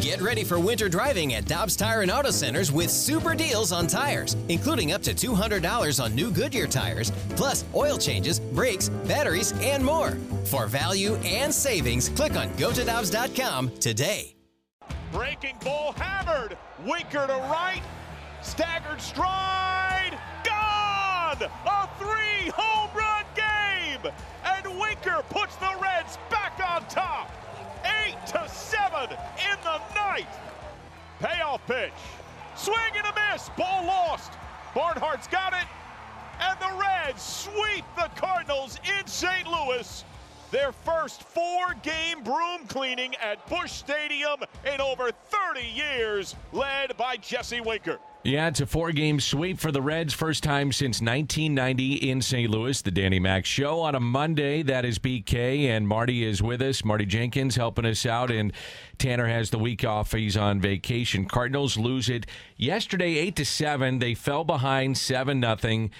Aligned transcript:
Get 0.00 0.20
ready 0.20 0.44
for 0.44 0.60
winter 0.60 0.88
driving 0.90 1.34
at 1.34 1.46
Dobbs 1.46 1.74
Tire 1.74 2.02
and 2.02 2.10
Auto 2.10 2.30
Centers 2.30 2.70
with 2.70 2.90
super 2.90 3.34
deals 3.34 3.72
on 3.72 3.86
tires, 3.86 4.36
including 4.48 4.92
up 4.92 5.02
to 5.02 5.14
$200 5.14 6.02
on 6.02 6.14
new 6.14 6.30
Goodyear 6.30 6.66
tires, 6.66 7.10
plus 7.30 7.64
oil 7.74 7.96
changes, 7.96 8.38
brakes, 8.38 8.90
batteries, 9.06 9.54
and 9.62 9.82
more. 9.82 10.18
For 10.44 10.66
value 10.66 11.14
and 11.24 11.52
savings, 11.52 12.10
click 12.10 12.36
on 12.36 12.48
gotodobbs.com 12.50 13.70
today. 13.78 14.34
Breaking 15.12 15.56
ball 15.64 15.92
hammered. 15.92 16.58
Winker 16.84 17.26
to 17.26 17.36
right. 17.50 17.82
Staggered 18.42 19.00
stride. 19.00 20.18
Gone! 20.44 21.48
A 21.66 21.88
three 21.98 22.50
home 22.54 22.90
run 22.94 23.24
game! 23.34 24.12
And 24.44 24.78
Winker 24.78 25.22
puts 25.30 25.56
the 25.56 25.74
Reds 25.80 26.18
back 26.30 26.60
on 26.60 26.86
top. 26.88 27.30
In 28.96 29.58
the 29.62 29.78
night. 29.94 30.26
Payoff 31.20 31.60
pitch. 31.66 31.92
Swing 32.56 32.76
and 32.96 33.06
a 33.06 33.30
miss. 33.30 33.50
Ball 33.50 33.84
lost. 33.84 34.32
Barnhart's 34.74 35.26
got 35.26 35.52
it. 35.52 35.68
And 36.40 36.58
the 36.58 36.80
Reds 36.80 37.22
sweep 37.22 37.84
the 37.94 38.08
Cardinals 38.16 38.80
in 38.98 39.06
St. 39.06 39.46
Louis. 39.46 40.02
Their 40.50 40.72
first 40.72 41.22
four 41.22 41.74
game 41.82 42.22
broom 42.22 42.66
cleaning 42.68 43.14
at 43.16 43.44
Busch 43.48 43.72
Stadium 43.72 44.40
in 44.72 44.80
over 44.80 45.10
30 45.10 45.60
years, 45.66 46.36
led 46.52 46.96
by 46.96 47.16
Jesse 47.16 47.60
Winker. 47.60 47.98
Yeah, 48.22 48.48
it's 48.48 48.60
a 48.60 48.66
four 48.66 48.90
game 48.90 49.20
sweep 49.20 49.58
for 49.60 49.70
the 49.70 49.80
Reds. 49.80 50.12
First 50.12 50.42
time 50.42 50.72
since 50.72 51.00
1990 51.00 52.10
in 52.10 52.20
St. 52.20 52.50
Louis. 52.50 52.82
The 52.82 52.90
Danny 52.90 53.20
Mac 53.20 53.44
Show 53.44 53.80
on 53.80 53.94
a 53.94 54.00
Monday. 54.00 54.62
That 54.62 54.84
is 54.84 54.98
BK, 54.98 55.68
and 55.68 55.86
Marty 55.86 56.24
is 56.24 56.42
with 56.42 56.60
us. 56.60 56.84
Marty 56.84 57.06
Jenkins 57.06 57.54
helping 57.54 57.86
us 57.86 58.04
out, 58.04 58.32
and 58.32 58.52
Tanner 58.98 59.28
has 59.28 59.50
the 59.50 59.58
week 59.58 59.84
off. 59.84 60.10
He's 60.12 60.36
on 60.36 60.60
vacation. 60.60 61.26
Cardinals 61.26 61.76
lose 61.76 62.08
it 62.08 62.26
yesterday, 62.56 63.16
8 63.16 63.36
to 63.36 63.44
7. 63.44 63.98
They 64.00 64.14
fell 64.14 64.42
behind 64.42 64.98
7 64.98 65.38
nothing. 65.38 65.92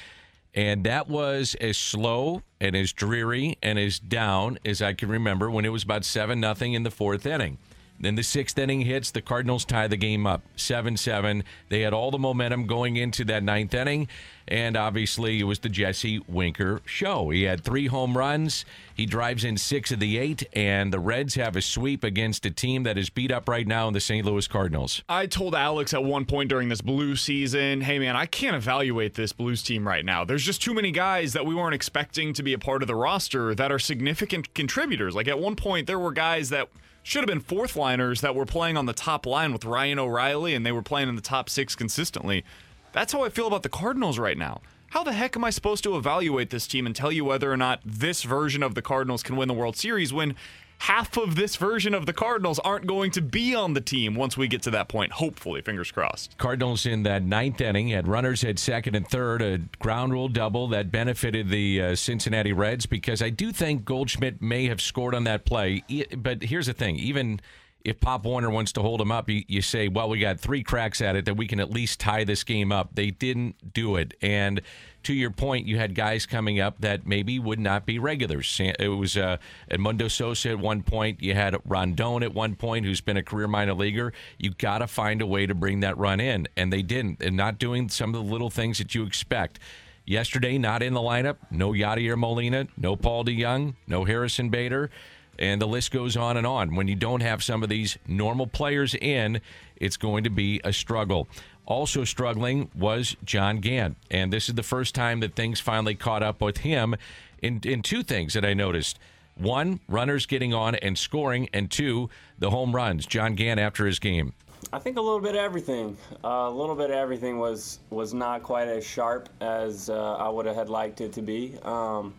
And 0.57 0.85
that 0.85 1.07
was 1.07 1.55
as 1.61 1.77
slow 1.77 2.43
and 2.61 2.75
as 2.75 2.93
dreary 2.93 3.59
and 3.63 3.79
as 3.79 3.99
down 3.99 4.59
as 4.65 4.81
I 4.81 4.95
can 4.95 5.11
remember 5.11 5.51
when 5.51 5.67
it 5.67 5.69
was 5.69 5.83
about 5.83 6.05
7 6.05 6.41
nothing 6.41 6.73
in 6.73 6.83
the 6.83 6.91
fourth 6.91 7.27
inning. 7.27 7.59
Then 7.99 8.15
the 8.15 8.23
sixth 8.23 8.59
inning 8.59 8.83
hits. 8.83 9.11
The 9.11 9.23
Cardinals 9.23 9.65
tie 9.65 9.89
the 9.89 9.97
game 9.97 10.27
up 10.27 10.43
7 10.57 10.97
7. 10.97 11.45
They 11.69 11.81
had 11.81 11.93
all 11.93 12.11
the 12.11 12.19
momentum 12.19 12.67
going 12.67 12.97
into 12.97 13.25
that 13.25 13.43
ninth 13.43 13.75
inning. 13.75 14.09
And 14.49 14.77
obviously, 14.77 15.41
it 15.41 15.45
was 15.45 15.59
the 15.59 15.69
Jesse 15.69 16.21
Winker 16.29 16.81
show. 16.85 17.31
He 17.31 17.43
had 17.43 17.65
three 17.65 17.89
home 17.89 18.17
runs. 18.17 18.65
He 18.95 19.05
drives 19.05 19.43
in 19.43 19.57
six 19.57 19.91
of 19.91 19.99
the 19.99 20.19
eight. 20.19 20.45
And 20.53 20.93
the 20.93 21.01
Reds 21.01 21.35
have 21.35 21.57
a 21.57 21.63
sweep 21.63 22.05
against 22.05 22.47
a 22.47 22.51
team 22.51 22.85
that 22.85 22.97
is 22.97 23.11
beat 23.11 23.33
up 23.33 23.49
right 23.49 23.67
now 23.67 23.89
in 23.89 23.95
the 23.95 24.01
St. 24.01 24.25
Louis 24.25 24.47
Cardinals. 24.47 25.03
I 25.09 25.27
told 25.27 25.55
Alex 25.57 25.93
at 25.95 26.05
one 26.05 26.27
point 26.27 26.49
during 26.49 26.69
this 26.69 26.81
blue 26.81 27.17
season, 27.17 27.81
hey, 27.81 27.99
man, 27.99 28.15
I 28.15 28.27
can't 28.27 28.55
evaluate 28.55 29.15
this 29.15 29.33
Blues 29.33 29.63
team 29.63 29.87
right 29.87 30.05
now. 30.05 30.25
There's 30.25 30.45
just 30.45 30.63
too 30.63 30.75
many 30.75 30.93
guys 30.93 31.33
that 31.33 31.45
we 31.45 31.55
weren't 31.55 31.75
expecting 31.75 32.33
to 32.35 32.43
be 32.43 32.53
a 32.53 32.59
part 32.59 32.83
of 32.83 32.87
the 32.87 32.95
roster 32.95 33.55
that 33.55 33.73
are 33.73 33.79
significant 33.79 34.55
contributors. 34.55 35.15
Like 35.17 35.27
at 35.29 35.41
one 35.41 35.57
point, 35.57 35.89
there 35.89 35.99
were 35.99 36.13
guys 36.13 36.51
that 36.51 36.69
should 37.07 37.21
have 37.21 37.29
been 37.29 37.39
fourth 37.39 37.77
liners 37.77 38.21
that 38.21 38.35
were 38.35 38.45
playing 38.45 38.77
on 38.77 38.87
the 38.87 38.93
top 38.93 39.27
line 39.27 39.53
with 39.53 39.65
Ryan 39.65 40.01
O'Reilly 40.01 40.55
and 40.55 40.67
they 40.67 40.73
were 40.73 40.83
playing 40.83 41.09
in 41.09 41.15
the 41.15 41.23
top 41.23 41.49
six 41.49 41.77
consistently. 41.77 42.45
That's 42.91 43.13
how 43.13 43.23
I 43.23 43.29
feel 43.29 43.47
about 43.47 43.63
the 43.63 43.69
Cardinals 43.69 44.19
right 44.19 44.37
now. 44.37 44.61
How 44.91 45.05
the 45.05 45.13
heck 45.13 45.37
am 45.37 45.45
I 45.45 45.51
supposed 45.51 45.85
to 45.85 45.97
evaluate 45.97 46.51
this 46.51 46.67
team 46.67 46.85
and 46.85 46.97
tell 46.97 47.13
you 47.13 47.25
whether 47.25 47.53
or 47.53 47.57
not 47.57 47.81
this 47.85 48.25
version 48.25 48.61
of 48.61 48.75
the 48.75 48.83
Cardinals 48.83 49.23
can 49.23 49.37
win 49.37 49.47
the 49.47 49.55
World 49.55 49.77
Series 49.77 50.13
when 50.13 50.35
half 50.79 51.17
of 51.17 51.37
this 51.37 51.57
version 51.57 51.95
of 51.95 52.07
the 52.07 52.13
Cardinals 52.13 52.59
aren't 52.61 52.87
going 52.87 53.11
to 53.13 53.23
be 53.23 53.55
on 53.55 53.75
the 53.75 53.81
team 53.81 54.15
once 54.15 54.37
we 54.37 54.49
get 54.49 54.63
to 54.63 54.71
that 54.71 54.89
point, 54.89 55.13
hopefully, 55.13 55.61
fingers 55.63 55.91
crossed. 55.91 56.37
Cardinals 56.39 56.87
in 56.87 57.03
that 57.05 57.23
ninth 57.23 57.61
inning 57.61 57.89
had 57.89 58.09
runners 58.09 58.45
at 58.45 58.59
second 58.59 58.95
and 58.95 59.07
third, 59.09 59.43
a 59.43 59.59
ground 59.79 60.13
rule 60.13 60.29
double 60.29 60.69
that 60.69 60.91
benefited 60.91 61.49
the 61.49 61.81
uh, 61.81 61.95
Cincinnati 61.95 62.53
Reds 62.53 62.87
because 62.87 63.23
I 63.23 63.31
do 63.31 63.53
think 63.53 63.85
Goldschmidt 63.85 64.43
may 64.43 64.67
have 64.67 64.81
scored 64.81 65.15
on 65.15 65.25
that 65.25 65.45
play. 65.45 65.83
But 66.17 66.43
here's 66.43 66.67
the 66.67 66.73
thing 66.73 66.97
even 66.97 67.41
if 67.87 68.01
Pop 68.01 68.25
Warner 68.25 68.51
wants 68.51 68.73
to 68.73 68.83
hold 68.83 69.01
him 69.01 69.13
up, 69.13 69.31
you, 69.31 69.45
you, 69.47 69.63
say, 69.63 69.87
well, 69.87 70.09
we 70.09 70.19
got 70.19 70.41
three 70.41 70.65
cracks 70.65 71.01
at 71.01 71.15
it 71.15 71.25
that 71.27 71.37
we 71.37 71.47
can 71.47 71.61
at 71.61 71.71
least 71.71 72.01
tie 72.01 72.25
this 72.25 72.43
game 72.43 72.73
up. 72.73 72.91
They 72.95 73.13
didn't 73.13 73.73
do 73.73 73.95
it. 73.95 74.15
And 74.21 74.61
to 75.07 75.15
your 75.15 75.31
point, 75.31 75.69
you 75.69 75.79
had 75.79 75.95
guys 75.95 76.27
coming 76.27 76.59
up 76.59 76.81
that 76.81 77.07
maybe 77.07 77.39
would 77.39 77.61
not 77.61 77.87
be 77.87 78.01
regulars. 78.01 78.61
It 78.61 78.89
was 78.89 79.17
uh, 79.17 79.37
Edmundo 79.71 80.11
Sosa 80.11 80.51
at 80.51 80.59
one 80.59 80.83
point. 80.83 81.23
You 81.23 81.33
had 81.33 81.57
Rondon 81.65 82.25
at 82.25 82.35
one 82.35 82.57
point, 82.57 82.85
who's 82.85 83.01
been 83.01 83.17
a 83.17 83.23
career 83.23 83.47
minor 83.47 83.75
leaguer. 83.75 84.13
You 84.37 84.51
got 84.51 84.79
to 84.79 84.89
find 84.89 85.23
a 85.23 85.27
way 85.27 85.47
to 85.47 85.55
bring 85.55 85.79
that 85.81 85.97
run 85.97 86.19
in, 86.19 86.49
and 86.57 86.73
they 86.73 86.83
didn't. 86.83 87.23
And 87.23 87.37
not 87.37 87.61
doing 87.61 87.89
some 87.89 88.17
of 88.17 88.25
the 88.25 88.33
little 88.33 88.51
things 88.51 88.79
that 88.79 88.97
you 88.97 89.05
expect. 89.05 89.61
Yesterday, 90.05 90.59
not 90.59 90.83
in 90.83 90.93
the 90.93 91.01
lineup. 91.01 91.37
No 91.53 91.71
Yadier 91.71 92.19
Molina, 92.19 92.67
no 92.77 92.97
Paul 92.97 93.25
DeJong, 93.25 93.75
no 93.87 94.05
Harrison 94.05 94.51
Bader 94.51 94.91
and 95.39 95.61
the 95.61 95.67
list 95.67 95.91
goes 95.91 96.17
on 96.17 96.37
and 96.37 96.47
on. 96.47 96.75
When 96.75 96.89
you 96.89 96.95
don't 96.95 97.23
have 97.23 97.43
some 97.43 97.63
of 97.63 97.69
these 97.69 97.99
normal 98.07 98.47
players 98.47 98.95
in, 98.95 99.41
it's 99.77 99.97
going 99.97 100.25
to 100.25 100.31
be 100.31 100.61
a 100.65 100.73
struggle. 100.73 101.29
Also 101.67 102.05
struggling 102.05 102.71
was 102.77 103.17
John 103.25 103.59
Gant, 103.59 103.97
and 104.11 104.33
this 104.33 104.49
is 104.49 104.55
the 104.55 104.63
first 104.63 104.95
time 104.95 105.21
that 105.21 105.35
things 105.35 105.59
finally 105.59 105.95
caught 105.95 106.23
up 106.23 106.41
with 106.41 106.59
him 106.59 106.95
in, 107.43 107.61
in 107.65 107.83
two 107.83 108.03
things 108.03 108.35
that 108.35 108.45
I 108.45 108.55
noticed. 108.55 108.99
One, 109.37 109.81
runners 109.89 110.27
getting 110.27 110.55
on 110.55 110.77
and 110.77 110.97
scoring, 110.97 111.49
and 111.53 111.71
two, 111.71 112.09
the 112.39 112.51
home 112.51 112.75
runs. 112.75 113.05
John 113.05 113.35
Gant 113.35 113.61
after 113.61 113.85
his 113.87 113.99
game. 113.99 114.33
I 114.73 114.79
think 114.79 114.97
a 114.97 115.01
little 115.01 115.21
bit 115.21 115.35
of 115.35 115.41
everything. 115.41 115.97
Uh, 116.25 116.29
a 116.29 116.51
little 116.51 116.75
bit 116.75 116.91
of 116.91 116.97
everything 116.97 117.39
was 117.39 117.81
was 117.91 118.15
not 118.15 118.43
quite 118.43 118.69
as 118.69 118.87
sharp 118.87 119.29
as 119.41 119.91
uh, 119.91 120.15
I 120.15 120.29
would 120.29 120.47
have 120.47 120.57
had 120.57 120.69
liked 120.69 121.01
it 121.01 121.13
to 121.13 121.23
be. 121.23 121.55
Um, 121.63 122.15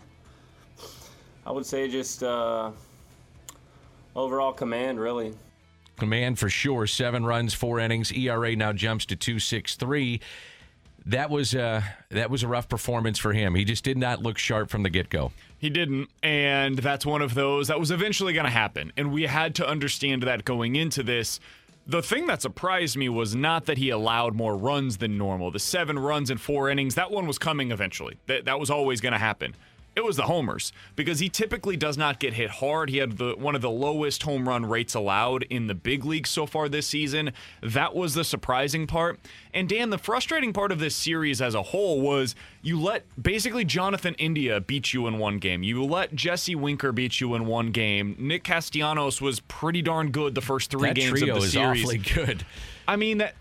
I 1.46 1.52
would 1.52 1.66
say 1.66 1.88
just 1.88 2.24
uh, 2.24 2.72
overall 4.18 4.52
command, 4.52 5.00
really. 5.00 5.34
Command 5.98 6.38
for 6.38 6.50
sure. 6.50 6.86
Seven 6.88 7.26
runs, 7.26 7.54
four 7.54 7.80
innings. 7.80 8.12
ERA 8.12 8.56
now 8.56 8.74
jumps 8.74 9.06
to 9.06 9.16
two 9.16 9.40
six 9.40 9.76
three. 9.76 10.20
That 11.06 11.30
was 11.30 11.56
uh, 11.56 11.82
that 12.10 12.30
was 12.30 12.44
a 12.44 12.48
rough 12.48 12.68
performance 12.68 13.18
for 13.18 13.32
him. 13.32 13.56
He 13.56 13.64
just 13.64 13.84
did 13.84 13.98
not 13.98 14.22
look 14.22 14.38
sharp 14.38 14.70
from 14.70 14.84
the 14.84 14.90
get 14.90 15.10
go. 15.10 15.32
He 15.58 15.70
didn't, 15.70 16.10
and 16.22 16.78
that's 16.78 17.06
one 17.06 17.22
of 17.22 17.34
those 17.34 17.70
that 17.70 17.80
was 17.80 17.90
eventually 17.90 18.34
going 18.34 18.46
to 18.46 18.52
happen, 18.52 18.92
and 18.98 19.12
we 19.12 19.24
had 19.24 19.56
to 19.56 19.68
understand 19.68 20.24
that 20.24 20.44
going 20.44 20.76
into 20.76 21.02
this. 21.04 21.40
The 21.90 22.02
thing 22.02 22.28
that 22.28 22.42
surprised 22.42 22.98
me 22.98 23.08
was 23.08 23.34
not 23.34 23.66
that 23.68 23.78
he 23.78 23.92
allowed 23.92 24.36
more 24.36 24.58
runs 24.58 24.98
than 24.98 25.18
normal. 25.18 25.52
The 25.52 25.60
seven 25.60 25.98
runs 25.98 26.30
in 26.30 26.38
four 26.38 26.70
innings, 26.70 26.96
that 26.96 27.12
one 27.12 27.26
was 27.26 27.40
coming 27.40 27.72
eventually. 27.72 28.18
That, 28.26 28.44
that 28.44 28.60
was 28.60 28.70
always 28.70 29.00
going 29.00 29.14
to 29.14 29.18
happen 29.18 29.56
it 29.98 30.04
was 30.04 30.16
the 30.16 30.24
homers 30.24 30.72
because 30.96 31.20
he 31.20 31.28
typically 31.28 31.76
does 31.76 31.98
not 31.98 32.20
get 32.20 32.36
hit 32.36 32.52
hard. 32.52 32.92
He 32.92 32.98
had 32.98 33.18
the, 33.18 33.34
one 33.36 33.56
of 33.56 33.62
the 33.62 33.70
lowest 33.72 34.22
home 34.22 34.48
run 34.48 34.64
rates 34.64 34.94
allowed 34.94 35.42
in 35.50 35.66
the 35.66 35.74
big 35.74 36.06
league 36.06 36.28
so 36.28 36.46
far 36.46 36.70
this 36.70 36.86
season. 36.86 37.34
That 37.64 37.96
was 37.96 38.14
the 38.14 38.24
surprising 38.24 38.86
part. 38.86 39.20
And 39.56 39.68
Dan, 39.68 39.90
the 39.90 39.98
frustrating 39.98 40.54
part 40.54 40.72
of 40.72 40.78
this 40.78 40.96
series 40.96 41.42
as 41.42 41.56
a 41.56 41.64
whole 41.64 42.00
was 42.00 42.36
you 42.62 42.80
let 42.80 43.06
basically 43.22 43.66
Jonathan 43.66 44.14
India 44.20 44.62
beat 44.62 44.94
you 44.94 45.08
in 45.08 45.18
one 45.18 45.40
game. 45.40 45.64
You 45.64 45.84
let 45.84 46.14
Jesse 46.14 46.54
Winker 46.54 46.92
beat 46.92 47.20
you 47.20 47.34
in 47.34 47.48
one 47.48 47.72
game. 47.72 48.16
Nick 48.20 48.44
Castellanos 48.44 49.20
was 49.20 49.40
pretty 49.40 49.82
darn 49.82 50.12
good 50.12 50.36
the 50.36 50.42
first 50.42 50.70
three 50.70 50.90
that 50.90 50.96
games 50.96 51.20
trio 51.20 51.34
of 51.34 51.42
the 51.42 51.48
is 51.48 51.54
series. 51.54 51.84
Awfully 51.84 51.98
good. 51.98 52.46
I 52.88 52.98
mean 52.98 53.18
that 53.18 53.36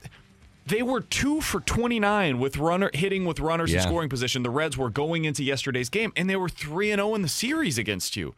they 0.67 0.83
were 0.83 1.01
two 1.01 1.41
for 1.41 1.61
29 1.61 2.39
with 2.39 2.57
runner 2.57 2.91
hitting 2.93 3.25
with 3.25 3.41
runners 3.41 3.73
Yeah. 3.73 3.79
in 3.79 3.83
scoring 3.85 4.09
position. 4.09 4.43
The 4.43 4.51
Reds 4.51 4.77
were 4.77 4.91
going 4.91 5.25
into 5.25 5.43
yesterday's 5.45 5.89
game, 5.89 6.13
and 6.17 6.29
they 6.29 6.37
were 6.37 6.49
three 6.49 6.91
and 6.91 6.99
zero 7.01 7.15
in 7.15 7.23
the 7.23 7.29
series 7.29 7.79
against 7.79 8.17
you. 8.17 8.35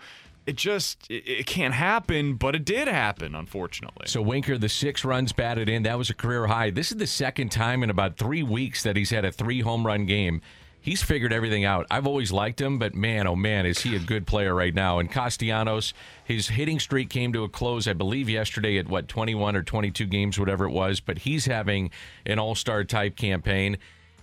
It 0.47 0.57
just 0.57 1.11
it, 1.11 1.29
it 1.29 1.47
can't 1.47 1.75
happen, 1.75 2.35
but 2.35 2.55
it 2.55 2.65
did 2.65 2.89
happen, 2.89 3.35
unfortunately. 3.35 4.07
So 4.07 4.23
Winker, 4.23 4.57
the 4.57 4.69
six 4.69 5.05
runs 5.05 5.33
batted 5.33 5.69
in, 5.69 5.83
that 5.83 5.99
was 5.99 6.09
a 6.11 6.15
career 6.15 6.47
high. 6.47 6.71
This 6.71 6.91
is 6.91 6.97
the 6.99 7.07
second 7.07 7.51
time 7.51 7.83
in 7.83 7.91
about 7.91 8.17
three 8.17 8.43
weeks 8.43 8.83
that 8.83 8.97
he's 8.97 9.11
had 9.11 9.25
a 9.25 9.33
three 9.33 9.61
home 9.61 9.87
run 9.87 10.07
game. 10.07 10.41
He's 10.89 11.03
figured 11.03 11.35
everything 11.35 11.67
out. 11.67 11.87
I've 11.91 12.07
always 12.07 12.33
liked 12.33 12.59
him, 12.59 12.79
but 12.79 12.95
man, 12.95 13.27
oh 13.27 13.37
man, 13.37 13.67
is 13.67 13.81
he 13.81 13.95
a 13.95 13.99
good 13.99 14.27
player 14.27 14.55
right 14.55 14.75
now. 14.75 15.01
And 15.01 15.13
Castellanos, 15.13 15.93
his 16.25 16.49
hitting 16.49 16.81
streak 16.81 17.11
came 17.11 17.31
to 17.35 17.45
a 17.45 17.49
close, 17.51 17.87
I 17.87 17.93
believe, 17.93 18.27
yesterday 18.31 18.79
at 18.79 18.89
what, 18.89 19.07
21 19.07 19.55
or 19.55 19.63
22 19.63 20.07
games, 20.07 20.39
whatever 20.39 20.65
it 20.65 20.71
was, 20.71 21.01
but 21.01 21.19
he's 21.19 21.45
having 21.45 21.91
an 22.25 22.39
all 22.39 22.55
star 22.55 22.85
type 22.85 23.17
campaign. 23.17 23.77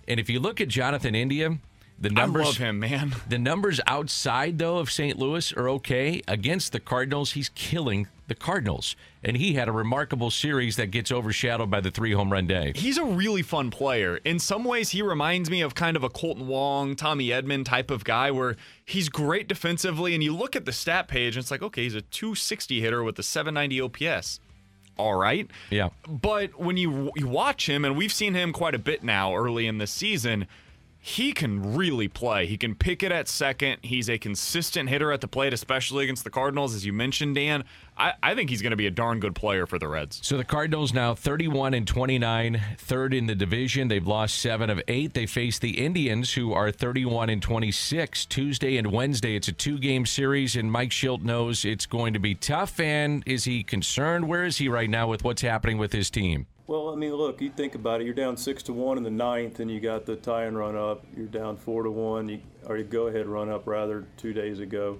And 0.08 0.18
if 0.18 0.28
you 0.28 0.40
look 0.40 0.60
at 0.60 0.66
Jonathan 0.66 1.14
India, 1.14 1.56
the 1.98 2.10
numbers 2.10 2.42
I 2.42 2.46
love 2.46 2.56
him, 2.58 2.78
man. 2.80 3.14
The 3.28 3.38
numbers 3.38 3.80
outside 3.86 4.58
though 4.58 4.78
of 4.78 4.90
St. 4.90 5.18
Louis 5.18 5.52
are 5.54 5.68
okay. 5.70 6.22
Against 6.28 6.72
the 6.72 6.80
Cardinals, 6.80 7.32
he's 7.32 7.48
killing 7.50 8.08
the 8.28 8.34
Cardinals. 8.34 8.96
And 9.22 9.36
he 9.36 9.54
had 9.54 9.68
a 9.68 9.72
remarkable 9.72 10.30
series 10.30 10.76
that 10.76 10.90
gets 10.90 11.10
overshadowed 11.10 11.70
by 11.70 11.80
the 11.80 11.90
three 11.90 12.12
home 12.12 12.30
run 12.32 12.46
day. 12.46 12.72
He's 12.74 12.98
a 12.98 13.04
really 13.04 13.42
fun 13.42 13.70
player. 13.70 14.18
In 14.24 14.38
some 14.38 14.64
ways, 14.64 14.90
he 14.90 15.00
reminds 15.02 15.48
me 15.50 15.62
of 15.62 15.74
kind 15.74 15.96
of 15.96 16.04
a 16.04 16.10
Kolten 16.10 16.46
Wong, 16.46 16.96
Tommy 16.96 17.28
Edman 17.28 17.64
type 17.64 17.90
of 17.90 18.04
guy 18.04 18.30
where 18.30 18.56
he's 18.84 19.08
great 19.08 19.48
defensively. 19.48 20.14
And 20.14 20.22
you 20.22 20.34
look 20.34 20.54
at 20.56 20.64
the 20.64 20.72
stat 20.72 21.08
page, 21.08 21.36
and 21.36 21.42
it's 21.42 21.50
like, 21.50 21.62
okay, 21.62 21.84
he's 21.84 21.94
a 21.94 22.02
260 22.02 22.80
hitter 22.80 23.02
with 23.02 23.18
a 23.18 23.22
790 23.22 23.80
OPS. 23.80 24.40
all 24.98 25.14
right. 25.14 25.48
Yeah. 25.70 25.90
But 26.08 26.58
when 26.60 26.76
you, 26.76 27.10
you 27.16 27.26
watch 27.28 27.68
him, 27.68 27.84
and 27.84 27.96
we've 27.96 28.12
seen 28.12 28.34
him 28.34 28.52
quite 28.52 28.74
a 28.74 28.78
bit 28.78 29.02
now 29.04 29.34
early 29.34 29.66
in 29.66 29.78
the 29.78 29.86
season, 29.86 30.46
he 31.06 31.32
can 31.32 31.76
really 31.76 32.08
play. 32.08 32.46
He 32.46 32.56
can 32.56 32.74
pick 32.74 33.04
it 33.04 33.12
at 33.12 33.28
second. 33.28 33.78
He's 33.82 34.10
a 34.10 34.18
consistent 34.18 34.88
hitter 34.88 35.12
at 35.12 35.20
the 35.20 35.28
plate, 35.28 35.52
especially 35.52 36.02
against 36.02 36.24
the 36.24 36.30
Cardinals, 36.30 36.74
as 36.74 36.84
you 36.84 36.92
mentioned, 36.92 37.36
Dan. 37.36 37.62
I, 37.96 38.14
I 38.24 38.34
think 38.34 38.50
he's 38.50 38.60
going 38.60 38.72
to 38.72 38.76
be 38.76 38.88
a 38.88 38.90
darn 38.90 39.20
good 39.20 39.36
player 39.36 39.66
for 39.66 39.78
the 39.78 39.86
Reds. 39.86 40.18
So 40.24 40.36
the 40.36 40.42
Cardinals 40.42 40.92
now 40.92 41.14
31 41.14 41.74
and 41.74 41.86
29, 41.86 42.60
third 42.78 43.14
in 43.14 43.26
the 43.26 43.36
division. 43.36 43.86
They've 43.86 44.04
lost 44.04 44.40
seven 44.40 44.68
of 44.68 44.82
eight. 44.88 45.14
They 45.14 45.26
face 45.26 45.60
the 45.60 45.78
Indians, 45.78 46.34
who 46.34 46.52
are 46.52 46.72
31 46.72 47.30
and 47.30 47.40
26. 47.40 48.26
Tuesday 48.26 48.76
and 48.76 48.88
Wednesday, 48.88 49.36
it's 49.36 49.46
a 49.46 49.52
two-game 49.52 50.06
series, 50.06 50.56
and 50.56 50.72
Mike 50.72 50.90
Shildt 50.90 51.22
knows 51.22 51.64
it's 51.64 51.86
going 51.86 52.14
to 52.14 52.18
be 52.18 52.34
tough. 52.34 52.80
And 52.80 53.22
is 53.26 53.44
he 53.44 53.62
concerned? 53.62 54.26
Where 54.26 54.44
is 54.44 54.58
he 54.58 54.68
right 54.68 54.90
now 54.90 55.06
with 55.06 55.22
what's 55.22 55.42
happening 55.42 55.78
with 55.78 55.92
his 55.92 56.10
team? 56.10 56.48
Well, 56.68 56.88
I 56.88 56.96
mean, 56.96 57.14
look, 57.14 57.40
you 57.40 57.50
think 57.50 57.76
about 57.76 58.00
it. 58.00 58.04
You're 58.04 58.14
down 58.14 58.36
six 58.36 58.60
to 58.64 58.72
one 58.72 58.96
in 58.96 59.04
the 59.04 59.10
ninth, 59.10 59.60
and 59.60 59.70
you 59.70 59.78
got 59.78 60.04
the 60.04 60.16
tie 60.16 60.46
and 60.46 60.58
run 60.58 60.74
up. 60.74 61.04
You're 61.16 61.26
down 61.26 61.56
four 61.56 61.84
to 61.84 61.90
one, 61.92 62.28
you, 62.28 62.40
or 62.66 62.76
you 62.76 62.82
go 62.82 63.06
ahead 63.06 63.26
run 63.26 63.48
up 63.48 63.68
rather 63.68 64.04
two 64.16 64.32
days 64.32 64.58
ago. 64.58 64.98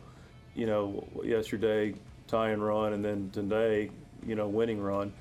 You 0.54 0.66
know, 0.66 1.08
yesterday 1.24 1.94
tie 2.28 2.50
and 2.50 2.64
run, 2.64 2.92
and 2.92 3.04
then 3.04 3.30
today, 3.32 3.90
you 4.24 4.36
know, 4.36 4.46
winning 4.46 4.80
run 4.80 5.12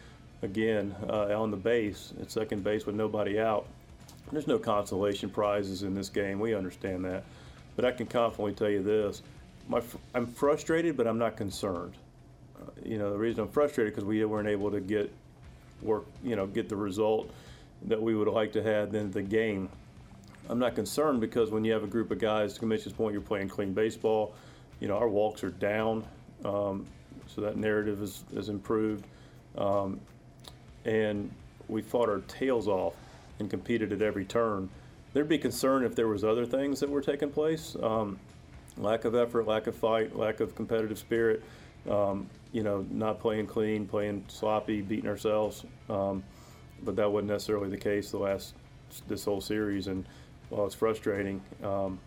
again 0.43 0.95
uh, 1.09 1.39
on 1.39 1.49
the 1.49 1.57
base 1.57 2.13
at 2.21 2.29
second 2.29 2.63
base 2.63 2.85
with 2.85 2.95
nobody 2.95 3.39
out. 3.39 3.65
There's 4.31 4.47
no 4.47 4.59
consolation 4.59 5.31
prizes 5.31 5.81
in 5.81 5.95
this 5.95 6.09
game. 6.09 6.39
We 6.39 6.53
understand 6.53 7.05
that, 7.05 7.23
but 7.75 7.85
I 7.85 7.91
can 7.91 8.05
confidently 8.05 8.53
tell 8.53 8.69
you 8.69 8.83
this: 8.83 9.23
my, 9.67 9.81
I'm 10.13 10.27
frustrated, 10.27 10.95
but 10.95 11.07
I'm 11.07 11.17
not 11.17 11.37
concerned. 11.37 11.95
Uh, 12.61 12.69
you 12.83 12.99
know, 12.99 13.11
the 13.11 13.17
reason 13.17 13.41
I'm 13.41 13.49
frustrated 13.49 13.93
because 13.93 14.05
we 14.05 14.23
weren't 14.25 14.47
able 14.47 14.69
to 14.69 14.79
get 14.79 15.11
work, 15.81 16.05
you 16.23 16.35
know, 16.35 16.47
get 16.47 16.69
the 16.69 16.75
result 16.75 17.31
that 17.83 18.01
we 18.01 18.15
would 18.15 18.27
like 18.27 18.51
to 18.53 18.63
have 18.63 18.95
in 18.95 19.11
the 19.11 19.21
game. 19.21 19.69
I'm 20.49 20.59
not 20.59 20.75
concerned 20.75 21.21
because 21.21 21.51
when 21.51 21.63
you 21.63 21.73
have 21.73 21.83
a 21.83 21.87
group 21.87 22.11
of 22.11 22.19
guys, 22.19 22.53
to 22.53 22.59
Commission's 22.59 22.93
point, 22.93 23.13
you're 23.13 23.21
playing 23.21 23.49
clean 23.49 23.73
baseball. 23.73 24.33
You 24.79 24.87
know, 24.87 24.97
our 24.97 25.09
walks 25.09 25.43
are 25.43 25.51
down, 25.51 26.05
um, 26.43 26.85
so 27.27 27.41
that 27.41 27.57
narrative 27.57 28.01
is, 28.01 28.23
is 28.33 28.49
improved. 28.49 29.05
Um, 29.57 29.99
and 30.85 31.31
we 31.67 31.81
fought 31.81 32.09
our 32.09 32.19
tails 32.21 32.67
off 32.67 32.93
and 33.39 33.49
competed 33.49 33.91
at 33.91 34.01
every 34.01 34.25
turn. 34.25 34.69
There'd 35.13 35.29
be 35.29 35.37
concern 35.37 35.83
if 35.83 35.95
there 35.95 36.07
was 36.07 36.23
other 36.23 36.45
things 36.45 36.79
that 36.81 36.89
were 36.89 37.01
taking 37.01 37.31
place. 37.31 37.75
Um, 37.81 38.19
lack 38.77 39.05
of 39.05 39.15
effort, 39.15 39.47
lack 39.47 39.67
of 39.67 39.75
fight, 39.75 40.15
lack 40.15 40.41
of 40.41 40.55
competitive 40.55 40.99
spirit. 40.99 41.43
Um, 41.89 42.29
you 42.55 42.63
know, 42.63 42.85
not 42.89 43.19
playing 43.19 43.47
clean, 43.47 43.85
playing 43.85 44.23
sloppy, 44.29 44.81
beating 44.81 45.09
ourselves. 45.09 45.65
Um, 45.89 46.23
but 46.83 46.95
that 46.95 47.11
wasn't 47.11 47.31
necessarily 47.31 47.69
the 47.69 47.75
case 47.75 48.11
the 48.11 48.17
last 48.17 48.55
this 49.09 49.25
whole 49.25 49.41
series. 49.41 49.87
And 49.87 50.05
while 50.47 50.65
it's 50.65 50.73
frustrating, 50.73 51.41
um, 51.61 51.99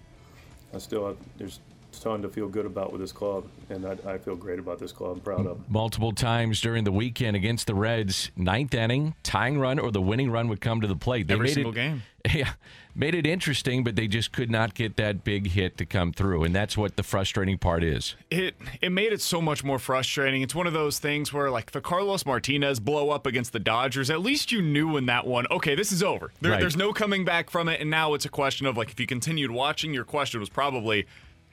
I 0.72 0.78
still 0.78 1.06
have, 1.06 1.18
there's 1.36 1.60
ton 1.98 2.22
to 2.22 2.28
feel 2.28 2.48
good 2.48 2.66
about 2.66 2.92
with 2.92 3.00
this 3.00 3.12
club, 3.12 3.44
and 3.70 3.86
I, 3.86 3.96
I, 4.06 4.18
feel 4.18 4.36
great 4.36 4.58
about 4.58 4.78
this 4.78 4.92
club. 4.92 5.16
I'm 5.16 5.20
proud 5.20 5.46
of. 5.46 5.70
Multiple 5.70 6.12
times 6.12 6.60
during 6.60 6.84
the 6.84 6.92
weekend 6.92 7.36
against 7.36 7.66
the 7.66 7.74
Reds, 7.74 8.30
ninth 8.36 8.74
inning, 8.74 9.14
tying 9.22 9.58
run 9.58 9.78
or 9.78 9.90
the 9.90 10.00
winning 10.00 10.30
run 10.30 10.48
would 10.48 10.60
come 10.60 10.80
to 10.80 10.86
the 10.86 10.96
plate. 10.96 11.28
They 11.28 11.34
Every 11.34 11.48
single 11.48 11.72
it, 11.72 11.76
game. 11.76 12.02
Yeah, 12.34 12.52
made 12.94 13.14
it 13.14 13.26
interesting, 13.26 13.84
but 13.84 13.96
they 13.96 14.06
just 14.06 14.32
could 14.32 14.50
not 14.50 14.74
get 14.74 14.96
that 14.96 15.24
big 15.24 15.46
hit 15.46 15.78
to 15.78 15.86
come 15.86 16.12
through, 16.12 16.44
and 16.44 16.54
that's 16.54 16.76
what 16.76 16.96
the 16.96 17.02
frustrating 17.02 17.56
part 17.56 17.82
is. 17.82 18.16
It 18.30 18.56
it 18.82 18.90
made 18.90 19.12
it 19.12 19.22
so 19.22 19.40
much 19.40 19.64
more 19.64 19.78
frustrating. 19.78 20.42
It's 20.42 20.54
one 20.54 20.66
of 20.66 20.72
those 20.72 20.98
things 20.98 21.32
where, 21.32 21.50
like 21.50 21.70
the 21.70 21.80
Carlos 21.80 22.26
Martinez 22.26 22.80
blow 22.80 23.10
up 23.10 23.24
against 23.24 23.52
the 23.52 23.60
Dodgers, 23.60 24.10
at 24.10 24.20
least 24.20 24.52
you 24.52 24.60
knew 24.60 24.96
in 24.96 25.06
that 25.06 25.26
one, 25.26 25.46
okay, 25.50 25.74
this 25.74 25.92
is 25.92 26.02
over. 26.02 26.32
There, 26.40 26.52
right. 26.52 26.60
There's 26.60 26.76
no 26.76 26.92
coming 26.92 27.24
back 27.24 27.50
from 27.50 27.68
it, 27.68 27.80
and 27.80 27.88
now 27.88 28.14
it's 28.14 28.24
a 28.24 28.30
question 28.30 28.66
of 28.66 28.76
like 28.76 28.90
if 28.90 29.00
you 29.00 29.06
continued 29.06 29.50
watching, 29.52 29.94
your 29.94 30.04
question 30.04 30.40
was 30.40 30.50
probably 30.50 31.06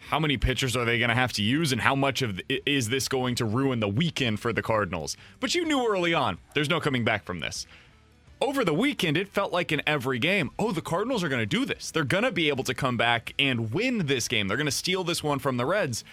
how 0.09 0.19
many 0.19 0.37
pitchers 0.37 0.75
are 0.75 0.85
they 0.85 0.99
going 0.99 1.09
to 1.09 1.15
have 1.15 1.33
to 1.33 1.41
use 1.41 1.71
and 1.71 1.81
how 1.81 1.95
much 1.95 2.21
of 2.21 2.39
is 2.47 2.89
this 2.89 3.07
going 3.07 3.35
to 3.35 3.45
ruin 3.45 3.79
the 3.79 3.87
weekend 3.87 4.39
for 4.39 4.53
the 4.53 4.61
Cardinals? 4.61 5.17
But 5.39 5.55
you 5.55 5.65
knew 5.65 5.87
early 5.87 6.13
on, 6.13 6.37
there's 6.53 6.69
no 6.69 6.79
coming 6.79 7.03
back 7.03 7.25
from 7.25 7.39
this. 7.39 7.65
Over 8.41 8.65
the 8.65 8.73
weekend, 8.73 9.17
it 9.17 9.29
felt 9.29 9.51
like 9.51 9.71
in 9.71 9.81
every 9.87 10.19
game, 10.19 10.51
oh, 10.59 10.71
the 10.71 10.81
Cardinals 10.81 11.23
are 11.23 11.29
going 11.29 11.39
to 11.39 11.45
do 11.45 11.65
this. 11.65 11.89
They're 11.89 12.03
going 12.03 12.25
to 12.25 12.31
be 12.31 12.49
able 12.49 12.65
to 12.65 12.73
come 12.73 12.97
back 12.97 13.33
and 13.39 13.73
win 13.73 14.05
this 14.05 14.27
game. 14.27 14.47
They're 14.47 14.57
going 14.57 14.65
to 14.65 14.71
steal 14.71 15.03
this 15.03 15.23
one 15.23 15.39
from 15.39 15.57
the 15.57 15.65
Reds. 15.65 16.03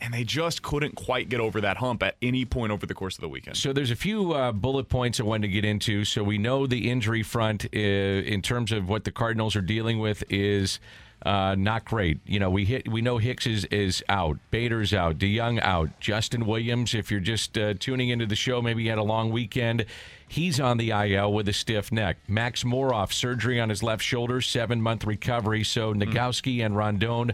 And 0.00 0.14
they 0.14 0.22
just 0.22 0.62
couldn't 0.62 0.94
quite 0.94 1.28
get 1.28 1.40
over 1.40 1.60
that 1.60 1.78
hump 1.78 2.04
at 2.04 2.14
any 2.22 2.44
point 2.44 2.70
over 2.70 2.86
the 2.86 2.94
course 2.94 3.16
of 3.16 3.20
the 3.20 3.28
weekend. 3.28 3.56
So 3.56 3.72
there's 3.72 3.90
a 3.90 3.96
few 3.96 4.32
uh, 4.32 4.52
bullet 4.52 4.88
points 4.88 5.18
I 5.18 5.24
wanted 5.24 5.48
to 5.48 5.52
get 5.52 5.64
into. 5.64 6.04
So 6.04 6.22
we 6.22 6.38
know 6.38 6.68
the 6.68 6.88
injury 6.88 7.24
front, 7.24 7.64
uh, 7.74 7.78
in 7.78 8.42
terms 8.42 8.70
of 8.70 8.88
what 8.88 9.02
the 9.02 9.10
Cardinals 9.10 9.56
are 9.56 9.60
dealing 9.60 9.98
with, 9.98 10.22
is 10.30 10.78
uh, 11.24 11.56
not 11.58 11.84
great. 11.84 12.20
You 12.26 12.38
know, 12.38 12.50
we 12.50 12.64
hit. 12.64 12.88
We 12.88 13.02
know 13.02 13.18
Hicks 13.18 13.46
is, 13.46 13.64
is 13.66 14.04
out. 14.08 14.38
Bader's 14.50 14.94
out. 14.94 15.18
DeJong 15.18 15.60
out. 15.62 15.98
Justin 16.00 16.46
Williams, 16.46 16.94
if 16.94 17.10
you're 17.10 17.20
just 17.20 17.58
uh, 17.58 17.74
tuning 17.74 18.10
into 18.10 18.26
the 18.26 18.36
show, 18.36 18.62
maybe 18.62 18.82
he 18.82 18.88
had 18.88 18.98
a 18.98 19.02
long 19.02 19.30
weekend. 19.30 19.84
He's 20.28 20.60
on 20.60 20.78
the 20.78 20.90
IL 20.90 21.32
with 21.32 21.48
a 21.48 21.52
stiff 21.52 21.90
neck. 21.90 22.18
Max 22.28 22.62
Moroff, 22.62 23.12
surgery 23.12 23.60
on 23.60 23.68
his 23.68 23.82
left 23.82 24.02
shoulder, 24.02 24.40
seven 24.40 24.80
month 24.80 25.04
recovery. 25.04 25.64
So 25.64 25.92
mm. 25.92 26.04
Nogowski 26.04 26.64
and 26.64 26.76
Rondon 26.76 27.32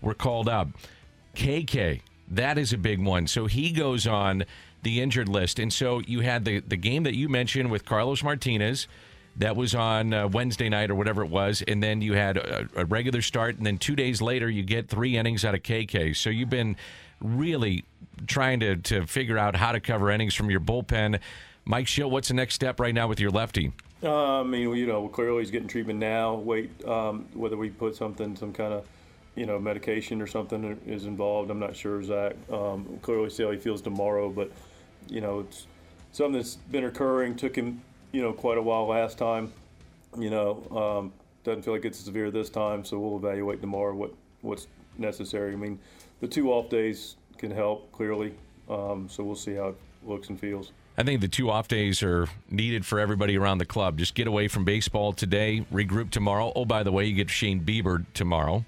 were 0.00 0.14
called 0.14 0.48
up. 0.48 0.68
KK, 1.34 2.00
that 2.30 2.56
is 2.56 2.72
a 2.72 2.78
big 2.78 3.04
one. 3.04 3.26
So 3.26 3.46
he 3.46 3.70
goes 3.70 4.06
on 4.06 4.44
the 4.82 5.02
injured 5.02 5.28
list. 5.28 5.58
And 5.58 5.72
so 5.72 6.00
you 6.06 6.20
had 6.20 6.44
the, 6.44 6.60
the 6.60 6.76
game 6.76 7.02
that 7.02 7.14
you 7.14 7.28
mentioned 7.28 7.70
with 7.70 7.84
Carlos 7.84 8.22
Martinez 8.22 8.86
that 9.38 9.56
was 9.56 9.74
on 9.74 10.12
uh, 10.12 10.28
Wednesday 10.28 10.68
night 10.68 10.90
or 10.90 10.94
whatever 10.94 11.22
it 11.22 11.30
was, 11.30 11.62
and 11.66 11.82
then 11.82 12.00
you 12.00 12.14
had 12.14 12.36
a, 12.36 12.68
a, 12.76 12.84
regular 12.86 13.20
start, 13.20 13.56
and 13.56 13.66
then 13.66 13.78
two 13.78 13.94
days 13.94 14.22
later 14.22 14.48
you 14.48 14.62
get 14.62 14.88
three 14.88 15.16
innings 15.16 15.44
out 15.44 15.54
of 15.54 15.62
KK. 15.62 16.16
So 16.16 16.30
you've 16.30 16.50
been 16.50 16.76
really 17.20 17.84
trying 18.26 18.60
to 18.60 18.76
to 18.76 19.06
figure 19.06 19.38
out 19.38 19.56
how 19.56 19.72
to 19.72 19.80
cover 19.80 20.10
innings 20.10 20.34
from 20.34 20.50
your 20.50 20.60
bullpen. 20.60 21.20
Mike 21.64 21.86
Shildt, 21.86 22.10
what's 22.10 22.28
the 22.28 22.34
next 22.34 22.54
step 22.54 22.80
right 22.80 22.94
now 22.94 23.08
with 23.08 23.20
your 23.20 23.30
lefty? 23.30 23.72
Uh, 24.02 24.40
I 24.40 24.42
mean, 24.44 24.74
you 24.76 24.86
know, 24.86 25.08
clearly 25.08 25.40
he's 25.40 25.50
getting 25.50 25.68
treatment 25.68 25.98
now. 25.98 26.34
Wait, 26.34 26.70
um, 26.86 27.26
whether 27.34 27.56
we 27.56 27.70
put 27.70 27.96
something, 27.96 28.36
some 28.36 28.52
kind 28.52 28.72
of, 28.72 28.86
you 29.34 29.46
know, 29.46 29.58
medication 29.58 30.22
or 30.22 30.26
something 30.26 30.78
is 30.86 31.06
involved. 31.06 31.50
I'm 31.50 31.58
not 31.58 31.74
sure, 31.74 32.02
Zach. 32.02 32.34
Um, 32.52 32.98
clearly, 33.02 33.30
see 33.30 33.42
how 33.42 33.50
he 33.50 33.58
feels 33.58 33.82
tomorrow, 33.82 34.30
but 34.30 34.50
you 35.08 35.20
know, 35.20 35.40
it's 35.40 35.66
something 36.12 36.34
that's 36.34 36.56
been 36.56 36.84
occurring. 36.84 37.36
Took 37.36 37.56
him 37.56 37.82
you 38.16 38.22
know, 38.22 38.32
quite 38.32 38.56
a 38.56 38.62
while 38.62 38.86
last 38.86 39.18
time. 39.18 39.52
You 40.16 40.30
know, 40.30 40.62
um, 40.74 41.12
doesn't 41.44 41.62
feel 41.62 41.74
like 41.74 41.84
it's 41.84 41.98
severe 41.98 42.30
this 42.30 42.48
time, 42.48 42.82
so 42.82 42.98
we'll 42.98 43.18
evaluate 43.18 43.60
tomorrow 43.60 43.94
what 43.94 44.14
what's 44.40 44.68
necessary. 44.96 45.52
I 45.52 45.56
mean, 45.56 45.78
the 46.20 46.26
two 46.26 46.50
off 46.50 46.70
days 46.70 47.16
can 47.36 47.50
help 47.50 47.92
clearly, 47.92 48.34
um, 48.70 49.06
so 49.10 49.22
we'll 49.22 49.36
see 49.36 49.54
how 49.56 49.68
it 49.68 49.76
looks 50.02 50.30
and 50.30 50.40
feels. 50.40 50.72
I 50.96 51.02
think 51.02 51.20
the 51.20 51.28
two 51.28 51.50
off 51.50 51.68
days 51.68 52.02
are 52.02 52.26
needed 52.48 52.86
for 52.86 52.98
everybody 52.98 53.36
around 53.36 53.58
the 53.58 53.66
club. 53.66 53.98
Just 53.98 54.14
get 54.14 54.26
away 54.26 54.48
from 54.48 54.64
baseball 54.64 55.12
today, 55.12 55.66
regroup 55.70 56.08
tomorrow. 56.08 56.54
Oh, 56.56 56.64
by 56.64 56.82
the 56.82 56.92
way, 56.92 57.04
you 57.04 57.14
get 57.14 57.28
Shane 57.28 57.60
Bieber 57.66 58.06
tomorrow. 58.14 58.64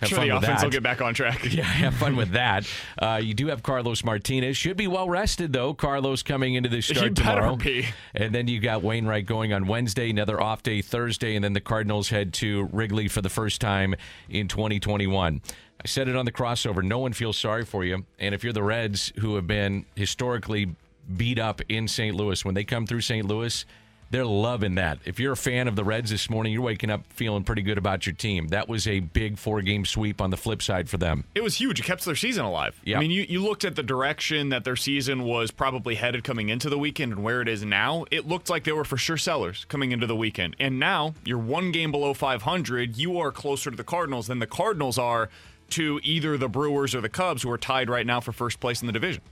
Have 0.00 0.08
sure, 0.08 0.20
the 0.20 0.28
offense 0.28 0.60
that. 0.60 0.66
will 0.66 0.70
get 0.70 0.82
back 0.82 1.00
on 1.00 1.14
track. 1.14 1.44
Yeah, 1.50 1.64
have 1.64 1.94
fun 1.94 2.14
with 2.16 2.30
that. 2.32 2.66
Uh, 2.98 3.20
you 3.22 3.34
do 3.34 3.48
have 3.48 3.62
Carlos 3.62 4.04
Martinez. 4.04 4.56
Should 4.56 4.76
be 4.76 4.86
well 4.86 5.08
rested 5.08 5.52
though. 5.52 5.74
Carlos 5.74 6.22
coming 6.22 6.54
into 6.54 6.68
this 6.68 6.86
start 6.86 7.16
tomorrow, 7.16 7.56
be. 7.56 7.86
and 8.14 8.34
then 8.34 8.46
you 8.48 8.60
got 8.60 8.82
Wainwright 8.82 9.26
going 9.26 9.52
on 9.52 9.66
Wednesday. 9.66 10.10
Another 10.10 10.40
off 10.40 10.62
day 10.62 10.82
Thursday, 10.82 11.34
and 11.34 11.44
then 11.44 11.52
the 11.52 11.60
Cardinals 11.60 12.10
head 12.10 12.32
to 12.34 12.64
Wrigley 12.72 13.08
for 13.08 13.22
the 13.22 13.28
first 13.28 13.60
time 13.60 13.94
in 14.28 14.46
2021. 14.48 15.40
I 15.80 15.86
said 15.86 16.08
it 16.08 16.16
on 16.16 16.24
the 16.24 16.32
crossover. 16.32 16.82
No 16.82 16.98
one 16.98 17.12
feels 17.12 17.36
sorry 17.36 17.64
for 17.64 17.84
you, 17.84 18.04
and 18.18 18.34
if 18.34 18.42
you're 18.44 18.52
the 18.52 18.62
Reds, 18.62 19.12
who 19.18 19.36
have 19.36 19.46
been 19.46 19.84
historically 19.96 20.74
beat 21.16 21.38
up 21.38 21.60
in 21.68 21.88
St. 21.88 22.14
Louis, 22.14 22.44
when 22.44 22.54
they 22.54 22.64
come 22.64 22.86
through 22.86 23.00
St. 23.00 23.26
Louis 23.26 23.64
they're 24.10 24.24
loving 24.24 24.76
that. 24.76 24.98
If 25.04 25.20
you're 25.20 25.32
a 25.32 25.36
fan 25.36 25.68
of 25.68 25.76
the 25.76 25.84
Reds 25.84 26.10
this 26.10 26.30
morning, 26.30 26.52
you're 26.52 26.62
waking 26.62 26.90
up 26.90 27.04
feeling 27.12 27.44
pretty 27.44 27.62
good 27.62 27.78
about 27.78 28.06
your 28.06 28.14
team. 28.14 28.48
That 28.48 28.68
was 28.68 28.86
a 28.86 29.00
big 29.00 29.38
four 29.38 29.60
game 29.62 29.84
sweep 29.84 30.20
on 30.20 30.30
the 30.30 30.36
flip 30.36 30.62
side 30.62 30.88
for 30.88 30.96
them. 30.96 31.24
It 31.34 31.42
was 31.42 31.56
huge. 31.56 31.80
It 31.80 31.84
kept 31.84 32.04
their 32.04 32.16
season 32.16 32.44
alive. 32.44 32.80
Yep. 32.84 32.96
I 32.96 33.00
mean, 33.00 33.10
you, 33.10 33.26
you 33.28 33.42
looked 33.42 33.64
at 33.64 33.76
the 33.76 33.82
direction 33.82 34.48
that 34.48 34.64
their 34.64 34.76
season 34.76 35.24
was 35.24 35.50
probably 35.50 35.96
headed 35.96 36.24
coming 36.24 36.48
into 36.48 36.70
the 36.70 36.78
weekend 36.78 37.12
and 37.12 37.22
where 37.22 37.42
it 37.42 37.48
is 37.48 37.64
now. 37.64 38.04
It 38.10 38.26
looked 38.26 38.48
like 38.48 38.64
they 38.64 38.72
were 38.72 38.84
for 38.84 38.96
sure 38.96 39.18
sellers 39.18 39.64
coming 39.66 39.92
into 39.92 40.06
the 40.06 40.16
weekend. 40.16 40.56
And 40.58 40.78
now 40.78 41.14
you're 41.24 41.38
one 41.38 41.70
game 41.70 41.90
below 41.90 42.14
500. 42.14 42.96
You 42.96 43.18
are 43.18 43.30
closer 43.30 43.70
to 43.70 43.76
the 43.76 43.84
Cardinals 43.84 44.26
than 44.26 44.38
the 44.38 44.46
Cardinals 44.46 44.98
are 44.98 45.28
to 45.70 46.00
either 46.02 46.38
the 46.38 46.48
Brewers 46.48 46.94
or 46.94 47.02
the 47.02 47.10
Cubs, 47.10 47.42
who 47.42 47.50
are 47.50 47.58
tied 47.58 47.90
right 47.90 48.06
now 48.06 48.20
for 48.20 48.32
first 48.32 48.58
place 48.58 48.80
in 48.80 48.86
the 48.86 48.92
division. 48.92 49.22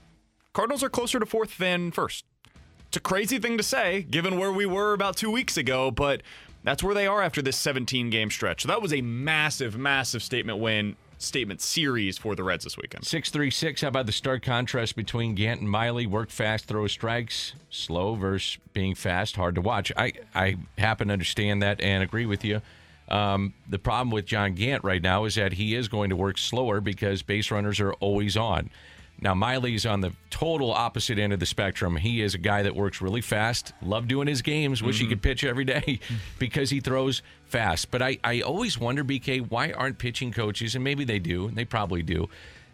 Cardinals 0.52 0.82
are 0.82 0.88
closer 0.88 1.18
to 1.18 1.26
fourth 1.26 1.58
than 1.58 1.90
first. 1.90 2.24
It's 2.96 3.00
a 3.02 3.10
crazy 3.10 3.38
thing 3.38 3.58
to 3.58 3.62
say, 3.62 4.06
given 4.08 4.38
where 4.38 4.50
we 4.50 4.64
were 4.64 4.94
about 4.94 5.18
two 5.18 5.30
weeks 5.30 5.58
ago, 5.58 5.90
but 5.90 6.22
that's 6.64 6.82
where 6.82 6.94
they 6.94 7.06
are 7.06 7.20
after 7.20 7.42
this 7.42 7.58
17 7.58 8.08
game 8.08 8.30
stretch. 8.30 8.62
So 8.62 8.68
that 8.68 8.80
was 8.80 8.90
a 8.90 9.02
massive, 9.02 9.76
massive 9.76 10.22
statement 10.22 10.60
win 10.60 10.96
statement 11.18 11.60
series 11.60 12.16
for 12.16 12.34
the 12.34 12.42
Reds 12.42 12.64
this 12.64 12.78
weekend. 12.78 13.04
636, 13.04 13.82
how 13.82 13.88
about 13.88 14.06
the 14.06 14.12
stark 14.12 14.42
contrast 14.42 14.96
between 14.96 15.34
Gant 15.34 15.60
and 15.60 15.68
Miley? 15.68 16.06
Work 16.06 16.30
fast, 16.30 16.64
throw 16.64 16.86
strikes, 16.86 17.52
slow 17.68 18.14
versus 18.14 18.56
being 18.72 18.94
fast, 18.94 19.36
hard 19.36 19.56
to 19.56 19.60
watch. 19.60 19.92
I, 19.94 20.14
I 20.34 20.56
happen 20.78 21.08
to 21.08 21.12
understand 21.12 21.60
that 21.62 21.82
and 21.82 22.02
agree 22.02 22.24
with 22.24 22.46
you. 22.46 22.62
Um, 23.10 23.52
the 23.68 23.78
problem 23.78 24.10
with 24.10 24.24
John 24.24 24.54
Gant 24.54 24.82
right 24.84 25.02
now 25.02 25.26
is 25.26 25.34
that 25.34 25.52
he 25.52 25.74
is 25.74 25.88
going 25.88 26.08
to 26.08 26.16
work 26.16 26.38
slower 26.38 26.80
because 26.80 27.20
base 27.20 27.50
runners 27.50 27.78
are 27.78 27.92
always 27.92 28.38
on. 28.38 28.70
Now, 29.20 29.34
Miley's 29.34 29.86
on 29.86 30.02
the 30.02 30.12
total 30.28 30.70
opposite 30.72 31.18
end 31.18 31.32
of 31.32 31.40
the 31.40 31.46
spectrum. 31.46 31.96
He 31.96 32.20
is 32.20 32.34
a 32.34 32.38
guy 32.38 32.62
that 32.62 32.76
works 32.76 33.00
really 33.00 33.22
fast, 33.22 33.72
love 33.80 34.08
doing 34.08 34.28
his 34.28 34.42
games, 34.42 34.82
wish 34.82 34.98
he 34.98 35.04
mm-hmm. 35.04 35.12
could 35.12 35.22
pitch 35.22 35.44
every 35.44 35.64
day 35.64 36.00
because 36.38 36.70
he 36.70 36.80
throws 36.80 37.22
fast. 37.46 37.90
But 37.90 38.02
I, 38.02 38.18
I 38.22 38.42
always 38.42 38.78
wonder, 38.78 39.04
BK, 39.04 39.50
why 39.50 39.72
aren't 39.72 39.98
pitching 39.98 40.32
coaches, 40.32 40.74
and 40.74 40.84
maybe 40.84 41.04
they 41.04 41.18
do, 41.18 41.48
and 41.48 41.56
they 41.56 41.64
probably 41.64 42.02
do, 42.02 42.28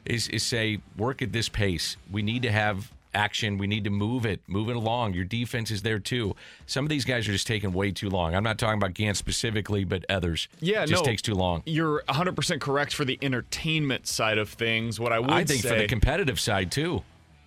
is, 0.04 0.28
is 0.28 0.42
say, 0.42 0.80
work 0.96 1.22
at 1.22 1.32
this 1.32 1.48
pace. 1.48 1.96
We 2.10 2.22
need 2.22 2.42
to 2.42 2.50
have 2.50 2.90
action. 3.14 3.58
We 3.58 3.66
need 3.66 3.84
to 3.84 3.90
move 3.90 4.26
it, 4.26 4.40
move 4.46 4.68
it 4.68 4.76
along. 4.76 5.14
Your 5.14 5.24
defense 5.24 5.70
is 5.70 5.82
there 5.82 5.98
too. 5.98 6.34
Some 6.66 6.84
of 6.84 6.88
these 6.88 7.04
guys 7.04 7.28
are 7.28 7.32
just 7.32 7.46
taking 7.46 7.72
way 7.72 7.90
too 7.90 8.10
long. 8.10 8.34
I'm 8.34 8.44
not 8.44 8.58
talking 8.58 8.78
about 8.78 8.94
Gant 8.94 9.16
specifically, 9.16 9.84
but 9.84 10.04
others. 10.08 10.48
Yeah, 10.60 10.82
it 10.82 10.88
just 10.88 11.04
no, 11.04 11.10
takes 11.10 11.22
too 11.22 11.34
long. 11.34 11.62
You're 11.66 12.02
100% 12.08 12.60
correct 12.60 12.94
for 12.94 13.04
the 13.04 13.18
entertainment 13.22 14.06
side 14.06 14.38
of 14.38 14.48
things. 14.48 14.98
What 14.98 15.12
I 15.12 15.18
would 15.18 15.30
say. 15.30 15.34
I 15.34 15.44
think 15.44 15.62
say, 15.62 15.68
for 15.68 15.74
the 15.76 15.86
competitive 15.86 16.40
side 16.40 16.70
too. 16.70 17.02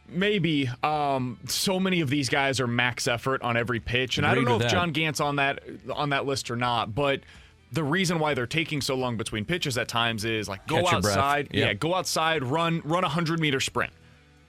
Maybe. 0.07 0.69
Um, 0.83 1.39
so 1.47 1.79
many 1.79 2.01
of 2.01 2.09
these 2.09 2.29
guys 2.29 2.59
are 2.59 2.67
max 2.67 3.07
effort 3.07 3.41
on 3.41 3.57
every 3.57 3.79
pitch, 3.79 4.17
and 4.17 4.27
I 4.27 4.35
don't 4.35 4.45
know 4.45 4.57
if 4.57 4.63
that. 4.63 4.71
John 4.71 4.91
Gant's 4.91 5.19
on 5.19 5.37
that 5.37 5.61
on 5.91 6.09
that 6.09 6.25
list 6.25 6.51
or 6.51 6.55
not. 6.55 6.93
But 6.93 7.21
the 7.71 7.83
reason 7.83 8.19
why 8.19 8.35
they're 8.35 8.45
taking 8.45 8.81
so 8.81 8.95
long 8.95 9.17
between 9.17 9.45
pitches 9.45 9.77
at 9.77 9.87
times 9.87 10.23
is 10.23 10.47
like 10.47 10.67
go 10.67 10.87
outside, 10.87 11.49
Yeah. 11.51 11.65
yeah, 11.65 11.73
go 11.73 11.95
outside, 11.95 12.43
run 12.43 12.81
run 12.85 13.03
a 13.03 13.09
hundred 13.09 13.39
meter 13.39 13.59
sprint, 13.59 13.91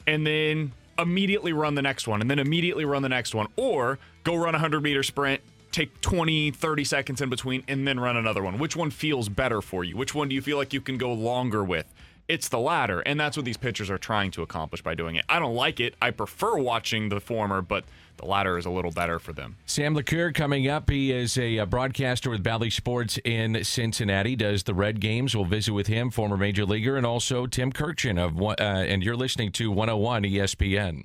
and 0.06 0.26
then 0.26 0.72
immediately 0.98 1.52
run 1.52 1.74
the 1.74 1.82
next 1.82 2.08
one, 2.08 2.20
and 2.20 2.30
then 2.30 2.38
immediately 2.38 2.84
run 2.84 3.02
the 3.02 3.08
next 3.08 3.34
one, 3.34 3.48
or 3.56 3.98
go 4.24 4.34
run 4.34 4.54
a 4.54 4.58
hundred 4.58 4.82
meter 4.82 5.02
sprint. 5.02 5.40
Take 5.72 6.00
20, 6.00 6.52
30 6.52 6.84
seconds 6.84 7.20
in 7.20 7.28
between 7.28 7.62
and 7.68 7.86
then 7.86 8.00
run 8.00 8.16
another 8.16 8.42
one. 8.42 8.58
Which 8.58 8.76
one 8.76 8.90
feels 8.90 9.28
better 9.28 9.60
for 9.60 9.84
you? 9.84 9.96
Which 9.96 10.14
one 10.14 10.28
do 10.28 10.34
you 10.34 10.40
feel 10.40 10.56
like 10.56 10.72
you 10.72 10.80
can 10.80 10.96
go 10.96 11.12
longer 11.12 11.62
with? 11.62 11.86
It's 12.28 12.48
the 12.48 12.58
latter, 12.58 13.00
and 13.00 13.20
that's 13.20 13.36
what 13.36 13.44
these 13.46 13.56
pitchers 13.56 13.88
are 13.88 13.98
trying 13.98 14.30
to 14.32 14.42
accomplish 14.42 14.82
by 14.82 14.94
doing 14.94 15.14
it. 15.16 15.24
I 15.28 15.38
don't 15.38 15.54
like 15.54 15.78
it. 15.78 15.94
I 16.02 16.10
prefer 16.10 16.56
watching 16.58 17.08
the 17.08 17.20
former, 17.20 17.62
but 17.62 17.84
the 18.16 18.24
latter 18.26 18.58
is 18.58 18.66
a 18.66 18.70
little 18.70 18.90
better 18.90 19.18
for 19.18 19.32
them. 19.32 19.56
Sam 19.66 19.94
LeCure 19.94 20.34
coming 20.34 20.66
up. 20.68 20.90
He 20.90 21.12
is 21.12 21.38
a, 21.38 21.58
uh 21.60 21.66
broadcaster 21.66 22.28
with 22.30 22.42
Bally 22.42 22.70
Sports 22.70 23.18
in 23.24 23.62
Cincinnati. 23.62 24.34
Does 24.34 24.64
the 24.64 24.74
Red 24.74 25.00
games? 25.00 25.36
We'll 25.36 25.44
visit 25.44 25.72
with 25.72 25.86
him, 25.86 26.10
former 26.10 26.36
major 26.36 26.64
leaguer, 26.64 26.96
and 26.96 27.06
also 27.06 27.46
Tim 27.46 27.70
Kurkjian 27.72 28.18
of. 28.18 28.34
one- 28.34 28.56
Uh, 28.58 28.84
and 28.88 29.02
you're 29.04 29.16
listening 29.16 29.52
to 29.52 29.70
101 29.70 30.24
ESPN. 30.24 31.02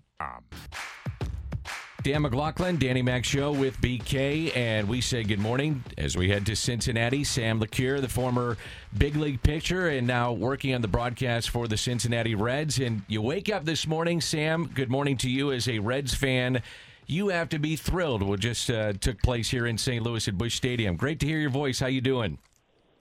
Dan 2.03 2.24
McLaughlin, 2.24 2.77
Danny 2.77 3.03
Mac 3.03 3.24
Show 3.24 3.51
with 3.51 3.79
BK, 3.79 4.55
and 4.55 4.88
we 4.88 5.01
say 5.01 5.24
good 5.24 5.39
morning 5.39 5.84
as 5.98 6.17
we 6.17 6.29
head 6.29 6.46
to 6.48 6.55
Cincinnati. 6.55 7.24
Sam 7.24 7.60
LeCure, 7.60 8.01
the 8.01 8.10
former 8.10 8.58
big 8.98 9.15
league 9.15 9.43
pitcher, 9.43 9.88
and 9.89 10.08
now 10.08 10.31
working 10.31 10.74
on 10.74 10.81
the 10.81 10.88
broadcast 10.88 11.51
for 11.51 11.67
the 11.67 11.77
Cincinnati 11.77 12.34
Reds. 12.34 12.79
And 12.79 13.03
you 13.08 13.22
wake 13.22 13.53
up 13.53 13.65
this 13.65 13.86
morning, 13.86 14.20
Sam. 14.20 14.65
Good 14.74 14.89
morning 14.89 15.15
to 15.17 15.29
you 15.29 15.51
as 15.51 15.67
a 15.67 15.77
Reds 15.77 16.15
fan. 16.15 16.63
You 17.05 17.27
have 17.27 17.50
to 17.50 17.60
be 17.60 17.75
thrilled. 17.75 18.24
What 18.24 18.39
just 18.39 18.72
uh, 18.72 18.93
took 18.93 19.22
place 19.22 19.51
here 19.51 19.67
in 19.67 19.77
St. 19.77 20.03
Louis 20.03 20.27
at 20.27 20.38
Busch 20.38 20.55
Stadium. 20.55 20.96
Great 20.96 21.20
to 21.20 21.27
hear 21.27 21.39
your 21.39 21.51
voice. 21.51 21.79
How 21.79 21.88
you 21.88 22.01
doing? 22.01 22.39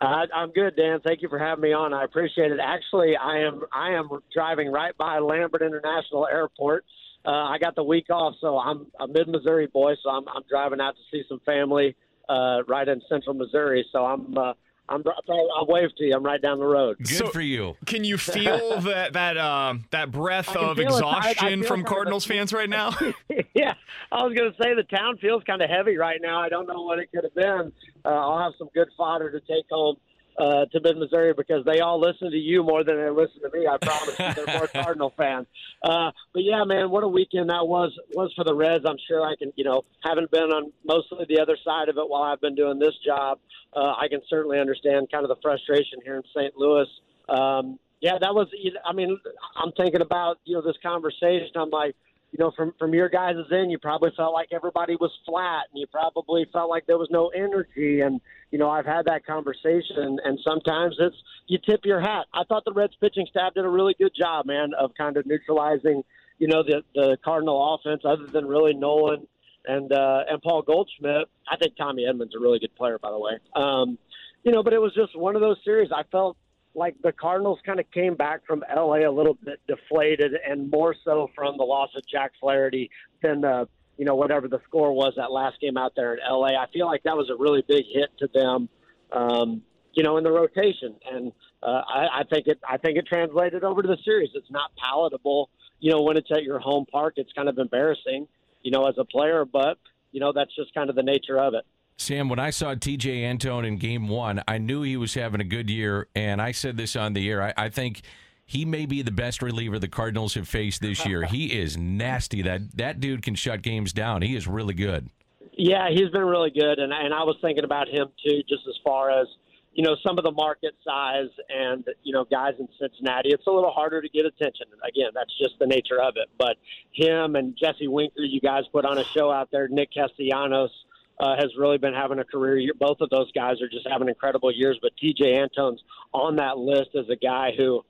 Uh, 0.01 0.27
I'm 0.35 0.51
good, 0.51 0.77
Dan. 0.77 1.01
Thank 1.07 1.23
you 1.23 1.29
for 1.29 1.39
having 1.39 1.63
me 1.63 1.73
on. 1.73 1.95
I 1.95 2.05
appreciate 2.05 2.53
it. 2.53 2.59
Actually, 2.63 3.17
I 3.17 3.39
am 3.39 3.63
I 3.73 3.91
am 3.93 4.09
driving 4.35 4.71
right 4.71 4.97
by 4.99 5.19
Lambert 5.19 5.63
International 5.63 6.27
Airport. 6.27 6.85
Uh, 7.25 7.31
I 7.31 7.59
got 7.59 7.75
the 7.75 7.85
week 7.85 8.07
off, 8.11 8.35
so 8.41 8.59
I'm 8.59 8.87
a 8.99 9.07
mid 9.07 9.29
Missouri 9.29 9.67
boy. 9.67 9.95
So 10.03 10.11
I'm 10.11 10.27
I'm 10.29 10.43
driving 10.49 10.81
out 10.81 10.95
to 10.97 11.01
see 11.11 11.23
some 11.29 11.41
family 11.45 11.95
uh, 12.29 12.63
right 12.67 12.89
in 12.89 13.03
Central 13.09 13.35
Missouri. 13.35 13.85
So 13.93 14.05
I'm 14.07 14.37
uh, 14.39 14.55
I'm 14.89 15.05
I'll 15.29 15.67
wave 15.67 15.91
to 15.99 16.05
you. 16.05 16.15
I'm 16.17 16.25
right 16.25 16.41
down 16.41 16.59
the 16.59 16.65
road. 16.67 16.97
Good 16.99 17.09
So- 17.09 17.29
for 17.29 17.41
you. 17.43 17.77
Can 17.87 18.05
you 18.05 18.17
feel 18.19 18.81
that 18.81 19.13
that 19.13 19.37
um, 19.37 19.85
that 19.91 20.11
breath 20.11 20.49
of 20.57 20.77
feel 20.79 20.97
it. 20.97 21.03
I- 21.05 21.09
I 21.09 21.19
exhaustion 21.29 21.63
from 21.63 21.69
kind 21.77 21.81
of 21.83 21.87
Cardinals 21.87 22.25
fans 22.25 22.53
right 22.53 22.69
now? 22.71 22.97
yeah, 23.55 23.75
I 24.11 24.25
was 24.25 24.35
going 24.35 24.51
to 24.51 24.57
say 24.63 24.75
the 24.75 24.83
town 24.85 25.19
feels 25.19 25.43
kind 25.45 25.61
of 25.63 25.69
heavy 25.71 25.97
right 25.99 26.21
now. 26.23 26.41
I 26.41 26.49
don't 26.49 26.67
know 26.67 26.83
what 26.83 26.99
it 26.99 27.11
could 27.15 27.25
have 27.25 27.35
been. 27.35 27.73
Uh, 28.05 28.09
I'll 28.09 28.39
have 28.43 28.53
some 28.59 28.69
good 28.75 28.89
fodder 28.97 29.31
to 29.31 29.41
take 29.41 29.67
home 29.71 29.97
uh, 30.39 30.67
to 30.67 30.81
mid 30.83 30.97
Missouri 30.97 31.35
because 31.35 31.65
they 31.65 31.81
all 31.81 32.01
listen 32.01 32.31
to 32.31 32.37
you 32.37 32.63
more 32.63 32.85
than 32.85 32.97
they 32.97 33.11
listen 33.11 33.41
to 33.43 33.51
me. 33.53 33.67
I 33.67 33.77
promise 33.79 34.19
you, 34.19 34.45
they're 34.45 34.59
more 34.59 34.67
Cardinal 34.73 35.13
fans. 35.17 35.47
Uh, 35.83 36.11
but 36.33 36.43
yeah, 36.43 36.65
man, 36.65 36.91
what 36.91 37.05
a 37.05 37.09
weekend 37.09 37.51
that 37.51 37.67
was 37.67 37.93
was 38.15 38.33
for 38.35 38.45
the 38.45 38.55
Reds. 38.55 38.85
I'm 38.87 38.99
sure 39.09 39.23
I 39.23 39.35
can, 39.37 39.53
you 39.57 39.65
know, 39.65 39.83
haven't 40.03 40.31
been 40.31 40.51
on 40.51 40.73
mostly 40.85 41.27
the 41.29 41.41
other 41.41 41.57
side 41.65 41.89
of 41.89 41.99
it 41.99 42.09
while 42.09 42.23
I've 42.23 42.41
been 42.41 42.55
doing 42.55 42.79
this 42.79 42.95
job. 43.05 43.39
Uh, 43.75 43.95
I 44.01 44.09
can 44.09 44.21
certainly 44.29 44.59
understand 44.59 45.09
kind 45.11 45.25
of 45.25 45.29
the 45.29 45.41
frustration 45.43 46.01
here 46.05 46.17
in 46.17 46.23
St. 46.35 46.57
Louis. 46.57 46.87
Um, 47.29 47.79
yeah, 48.01 48.19
that 48.21 48.35
was. 48.35 48.49
I 48.85 48.93
mean, 48.93 49.19
I'm 49.57 49.73
thinking 49.73 50.01
about 50.01 50.39
you 50.45 50.55
know 50.55 50.63
this 50.63 50.77
conversation. 50.83 51.51
I'm 51.55 51.71
like, 51.71 51.95
you 52.33 52.39
know, 52.39 52.53
from 52.57 52.73
from 52.79 52.95
your 52.95 53.09
guys' 53.09 53.37
end, 53.53 53.71
you 53.71 53.79
probably 53.79 54.11
felt 54.17 54.33
like 54.33 54.49
everybody 54.53 54.97
was 54.97 55.11
flat, 55.27 55.67
and 55.73 55.81
you 55.81 55.87
probably 55.89 56.47
felt 56.53 56.71
like 56.71 56.87
there 56.87 56.99
was 56.99 57.09
no 57.11 57.29
energy. 57.29 58.01
And 58.01 58.21
you 58.51 58.59
know, 58.59 58.71
I've 58.71 58.87
had 58.87 59.07
that 59.07 59.27
conversation, 59.27 60.19
and 60.25 60.39
sometimes 60.45 60.97
it's 60.99 61.17
you 61.49 61.59
tip 61.59 61.81
your 61.85 62.01
hat. 62.01 62.27
I 62.33 62.45
thought 62.45 62.65
the 62.65 62.73
Reds 62.73 62.95
pitching 63.01 63.27
staff 63.31 63.55
did 63.55 63.65
a 63.65 63.69
really 63.69 63.95
good 63.99 64.13
job, 64.17 64.47
man, 64.47 64.71
of 64.79 64.93
kind 64.97 65.17
of 65.17 65.27
neutralizing, 65.27 66.05
you 66.39 66.47
know, 66.47 66.63
the 66.63 66.83
the 66.95 67.19
Cardinal 67.25 67.75
offense, 67.75 68.03
other 68.05 68.27
than 68.27 68.47
really 68.47 68.75
Nolan 68.75 69.27
and 69.67 69.93
uh, 69.93 70.21
and 70.29 70.41
Paul 70.41 70.63
Goldschmidt. 70.63 71.29
I 71.49 71.57
think 71.57 71.77
Tommy 71.77 72.07
Edmonds 72.07 72.33
is 72.35 72.41
a 72.41 72.43
really 72.43 72.61
good 72.61 72.75
player, 72.77 72.99
by 72.99 73.11
the 73.11 73.19
way. 73.19 73.33
Um, 73.57 73.99
you 74.45 74.53
know, 74.53 74.63
but 74.63 74.73
it 74.73 74.81
was 74.81 74.95
just 74.95 75.19
one 75.19 75.35
of 75.35 75.43
those 75.43 75.59
series. 75.65 75.91
I 75.95 76.03
felt 76.11 76.37
like 76.75 76.95
the 77.03 77.13
Cardinals 77.13 77.59
kind 77.65 77.81
of 77.81 77.91
came 77.91 78.15
back 78.15 78.47
from 78.47 78.63
LA 78.75 79.09
a 79.09 79.11
little 79.11 79.37
bit 79.45 79.61
deflated, 79.67 80.33
and 80.49 80.71
more 80.71 80.95
so 81.05 81.31
from 81.35 81.57
the 81.57 81.65
loss 81.65 81.91
of 81.97 82.03
Jack 82.07 82.33
Flaherty 82.41 82.91
than 83.23 83.45
uh, 83.45 83.65
you 83.97 84.05
know 84.05 84.15
whatever 84.15 84.49
the 84.49 84.61
score 84.67 84.93
was 84.93 85.15
that 85.17 85.31
last 85.33 85.61
game 85.61 85.77
out 85.77 85.93
there 85.97 86.15
in 86.15 86.21
LA. 86.29 86.49
I 86.49 86.67
feel 86.73 86.87
like 86.87 87.03
that 87.05 87.17
was 87.17 87.31
a 87.31 87.37
really 87.37 87.65
big 87.67 87.85
hit 87.93 88.11
to 88.19 88.29
them, 88.33 88.69
um, 89.13 89.63
you 89.95 90.03
know, 90.03 90.17
in 90.17 90.25
the 90.25 90.31
rotation, 90.31 90.95
and 91.11 91.33
uh, 91.63 91.83
I, 91.89 92.21
I 92.21 92.23
think 92.33 92.47
it 92.47 92.61
I 92.69 92.77
think 92.77 92.99
it 92.99 93.07
translated 93.07 93.65
over 93.65 93.83
to 93.83 93.89
the 93.89 93.99
series. 94.05 94.31
It's 94.35 94.51
not 94.51 94.71
palatable, 94.77 95.51
you 95.81 95.91
know, 95.91 96.03
when 96.03 96.17
it's 96.17 96.31
at 96.31 96.45
your 96.45 96.61
home 96.61 96.87
park. 96.91 97.15
It's 97.17 97.33
kind 97.33 97.49
of 97.49 97.59
embarrassing, 97.59 98.29
you 98.63 98.71
know, 98.71 98.87
as 98.87 98.95
a 98.97 99.05
player, 99.05 99.45
but 99.45 99.79
you 100.13 100.21
know 100.21 100.33
that's 100.33 100.55
just 100.55 100.73
kind 100.73 100.89
of 100.89 100.97
the 100.97 101.03
nature 101.03 101.39
of 101.39 101.55
it. 101.55 101.65
Sam, 102.01 102.31
when 102.31 102.39
I 102.39 102.49
saw 102.49 102.75
Tejay 102.75 103.25
Antone 103.25 103.67
in 103.67 103.77
game 103.77 104.09
one, 104.09 104.43
I 104.49 104.57
knew 104.57 104.81
he 104.81 104.97
was 104.97 105.13
having 105.13 105.43
a 105.43 105.45
good 105.45 105.69
year. 105.69 106.09
And 106.15 106.41
I 106.41 106.53
said 106.53 106.79
this 106.79 106.97
on 106.97 107.13
the 107.13 107.29
air. 107.29 107.43
I, 107.43 107.53
I 107.59 107.69
think 107.69 108.01
he 108.47 108.65
may 108.65 108.87
be 108.87 109.03
the 109.03 109.11
best 109.11 109.43
reliever 109.43 109.79
the 109.79 109.87
Cardinals 109.87 110.33
have 110.33 110.49
faced 110.49 110.81
this 110.81 111.05
year. 111.05 111.25
he 111.25 111.53
is 111.61 111.77
nasty. 111.77 112.41
That 112.41 112.75
that 112.79 113.01
dude 113.01 113.23
can 113.23 113.35
shut 113.35 113.61
games 113.61 113.93
down. 113.93 114.23
He 114.23 114.35
is 114.35 114.49
really 114.49 114.73
good. 114.73 115.11
Yeah, 115.53 115.91
he's 115.91 116.09
been 116.09 116.25
really 116.25 116.49
good, 116.49 116.79
and 116.79 116.91
and 116.91 117.13
I 117.13 117.23
was 117.23 117.37
thinking 117.43 117.65
about 117.65 117.87
him 117.87 118.09
too, 118.25 118.41
just 118.49 118.63
as 118.67 118.79
far 118.83 119.11
as 119.11 119.27
you 119.75 119.85
know 119.85 119.95
some 120.03 120.17
of 120.17 120.25
the 120.25 120.33
market 120.33 120.73
size 120.83 121.29
and 121.51 121.85
you 122.03 122.15
know 122.15 122.25
guys 122.25 122.55
in 122.59 122.67
Cincinnati. 122.81 123.29
It's 123.29 123.47
a 123.47 123.51
little 123.51 123.73
harder 123.73 124.01
to 124.01 124.09
get 124.09 124.25
attention. 124.25 124.69
Again, 124.89 125.11
that's 125.15 125.37
just 125.39 125.59
the 125.61 125.67
nature 125.67 126.01
of 126.01 126.15
it. 126.17 126.31
But 126.39 126.57
him 126.93 127.37
and 127.37 127.55
Jesse 127.59 127.89
Winker, 127.89 128.23
you 128.23 128.41
guys 128.41 128.65
put 128.73 128.87
on 128.87 128.97
a 128.97 129.05
show 129.05 129.31
out 129.31 129.51
there. 129.53 129.69
Nick 129.69 129.91
Castellanos 129.93 130.71
uh, 131.21 131.37
has 131.37 131.51
really 131.59 131.79
been 131.79 131.95
having 131.95 132.19
a 132.19 132.25
career 132.25 132.59
year. 132.59 132.73
Both 132.79 133.01
of 133.01 133.11
those 133.11 133.31
guys 133.33 133.61
are 133.61 133.69
just 133.69 133.87
having 133.89 134.09
incredible 134.09 134.51
years. 134.51 134.79
But 134.81 134.93
Tejay 135.03 135.39
Antone's 135.39 135.83
on 136.13 136.37
that 136.37 136.59
list 136.59 136.91
as 136.99 137.09
a 137.11 137.17
guy 137.17 137.51
who 137.57 137.85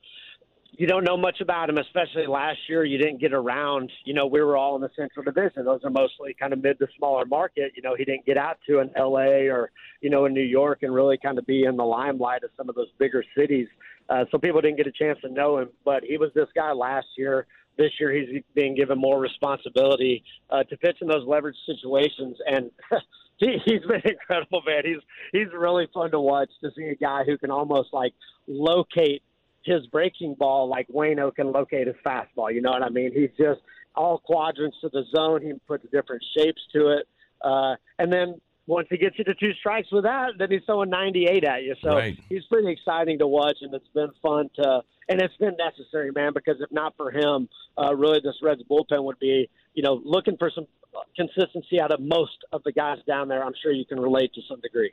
you 0.73 0.87
don't 0.87 1.05
know 1.05 1.17
much 1.17 1.41
about 1.41 1.69
him, 1.69 1.79
especially 1.79 2.27
last 2.27 2.59
year. 2.69 2.85
You 2.85 2.99
didn't 2.99 3.21
get 3.21 3.33
around. 3.33 3.91
You 4.05 4.15
know, 4.15 4.27
we 4.27 4.41
were 4.41 4.57
all 4.57 4.77
in 4.77 4.83
the 4.83 4.91
Central 4.97 5.25
Division. 5.25 5.65
Those 5.65 5.81
are 5.85 5.91
mostly 5.91 6.35
kind 6.39 6.53
of 6.53 6.63
mid 6.63 6.79
to 6.79 6.87
smaller 6.97 7.25
market. 7.25 7.73
You 7.77 7.83
know, 7.83 7.95
he 7.97 8.05
didn't 8.05 8.25
get 8.25 8.37
out 8.37 8.59
to 8.69 8.79
an 8.79 8.91
L.A. 8.97 9.49
or 9.49 9.71
you 10.01 10.11
know 10.11 10.25
in 10.25 10.35
New 10.35 10.43
York 10.43 10.83
and 10.83 10.93
really 10.93 11.19
kind 11.19 11.39
of 11.39 11.47
be 11.47 11.65
in 11.65 11.77
the 11.77 11.85
limelight 11.85 12.45
of 12.45 12.51
some 12.57 12.69
of 12.69 12.75
those 12.75 12.89
bigger 12.99 13.25
cities. 13.37 13.69
Uh, 14.09 14.25
so 14.31 14.39
people 14.39 14.61
didn't 14.61 14.77
get 14.77 14.87
a 14.87 14.93
chance 14.93 15.19
to 15.23 15.29
know 15.29 15.59
him. 15.59 15.69
But 15.85 16.03
he 16.03 16.19
was 16.19 16.31
this 16.35 16.49
guy 16.55 16.73
last 16.73 17.07
year. 17.17 17.47
This 17.81 17.93
year 17.99 18.13
he's 18.13 18.43
being 18.55 18.75
given 18.75 18.99
more 18.99 19.19
responsibility 19.19 20.23
uh, 20.51 20.65
to 20.65 20.77
pitch 20.77 20.99
in 21.01 21.09
those 21.09 21.27
leverage 21.27 21.57
situations, 21.65 22.37
and 22.47 22.71
he, 23.39 23.57
he's 23.65 23.81
been 23.81 24.03
incredible, 24.05 24.63
man. 24.67 24.83
He's 24.85 25.03
he's 25.33 25.49
really 25.57 25.89
fun 25.95 26.11
to 26.11 26.21
watch 26.21 26.51
to 26.63 26.71
see 26.77 26.85
a 26.85 26.95
guy 26.95 27.25
who 27.25 27.39
can 27.39 27.51
almost 27.51 27.89
like 27.95 28.13
locate 28.47 29.23
his 29.65 29.87
breaking 29.87 30.35
ball 30.39 30.69
like 30.69 30.89
Wayno 30.89 31.35
can 31.35 31.53
locate 31.53 31.87
his 31.87 31.97
fastball. 32.05 32.53
You 32.53 32.61
know 32.61 32.71
what 32.71 32.83
I 32.83 32.91
mean? 32.91 33.13
He's 33.15 33.31
just 33.39 33.61
all 33.95 34.19
quadrants 34.19 34.77
to 34.83 34.91
the 34.91 35.05
zone. 35.15 35.43
He 35.43 35.53
puts 35.67 35.85
different 35.91 36.23
shapes 36.37 36.61
to 36.75 36.89
it. 36.99 37.09
Uh, 37.43 37.77
and 37.99 38.13
then 38.13 38.41
once 38.71 38.87
he 38.89 38.97
gets 38.97 39.19
you 39.19 39.25
to 39.25 39.35
two 39.35 39.53
strikes 39.55 39.89
with 39.91 40.05
that, 40.05 40.31
then 40.39 40.49
he's 40.49 40.63
throwing 40.65 40.89
98 40.89 41.43
at 41.45 41.65
you. 41.65 41.75
So 41.83 41.97
Right. 41.97 42.17
he's 42.29 42.45
pretty 42.45 42.71
exciting 42.71 43.19
to 43.19 43.27
watch, 43.27 43.59
and 43.63 43.75
it's 43.75 43.89
been 43.89 44.13
fun 44.23 44.49
to, 44.57 44.83
and 45.09 45.21
it's 45.21 45.37
been 45.39 45.57
necessary, 45.57 46.13
man. 46.13 46.33
Because 46.33 46.61
if 46.61 46.71
not 46.71 46.97
for 46.97 47.11
him, 47.11 47.49
uh, 47.77 47.95
really, 47.97 48.21
this 48.21 48.37
Reds 48.41 48.63
bullpen 48.71 49.03
would 49.03 49.19
be, 49.19 49.51
you 49.75 49.83
know, 49.83 50.01
looking 50.05 50.37
for 50.37 50.51
some 50.55 50.69
consistency 51.17 51.81
out 51.81 51.91
of 51.91 52.01
most 52.01 52.45
of 52.53 52.63
the 52.63 52.71
guys 52.71 52.99
down 53.09 53.27
there. 53.27 53.45
I'm 53.45 53.55
sure 53.61 53.73
you 53.73 53.85
can 53.85 53.99
relate 53.99 54.33
to 54.35 54.41
some 54.49 54.61
degree. 54.61 54.93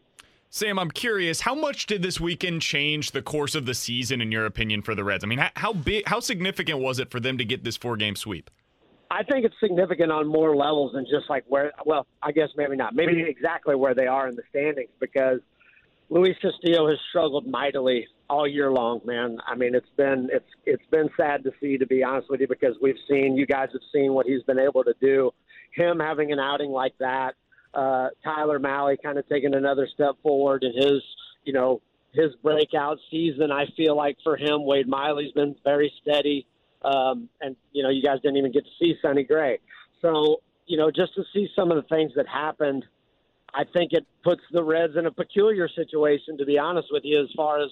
Sam, 0.49 0.79
I'm 0.79 0.91
curious, 0.91 1.41
how 1.41 1.53
much 1.53 1.85
did 1.85 2.01
this 2.01 2.19
weekend 2.19 2.63
change 2.63 3.11
the 3.11 3.21
course 3.21 3.53
of 3.53 3.67
the 3.67 3.75
season, 3.75 4.21
in 4.21 4.31
your 4.31 4.45
opinion, 4.45 4.81
for 4.81 4.95
the 4.95 5.03
Reds? 5.03 5.23
I 5.23 5.27
mean, 5.27 5.39
how, 5.39 5.49
how 5.55 5.73
big, 5.73 6.07
how 6.07 6.19
significant 6.19 6.79
was 6.79 6.97
it 6.97 7.11
for 7.11 7.19
them 7.19 7.37
to 7.37 7.45
get 7.45 7.63
this 7.63 7.77
four 7.77 7.95
game 7.95 8.15
sweep? 8.15 8.49
I 9.09 9.23
think 9.23 9.45
it's 9.45 9.55
significant 9.59 10.11
on 10.11 10.27
more 10.27 10.55
levels 10.55 10.93
than 10.93 11.05
just 11.05 11.29
like 11.29 11.43
where. 11.47 11.71
Well, 11.85 12.05
I 12.21 12.31
guess 12.31 12.49
maybe 12.55 12.75
not. 12.75 12.95
Maybe 12.95 13.23
exactly 13.27 13.75
where 13.75 13.95
they 13.95 14.07
are 14.07 14.27
in 14.27 14.35
the 14.35 14.43
standings 14.49 14.89
because 14.99 15.39
Luis 16.09 16.35
Castillo 16.41 16.89
has 16.89 16.97
struggled 17.09 17.47
mightily 17.47 18.07
all 18.29 18.47
year 18.47 18.71
long. 18.71 19.01
Man, 19.05 19.37
I 19.45 19.55
mean, 19.55 19.75
it's 19.75 19.89
been 19.97 20.29
it's 20.31 20.49
it's 20.65 20.83
been 20.91 21.09
sad 21.17 21.43
to 21.43 21.51
see, 21.59 21.77
to 21.77 21.85
be 21.85 22.03
honest 22.03 22.29
with 22.29 22.41
you, 22.41 22.47
because 22.47 22.75
we've 22.81 22.99
seen 23.09 23.35
you 23.35 23.45
guys 23.45 23.69
have 23.73 23.81
seen 23.93 24.13
what 24.13 24.25
he's 24.25 24.43
been 24.43 24.59
able 24.59 24.83
to 24.83 24.93
do. 25.01 25.31
Him 25.73 25.99
having 25.99 26.31
an 26.31 26.39
outing 26.39 26.71
like 26.71 26.97
that, 26.99 27.35
uh, 27.73 28.09
Tyler 28.23 28.59
Mahle 28.59 28.97
kind 29.01 29.17
of 29.17 29.27
taking 29.27 29.53
another 29.53 29.87
step 29.93 30.15
forward 30.23 30.63
in 30.63 30.73
his 30.73 31.01
you 31.43 31.53
know 31.53 31.81
his 32.13 32.33
breakout 32.41 32.97
season. 33.11 33.51
I 33.51 33.65
feel 33.75 33.95
like 33.95 34.17
for 34.23 34.37
him, 34.37 34.65
Wade 34.65 34.87
Miley's 34.87 35.33
been 35.33 35.55
very 35.63 35.91
steady. 36.01 36.47
Um, 36.83 37.29
and 37.41 37.55
you 37.71 37.83
know, 37.83 37.89
you 37.89 38.03
guys 38.03 38.19
didn't 38.21 38.37
even 38.37 38.51
get 38.51 38.65
to 38.65 38.71
see 38.79 38.95
Sonny 39.01 39.23
Gray. 39.23 39.59
So 40.01 40.41
you 40.65 40.77
know, 40.77 40.91
just 40.91 41.15
to 41.15 41.23
see 41.33 41.47
some 41.55 41.71
of 41.71 41.77
the 41.77 41.95
things 41.95 42.11
that 42.15 42.27
happened, 42.27 42.85
I 43.53 43.63
think 43.63 43.93
it 43.93 44.05
puts 44.23 44.41
the 44.51 44.63
Reds 44.63 44.95
in 44.97 45.05
a 45.05 45.11
peculiar 45.11 45.67
situation. 45.69 46.37
To 46.37 46.45
be 46.45 46.59
honest 46.59 46.89
with 46.91 47.03
you, 47.05 47.21
as 47.21 47.29
far 47.35 47.61
as 47.61 47.69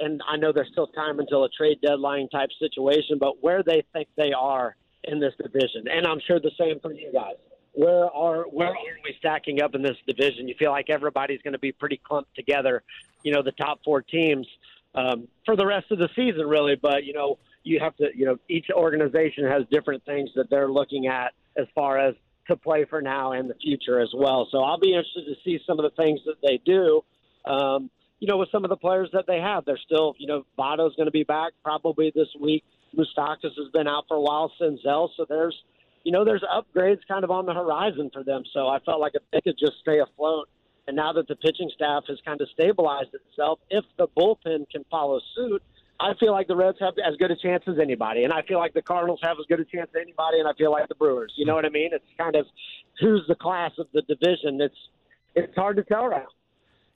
and 0.00 0.20
I 0.28 0.36
know 0.36 0.52
there's 0.52 0.70
still 0.72 0.88
time 0.88 1.20
until 1.20 1.44
a 1.44 1.48
trade 1.48 1.78
deadline 1.80 2.28
type 2.28 2.50
situation, 2.58 3.18
but 3.18 3.42
where 3.42 3.62
they 3.62 3.84
think 3.92 4.08
they 4.16 4.32
are 4.32 4.76
in 5.04 5.20
this 5.20 5.32
division, 5.40 5.86
and 5.88 6.06
I'm 6.06 6.20
sure 6.26 6.40
the 6.40 6.50
same 6.58 6.80
for 6.80 6.92
you 6.92 7.12
guys. 7.12 7.36
Where 7.74 8.10
are 8.10 8.42
where 8.42 8.68
are 8.68 8.76
we 9.04 9.14
stacking 9.18 9.62
up 9.62 9.74
in 9.74 9.82
this 9.82 9.96
division? 10.06 10.46
You 10.46 10.54
feel 10.58 10.70
like 10.70 10.90
everybody's 10.90 11.40
going 11.42 11.54
to 11.54 11.58
be 11.58 11.72
pretty 11.72 12.00
clumped 12.04 12.34
together, 12.34 12.82
you 13.22 13.32
know, 13.32 13.42
the 13.42 13.52
top 13.52 13.80
four 13.84 14.02
teams 14.02 14.46
um, 14.94 15.28
for 15.46 15.56
the 15.56 15.64
rest 15.64 15.90
of 15.90 15.98
the 15.98 16.08
season, 16.14 16.46
really. 16.46 16.76
But 16.76 17.04
you 17.04 17.14
know, 17.14 17.38
you 17.64 17.80
have 17.80 17.96
to, 17.96 18.08
you 18.14 18.24
know, 18.24 18.38
each 18.48 18.66
organization 18.74 19.44
has 19.46 19.62
different 19.70 20.04
things 20.04 20.30
that 20.36 20.50
they're 20.50 20.70
looking 20.70 21.06
at 21.06 21.32
as 21.56 21.66
far 21.74 21.98
as 21.98 22.14
to 22.48 22.56
play 22.56 22.84
for 22.88 23.00
now 23.00 23.32
and 23.32 23.48
the 23.48 23.54
future 23.54 24.00
as 24.00 24.10
well. 24.14 24.48
So 24.50 24.58
I'll 24.58 24.78
be 24.78 24.94
interested 24.94 25.26
to 25.26 25.34
see 25.44 25.60
some 25.66 25.78
of 25.78 25.84
the 25.84 26.02
things 26.02 26.20
that 26.26 26.36
they 26.42 26.60
do. 26.64 27.02
Um, 27.44 27.90
you 28.18 28.28
know, 28.28 28.36
with 28.36 28.50
some 28.52 28.64
of 28.64 28.70
the 28.70 28.76
players 28.76 29.10
that 29.12 29.24
they 29.26 29.40
have, 29.40 29.64
they're 29.64 29.78
still, 29.84 30.14
you 30.18 30.26
know, 30.26 30.44
Votto's 30.58 30.94
going 30.96 31.06
to 31.06 31.12
be 31.12 31.24
back 31.24 31.52
probably 31.64 32.12
this 32.14 32.28
week. 32.40 32.64
Moustakas 32.96 33.56
has 33.56 33.68
been 33.72 33.88
out 33.88 34.04
for 34.08 34.16
a 34.16 34.20
while. 34.20 34.52
Senzel, 34.60 35.08
so 35.16 35.26
there's, 35.28 35.56
you 36.04 36.12
know, 36.12 36.24
there's 36.24 36.42
upgrades 36.42 37.00
kind 37.08 37.24
of 37.24 37.30
on 37.30 37.46
the 37.46 37.54
horizon 37.54 38.10
for 38.12 38.22
them. 38.22 38.42
So 38.52 38.68
I 38.68 38.78
felt 38.80 39.00
like 39.00 39.12
if 39.14 39.22
they 39.32 39.40
could 39.40 39.58
just 39.58 39.78
stay 39.80 39.98
afloat, 39.98 40.48
and 40.86 40.96
now 40.96 41.12
that 41.12 41.28
the 41.28 41.36
pitching 41.36 41.70
staff 41.74 42.04
has 42.08 42.18
kind 42.24 42.40
of 42.40 42.48
stabilized 42.52 43.10
itself, 43.14 43.60
if 43.70 43.84
the 43.98 44.08
bullpen 44.08 44.68
can 44.70 44.84
follow 44.90 45.20
suit, 45.34 45.62
I 46.02 46.14
feel 46.18 46.32
like 46.32 46.48
the 46.48 46.56
Reds 46.56 46.78
have 46.80 46.94
as 47.06 47.14
good 47.16 47.30
a 47.30 47.36
chance 47.36 47.62
as 47.68 47.78
anybody, 47.80 48.24
and 48.24 48.32
I 48.32 48.42
feel 48.42 48.58
like 48.58 48.74
the 48.74 48.82
Cardinals 48.82 49.20
have 49.22 49.36
as 49.38 49.46
good 49.48 49.60
a 49.60 49.64
chance 49.64 49.88
as 49.94 50.02
anybody, 50.02 50.40
and 50.40 50.48
I 50.48 50.52
feel 50.54 50.72
like 50.72 50.88
the 50.88 50.96
Brewers. 50.96 51.32
You 51.36 51.46
know 51.46 51.54
what 51.54 51.64
I 51.64 51.68
mean? 51.68 51.90
It's 51.92 52.04
kind 52.18 52.34
of 52.34 52.44
who's 53.00 53.22
the 53.28 53.36
class 53.36 53.70
of 53.78 53.86
the 53.94 54.02
division. 54.02 54.60
It's 54.60 54.74
it's 55.36 55.54
hard 55.54 55.76
to 55.76 55.84
tell 55.84 56.08
right 56.08 56.22
now. 56.22 56.28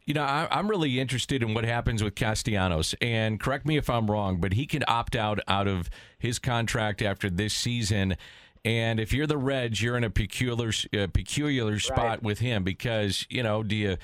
You 0.06 0.14
know, 0.14 0.22
I, 0.22 0.48
I'm 0.50 0.68
really 0.68 0.98
interested 1.00 1.42
in 1.42 1.54
what 1.54 1.64
happens 1.64 2.02
with 2.02 2.16
Castellanos, 2.16 2.96
and 3.00 3.38
correct 3.38 3.64
me 3.64 3.76
if 3.76 3.88
I'm 3.88 4.10
wrong, 4.10 4.40
but 4.40 4.54
he 4.54 4.66
can 4.66 4.82
opt 4.88 5.14
out 5.14 5.38
out 5.46 5.68
of 5.68 5.88
his 6.18 6.40
contract 6.40 7.00
after 7.00 7.30
this 7.30 7.54
season. 7.54 8.16
And 8.64 8.98
if 8.98 9.12
you're 9.12 9.28
the 9.28 9.38
Reds, 9.38 9.80
you're 9.80 9.96
in 9.96 10.02
a 10.02 10.10
peculiar 10.10 10.72
uh, 10.92 11.06
peculiar 11.06 11.78
spot 11.78 12.25
with 12.25 12.40
him 12.40 12.64
because 12.64 13.25
you 13.30 13.44
know, 13.44 13.62
do 13.62 13.76
you 13.76 13.98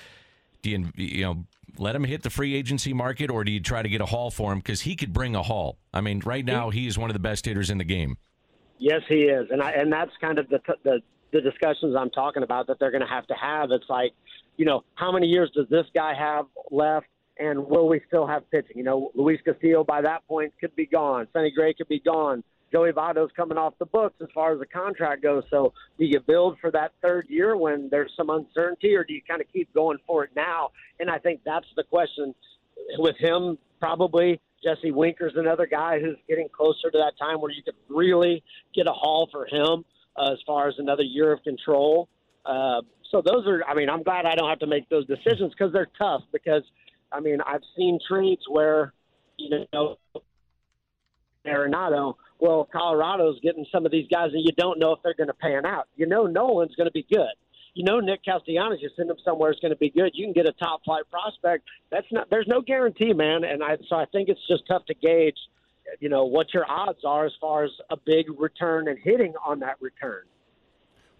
do 0.62 0.70
you 0.70 0.92
you 0.94 1.24
know 1.24 1.44
let 1.78 1.94
him 1.96 2.04
hit 2.04 2.22
the 2.22 2.30
free 2.30 2.54
agency 2.54 2.92
market, 2.92 3.30
or 3.30 3.44
do 3.44 3.52
you 3.52 3.60
try 3.60 3.82
to 3.82 3.88
get 3.88 4.00
a 4.00 4.06
haul 4.06 4.30
for 4.30 4.52
him 4.52 4.58
because 4.58 4.82
he 4.82 4.96
could 4.96 5.12
bring 5.12 5.34
a 5.34 5.42
haul? 5.42 5.78
I 5.92 6.00
mean, 6.00 6.22
right 6.24 6.44
now 6.44 6.70
he 6.70 6.86
is 6.86 6.98
one 6.98 7.10
of 7.10 7.14
the 7.14 7.20
best 7.20 7.46
hitters 7.46 7.70
in 7.70 7.78
the 7.78 7.84
game. 7.84 8.16
Yes, 8.78 9.02
he 9.08 9.22
is, 9.22 9.48
and 9.50 9.62
I 9.62 9.70
and 9.72 9.92
that's 9.92 10.10
kind 10.20 10.38
of 10.38 10.48
the 10.48 10.60
the 10.82 11.00
the 11.32 11.40
discussions 11.40 11.96
I'm 11.98 12.10
talking 12.10 12.42
about 12.42 12.66
that 12.66 12.78
they're 12.78 12.90
going 12.90 13.02
to 13.02 13.06
have 13.06 13.26
to 13.28 13.34
have. 13.34 13.70
It's 13.70 13.88
like, 13.88 14.12
you 14.56 14.64
know, 14.64 14.84
how 14.94 15.10
many 15.10 15.26
years 15.26 15.50
does 15.54 15.66
this 15.70 15.86
guy 15.94 16.14
have 16.14 16.46
left, 16.70 17.06
and 17.38 17.66
will 17.66 17.88
we 17.88 18.00
still 18.06 18.26
have 18.26 18.48
pitching? 18.50 18.76
You 18.76 18.84
know, 18.84 19.10
Luis 19.14 19.40
Castillo 19.44 19.84
by 19.84 20.02
that 20.02 20.26
point 20.28 20.52
could 20.60 20.74
be 20.76 20.86
gone. 20.86 21.26
Sonny 21.32 21.52
Gray 21.56 21.74
could 21.74 21.88
be 21.88 22.00
gone. 22.00 22.44
Joey 22.72 22.92
Votto's 22.92 23.30
coming 23.36 23.58
off 23.58 23.74
the 23.78 23.86
books 23.86 24.14
as 24.22 24.28
far 24.34 24.52
as 24.54 24.58
the 24.58 24.66
contract 24.66 25.22
goes. 25.22 25.44
So, 25.50 25.72
do 25.98 26.06
you 26.06 26.20
build 26.20 26.58
for 26.60 26.70
that 26.70 26.92
third 27.02 27.26
year 27.28 27.56
when 27.56 27.88
there's 27.90 28.12
some 28.16 28.30
uncertainty, 28.30 28.94
or 28.94 29.04
do 29.04 29.12
you 29.12 29.20
kind 29.28 29.40
of 29.40 29.46
keep 29.52 29.72
going 29.74 29.98
for 30.06 30.24
it 30.24 30.30
now? 30.34 30.70
And 30.98 31.10
I 31.10 31.18
think 31.18 31.40
that's 31.44 31.66
the 31.76 31.84
question 31.84 32.34
with 32.98 33.16
him. 33.18 33.58
Probably 33.78 34.40
Jesse 34.62 34.92
Winker's 34.92 35.34
another 35.36 35.66
guy 35.66 36.00
who's 36.00 36.16
getting 36.28 36.48
closer 36.48 36.90
to 36.90 36.98
that 36.98 37.12
time 37.18 37.40
where 37.40 37.50
you 37.50 37.62
could 37.62 37.74
really 37.88 38.42
get 38.74 38.86
a 38.86 38.92
haul 38.92 39.28
for 39.30 39.46
him 39.46 39.84
uh, 40.16 40.32
as 40.32 40.38
far 40.46 40.68
as 40.68 40.74
another 40.78 41.02
year 41.02 41.32
of 41.32 41.42
control. 41.42 42.08
Uh, 42.46 42.80
so 43.10 43.22
those 43.24 43.46
are, 43.46 43.62
I 43.68 43.74
mean, 43.74 43.90
I'm 43.90 44.02
glad 44.02 44.24
I 44.24 44.34
don't 44.34 44.48
have 44.48 44.60
to 44.60 44.66
make 44.66 44.88
those 44.88 45.06
decisions 45.06 45.52
because 45.52 45.72
they're 45.72 45.90
tough. 45.98 46.22
Because 46.32 46.62
I 47.12 47.20
mean, 47.20 47.38
I've 47.46 47.62
seen 47.76 47.98
trades 48.08 48.42
where 48.48 48.94
you 49.36 49.66
know 49.72 49.98
Arenado. 51.46 52.14
Well, 52.38 52.68
Colorado's 52.72 53.38
getting 53.40 53.66
some 53.70 53.86
of 53.86 53.92
these 53.92 54.06
guys, 54.10 54.30
and 54.32 54.42
you 54.44 54.52
don't 54.56 54.78
know 54.78 54.92
if 54.92 55.00
they're 55.02 55.14
going 55.14 55.28
to 55.28 55.34
pan 55.34 55.64
out. 55.64 55.88
You 55.96 56.06
know, 56.06 56.26
Nolan's 56.26 56.74
going 56.74 56.88
to 56.88 56.92
be 56.92 57.06
good. 57.12 57.32
You 57.74 57.84
know, 57.84 58.00
Nick 58.00 58.24
Castellanos, 58.24 58.80
you 58.82 58.90
send 58.96 59.08
him 59.08 59.16
somewhere 59.24 59.50
is 59.50 59.58
going 59.60 59.72
to 59.72 59.78
be 59.78 59.90
good. 59.90 60.10
You 60.14 60.26
can 60.26 60.34
get 60.34 60.46
a 60.46 60.52
top 60.52 60.84
flight 60.84 61.04
prospect. 61.10 61.64
That's 61.90 62.06
not. 62.12 62.28
There's 62.28 62.46
no 62.46 62.60
guarantee, 62.60 63.12
man. 63.12 63.44
And 63.44 63.62
I 63.62 63.78
so 63.88 63.96
I 63.96 64.04
think 64.06 64.28
it's 64.28 64.46
just 64.46 64.64
tough 64.68 64.84
to 64.86 64.94
gauge. 64.94 65.38
You 66.00 66.08
know 66.08 66.24
what 66.24 66.52
your 66.52 66.70
odds 66.70 67.00
are 67.04 67.24
as 67.24 67.32
far 67.40 67.64
as 67.64 67.70
a 67.90 67.96
big 67.96 68.26
return 68.38 68.88
and 68.88 68.98
hitting 68.98 69.34
on 69.44 69.60
that 69.60 69.76
return. 69.80 70.24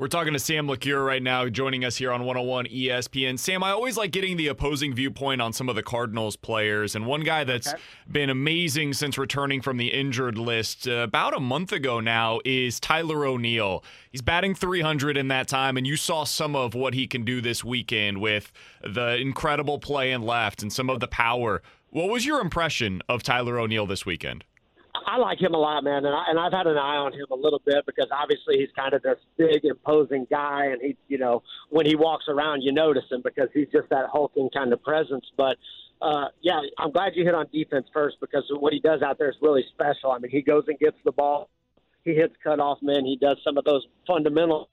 We're 0.03 0.09
talking 0.09 0.33
to 0.33 0.41
Sam 0.41 0.67
LeCure 0.67 1.07
right 1.07 1.23
now, 1.23 1.49
joining 1.49 1.85
us 1.85 1.97
here 1.97 2.11
on 2.11 2.25
101 2.25 2.67
ESPN. 2.67 3.39
Sam, 3.39 3.63
I 3.63 3.71
always 3.71 3.97
like 3.97 4.11
getting 4.11 4.37
the 4.37 4.49
opposing 4.49 4.93
viewpoint 4.97 5.41
on 5.41 5.53
some 5.53 5.69
of 5.69 5.77
the 5.77 5.83
Cardinals 5.85 6.35
players. 6.35 6.97
And 6.97 7.07
one 7.07 7.21
guy 7.21 7.45
that's 7.45 7.69
Okay. 7.69 7.81
been 8.11 8.29
amazing 8.29 8.95
since 8.95 9.17
returning 9.17 9.63
from 9.63 9.77
the 9.77 9.93
injured 9.93 10.39
list 10.39 10.89
uh, 10.89 10.95
about 10.95 11.37
a 11.37 11.39
month 11.39 11.71
ago 11.71 12.01
now 12.01 12.41
is 12.45 12.81
Tyler 12.81 13.25
O'Neill. 13.25 13.85
He's 14.11 14.23
batting 14.23 14.57
300 14.57 15.17
in 15.17 15.29
that 15.29 15.47
time, 15.47 15.77
and 15.77 15.87
you 15.87 15.95
saw 15.95 16.25
some 16.25 16.57
of 16.57 16.75
what 16.75 16.95
he 16.95 17.07
can 17.07 17.25
do 17.25 17.41
this 17.41 17.63
weekend 17.63 18.21
with 18.21 18.53
the 18.83 19.15
incredible 19.19 19.79
play 19.79 20.11
and 20.11 20.25
left 20.25 20.63
and 20.63 20.73
some 20.73 20.91
of 20.91 20.99
the 20.99 21.07
power. 21.07 21.63
What 21.91 22.09
was 22.09 22.27
your 22.27 22.41
impression 22.41 23.03
of 23.09 23.23
Tyler 23.23 23.57
O'Neill 23.57 23.87
this 23.87 24.05
weekend? 24.05 24.43
I 25.07 25.17
like 25.19 25.41
him 25.41 25.55
a 25.55 25.59
lot, 25.59 25.85
man, 25.85 26.05
and, 26.05 26.15
I, 26.15 26.25
and 26.29 26.39
I've 26.39 26.53
had 26.53 26.67
an 26.67 26.77
eye 26.77 26.97
on 26.97 27.13
him 27.13 27.27
a 27.31 27.35
little 27.35 27.61
bit 27.65 27.85
because 27.87 28.09
obviously 28.13 28.59
he's 28.59 28.71
kind 28.77 28.95
of 28.95 29.03
this 29.03 29.19
big, 29.37 29.65
imposing 29.65 30.27
guy, 30.31 30.67
and 30.67 30.81
he, 30.81 30.97
you 31.09 31.19
know, 31.19 31.43
when 31.71 31.87
he 31.87 31.95
walks 31.95 32.25
around, 32.29 32.63
you 32.63 32.73
notice 32.73 33.05
him 33.11 33.23
because 33.23 33.49
he's 33.55 33.69
just 33.73 33.89
that 33.91 34.07
hulking 34.13 34.51
kind 34.55 34.73
of 34.73 34.83
presence. 34.83 35.25
But 35.37 35.57
uh, 36.01 36.27
yeah, 36.41 36.61
I'm 36.79 36.91
glad 36.91 37.13
you 37.15 37.25
hit 37.25 37.35
on 37.35 37.47
defense 37.53 37.87
first 37.93 38.17
because 38.21 38.45
what 38.59 38.73
he 38.73 38.81
does 38.81 39.03
out 39.03 39.19
there 39.19 39.31
is 39.31 39.37
really 39.41 39.65
special. 39.73 40.11
I 40.11 40.19
mean, 40.19 40.31
he 40.31 40.43
goes 40.43 40.65
and 40.67 40.79
gets 40.79 40.97
the 41.05 41.13
ball, 41.13 41.49
he 42.05 42.15
hits 42.15 42.35
cutoff 42.43 42.79
men, 42.83 43.05
he 43.05 43.17
does 43.17 43.39
some 43.45 43.57
of 43.57 43.65
those 43.65 43.87
fundamental. 44.07 44.69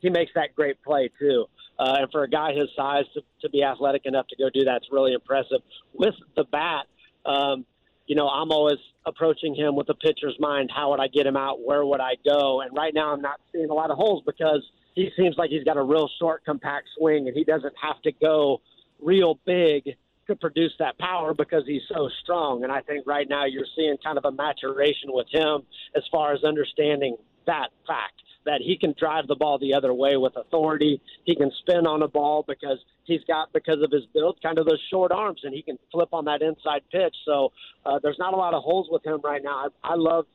He 0.00 0.08
makes 0.08 0.32
that 0.34 0.54
great 0.54 0.82
play 0.82 1.10
too, 1.18 1.46
uh, 1.78 1.98
and 2.00 2.10
for 2.10 2.22
a 2.22 2.28
guy 2.28 2.54
his 2.54 2.68
size 2.74 3.04
to, 3.14 3.20
to 3.42 3.50
be 3.50 3.62
athletic 3.62 4.06
enough 4.06 4.26
to 4.28 4.36
go 4.36 4.48
do 4.48 4.64
that's 4.64 4.86
really 4.90 5.12
impressive. 5.12 5.60
With 5.92 6.14
the 6.36 6.44
bat, 6.44 6.86
um, 7.26 7.66
you 8.10 8.16
know, 8.16 8.26
I'm 8.26 8.50
always 8.50 8.78
approaching 9.06 9.54
him 9.54 9.76
with 9.76 9.88
a 9.88 9.94
pitcher's 9.94 10.34
mind. 10.40 10.68
How 10.74 10.90
would 10.90 10.98
I 10.98 11.06
get 11.06 11.28
him 11.28 11.36
out? 11.36 11.64
Where 11.64 11.86
would 11.86 12.00
I 12.00 12.16
go? 12.24 12.60
And 12.60 12.76
right 12.76 12.92
now, 12.92 13.12
I'm 13.12 13.22
not 13.22 13.40
seeing 13.52 13.70
a 13.70 13.72
lot 13.72 13.92
of 13.92 13.98
holes 13.98 14.24
because 14.26 14.68
he 14.96 15.10
seems 15.16 15.36
like 15.38 15.50
he's 15.50 15.62
got 15.62 15.76
a 15.76 15.82
real 15.82 16.10
short, 16.18 16.44
compact 16.44 16.88
swing, 16.98 17.28
and 17.28 17.36
he 17.36 17.44
doesn't 17.44 17.72
have 17.80 18.02
to 18.02 18.10
go 18.10 18.62
real 19.00 19.38
big 19.46 19.90
to 20.26 20.34
produce 20.34 20.72
that 20.80 20.98
power 20.98 21.34
because 21.34 21.62
he's 21.68 21.82
so 21.88 22.08
strong. 22.24 22.64
And 22.64 22.72
I 22.72 22.80
think 22.80 23.06
right 23.06 23.28
now 23.28 23.44
you're 23.44 23.64
seeing 23.76 23.96
kind 24.02 24.18
of 24.18 24.24
a 24.24 24.32
maturation 24.32 25.12
with 25.12 25.28
him 25.30 25.60
as 25.94 26.02
far 26.10 26.32
as 26.32 26.42
understanding 26.42 27.16
that 27.46 27.68
fact 27.86 28.20
that 28.46 28.60
he 28.60 28.76
can 28.76 28.94
drive 28.98 29.26
the 29.26 29.36
ball 29.36 29.58
the 29.58 29.74
other 29.74 29.92
way 29.92 30.16
with 30.16 30.36
authority. 30.36 31.00
He 31.24 31.34
can 31.34 31.50
spin 31.60 31.86
on 31.86 32.02
a 32.02 32.08
ball 32.08 32.44
because 32.46 32.78
he's 33.04 33.20
got, 33.26 33.52
because 33.52 33.82
of 33.82 33.90
his 33.90 34.04
build, 34.14 34.38
kind 34.42 34.58
of 34.58 34.66
those 34.66 34.82
short 34.90 35.12
arms, 35.12 35.40
and 35.44 35.54
he 35.54 35.62
can 35.62 35.78
flip 35.92 36.08
on 36.12 36.24
that 36.24 36.42
inside 36.42 36.82
pitch. 36.90 37.14
So 37.24 37.52
uh, 37.84 37.98
there's 38.02 38.18
not 38.18 38.32
a 38.34 38.36
lot 38.36 38.54
of 38.54 38.62
holes 38.62 38.88
with 38.90 39.04
him 39.04 39.20
right 39.22 39.42
now. 39.42 39.66
I, 39.84 39.92
I 39.92 39.94
love 39.96 40.26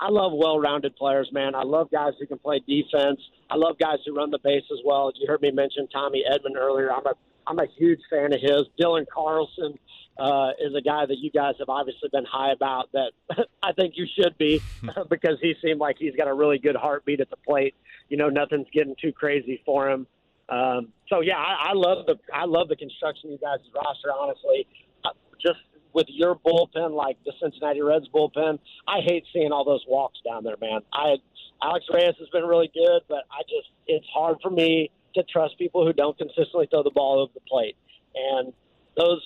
I 0.00 0.10
love 0.10 0.32
well-rounded 0.34 0.96
players, 0.96 1.28
man. 1.32 1.54
I 1.54 1.62
love 1.62 1.88
guys 1.92 2.14
who 2.18 2.26
can 2.26 2.38
play 2.38 2.60
defense. 2.66 3.20
I 3.48 3.54
love 3.54 3.78
guys 3.78 3.98
who 4.04 4.16
run 4.16 4.32
the 4.32 4.40
base 4.42 4.64
as 4.72 4.78
well. 4.84 5.12
You 5.14 5.28
heard 5.28 5.42
me 5.42 5.52
mention 5.52 5.86
Tommy 5.86 6.24
Edman 6.28 6.56
earlier. 6.58 6.90
I'm 6.92 7.06
a 7.06 7.14
I'm 7.46 7.58
a 7.58 7.66
huge 7.78 8.00
fan 8.10 8.32
of 8.32 8.40
his. 8.40 8.62
Dylan 8.80 9.06
Carlson 9.12 9.78
uh, 10.18 10.50
is 10.60 10.74
a 10.74 10.80
guy 10.80 11.06
that 11.06 11.18
you 11.18 11.30
guys 11.30 11.54
have 11.58 11.68
obviously 11.68 12.08
been 12.12 12.24
high 12.24 12.52
about. 12.52 12.90
That 12.92 13.12
I 13.62 13.72
think 13.72 13.94
you 13.96 14.06
should 14.18 14.36
be 14.38 14.62
because 15.10 15.38
he 15.40 15.54
seemed 15.64 15.80
like 15.80 15.96
he's 15.98 16.14
got 16.16 16.28
a 16.28 16.34
really 16.34 16.58
good 16.58 16.76
heartbeat 16.76 17.20
at 17.20 17.30
the 17.30 17.36
plate. 17.36 17.74
You 18.08 18.16
know, 18.16 18.28
nothing's 18.28 18.68
getting 18.72 18.94
too 19.00 19.12
crazy 19.12 19.62
for 19.64 19.90
him. 19.90 20.06
Um, 20.48 20.88
so 21.08 21.20
yeah, 21.20 21.38
I, 21.38 21.70
I 21.70 21.72
love 21.72 22.06
the 22.06 22.18
I 22.32 22.44
love 22.44 22.68
the 22.68 22.76
construction 22.76 23.30
of 23.30 23.32
you 23.32 23.38
guys' 23.38 23.60
roster. 23.74 24.12
Honestly, 24.12 24.66
just 25.40 25.60
with 25.94 26.06
your 26.08 26.34
bullpen, 26.34 26.94
like 26.94 27.16
the 27.24 27.32
Cincinnati 27.40 27.82
Reds 27.82 28.08
bullpen, 28.14 28.58
I 28.86 29.00
hate 29.00 29.24
seeing 29.32 29.52
all 29.52 29.64
those 29.64 29.84
walks 29.88 30.18
down 30.24 30.44
there, 30.44 30.56
man. 30.60 30.80
I 30.92 31.16
Alex 31.62 31.86
Reyes 31.92 32.14
has 32.18 32.28
been 32.30 32.44
really 32.44 32.70
good, 32.74 33.02
but 33.08 33.24
I 33.30 33.42
just 33.42 33.70
it's 33.86 34.06
hard 34.12 34.38
for 34.42 34.50
me 34.50 34.90
to 35.14 35.22
trust 35.24 35.58
people 35.58 35.86
who 35.86 35.92
don't 35.92 36.16
consistently 36.16 36.66
throw 36.70 36.82
the 36.82 36.90
ball 36.90 37.20
over 37.20 37.32
the 37.34 37.40
plate, 37.40 37.76
and 38.14 38.52
those 38.96 39.22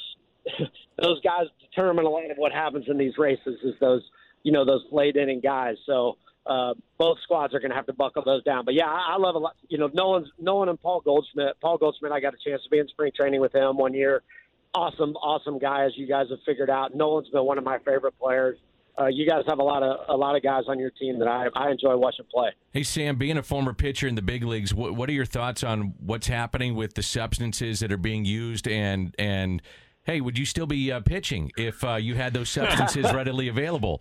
those 1.02 1.20
guys 1.22 1.46
determine 1.60 2.04
a 2.04 2.08
lot 2.08 2.30
of 2.30 2.36
what 2.36 2.52
happens 2.52 2.84
in 2.88 2.98
these 2.98 3.18
races. 3.18 3.58
Is 3.62 3.74
those 3.80 4.02
you 4.42 4.52
know 4.52 4.64
those 4.64 4.84
late 4.92 5.16
inning 5.16 5.40
guys. 5.40 5.76
So 5.86 6.16
uh, 6.46 6.74
both 6.98 7.18
squads 7.22 7.54
are 7.54 7.60
going 7.60 7.70
to 7.70 7.76
have 7.76 7.86
to 7.86 7.92
buckle 7.92 8.22
those 8.24 8.42
down. 8.44 8.64
But 8.64 8.74
yeah, 8.74 8.86
I, 8.86 9.14
I 9.14 9.16
love 9.18 9.34
a 9.34 9.38
lot. 9.38 9.56
You 9.68 9.78
know, 9.78 9.90
Nolan's 9.92 10.28
Nolan 10.38 10.68
and 10.68 10.80
Paul 10.80 11.00
Goldschmidt. 11.00 11.60
Paul 11.60 11.78
Goldschmidt, 11.78 12.12
I 12.12 12.20
got 12.20 12.34
a 12.34 12.48
chance 12.48 12.62
to 12.62 12.70
be 12.70 12.78
in 12.78 12.88
spring 12.88 13.12
training 13.16 13.40
with 13.40 13.54
him 13.54 13.76
one 13.76 13.94
year. 13.94 14.22
Awesome, 14.74 15.16
awesome 15.16 15.58
guy, 15.58 15.86
as 15.86 15.92
you 15.96 16.06
guys 16.06 16.26
have 16.30 16.38
figured 16.44 16.70
out. 16.70 16.94
Nolan's 16.94 17.28
been 17.30 17.44
one 17.44 17.58
of 17.58 17.64
my 17.64 17.78
favorite 17.78 18.18
players. 18.18 18.58
Uh, 18.98 19.06
you 19.06 19.28
guys 19.28 19.42
have 19.46 19.58
a 19.58 19.62
lot 19.62 19.82
of 19.82 20.08
a 20.08 20.16
lot 20.16 20.36
of 20.36 20.42
guys 20.42 20.64
on 20.68 20.78
your 20.78 20.90
team 20.90 21.18
that 21.18 21.28
I, 21.28 21.48
I 21.54 21.70
enjoy 21.70 21.96
watching 21.96 22.24
play. 22.32 22.50
Hey 22.72 22.82
Sam, 22.82 23.16
being 23.16 23.36
a 23.36 23.42
former 23.42 23.74
pitcher 23.74 24.08
in 24.08 24.14
the 24.14 24.22
big 24.22 24.42
leagues, 24.42 24.72
what, 24.72 24.94
what 24.94 25.10
are 25.10 25.12
your 25.12 25.26
thoughts 25.26 25.62
on 25.62 25.94
what's 25.98 26.28
happening 26.28 26.74
with 26.74 26.94
the 26.94 27.02
substances 27.02 27.80
that 27.80 27.92
are 27.92 27.98
being 27.98 28.24
used 28.24 28.66
and 28.66 29.14
and 29.18 29.60
hey, 30.06 30.20
would 30.20 30.38
you 30.38 30.46
still 30.46 30.66
be 30.66 30.90
uh, 30.90 31.00
pitching 31.00 31.50
if 31.58 31.84
uh, 31.84 31.96
you 31.96 32.14
had 32.14 32.32
those 32.32 32.48
substances 32.48 33.04
readily 33.12 33.48
available? 33.48 34.00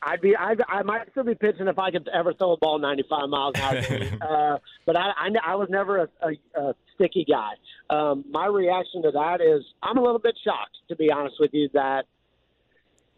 I'd 0.00 0.20
be, 0.20 0.36
I'd, 0.36 0.62
I 0.68 0.82
might 0.82 1.10
still 1.10 1.24
be 1.24 1.34
pitching 1.34 1.66
if 1.66 1.78
I 1.78 1.90
could 1.90 2.08
ever 2.14 2.32
throw 2.32 2.52
a 2.52 2.56
ball 2.58 2.78
95 2.78 3.28
miles 3.28 3.54
an 3.56 3.62
hour. 3.62 4.54
uh, 4.54 4.58
but 4.86 4.96
I, 4.96 5.10
I, 5.16 5.28
I 5.44 5.54
was 5.56 5.68
never 5.70 6.02
a, 6.02 6.08
a, 6.22 6.60
a 6.60 6.74
sticky 6.94 7.26
guy. 7.28 7.52
Um, 7.90 8.24
my 8.30 8.46
reaction 8.46 9.02
to 9.02 9.10
that 9.10 9.40
is 9.40 9.64
I'm 9.82 9.96
a 9.96 10.02
little 10.02 10.20
bit 10.20 10.38
shocked, 10.44 10.76
to 10.88 10.96
be 10.96 11.10
honest 11.10 11.36
with 11.40 11.50
you, 11.52 11.68
that 11.72 12.04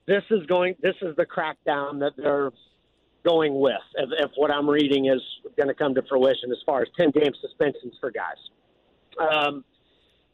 this 0.06 0.22
is 0.30 0.44
going, 0.46 0.74
this 0.82 0.96
is 1.02 1.14
the 1.16 1.26
crackdown 1.26 2.00
that 2.00 2.12
they're 2.16 2.50
going 3.24 3.58
with. 3.60 3.74
If, 3.96 4.10
if 4.18 4.30
what 4.36 4.50
I'm 4.50 4.68
reading 4.68 5.06
is 5.06 5.20
going 5.56 5.68
to 5.68 5.74
come 5.74 5.94
to 5.94 6.02
fruition 6.08 6.50
as 6.50 6.58
far 6.64 6.82
as 6.82 6.88
10 6.98 7.10
game 7.10 7.32
suspensions 7.40 7.94
for 8.00 8.10
guys. 8.10 8.36
Um, 9.18 9.64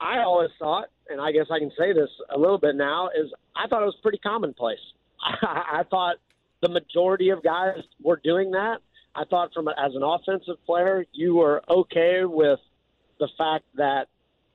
I 0.00 0.18
always 0.18 0.50
thought, 0.58 0.86
and 1.08 1.20
I 1.20 1.32
guess 1.32 1.46
I 1.50 1.58
can 1.58 1.70
say 1.78 1.92
this 1.92 2.10
a 2.34 2.38
little 2.38 2.58
bit 2.58 2.76
now, 2.76 3.08
is 3.08 3.32
I 3.54 3.66
thought 3.68 3.82
it 3.82 3.86
was 3.86 3.96
pretty 4.02 4.18
commonplace. 4.18 4.78
I, 5.20 5.78
I 5.80 5.82
thought 5.84 6.16
the 6.62 6.68
majority 6.68 7.30
of 7.30 7.42
guys 7.42 7.82
were 8.02 8.20
doing 8.22 8.50
that. 8.52 8.78
I 9.14 9.24
thought 9.24 9.52
from 9.54 9.68
a, 9.68 9.70
as 9.72 9.94
an 9.94 10.02
offensive 10.02 10.56
player, 10.66 11.06
you 11.12 11.36
were 11.36 11.62
okay 11.68 12.24
with 12.24 12.60
the 13.18 13.28
fact 13.38 13.64
that 13.76 14.08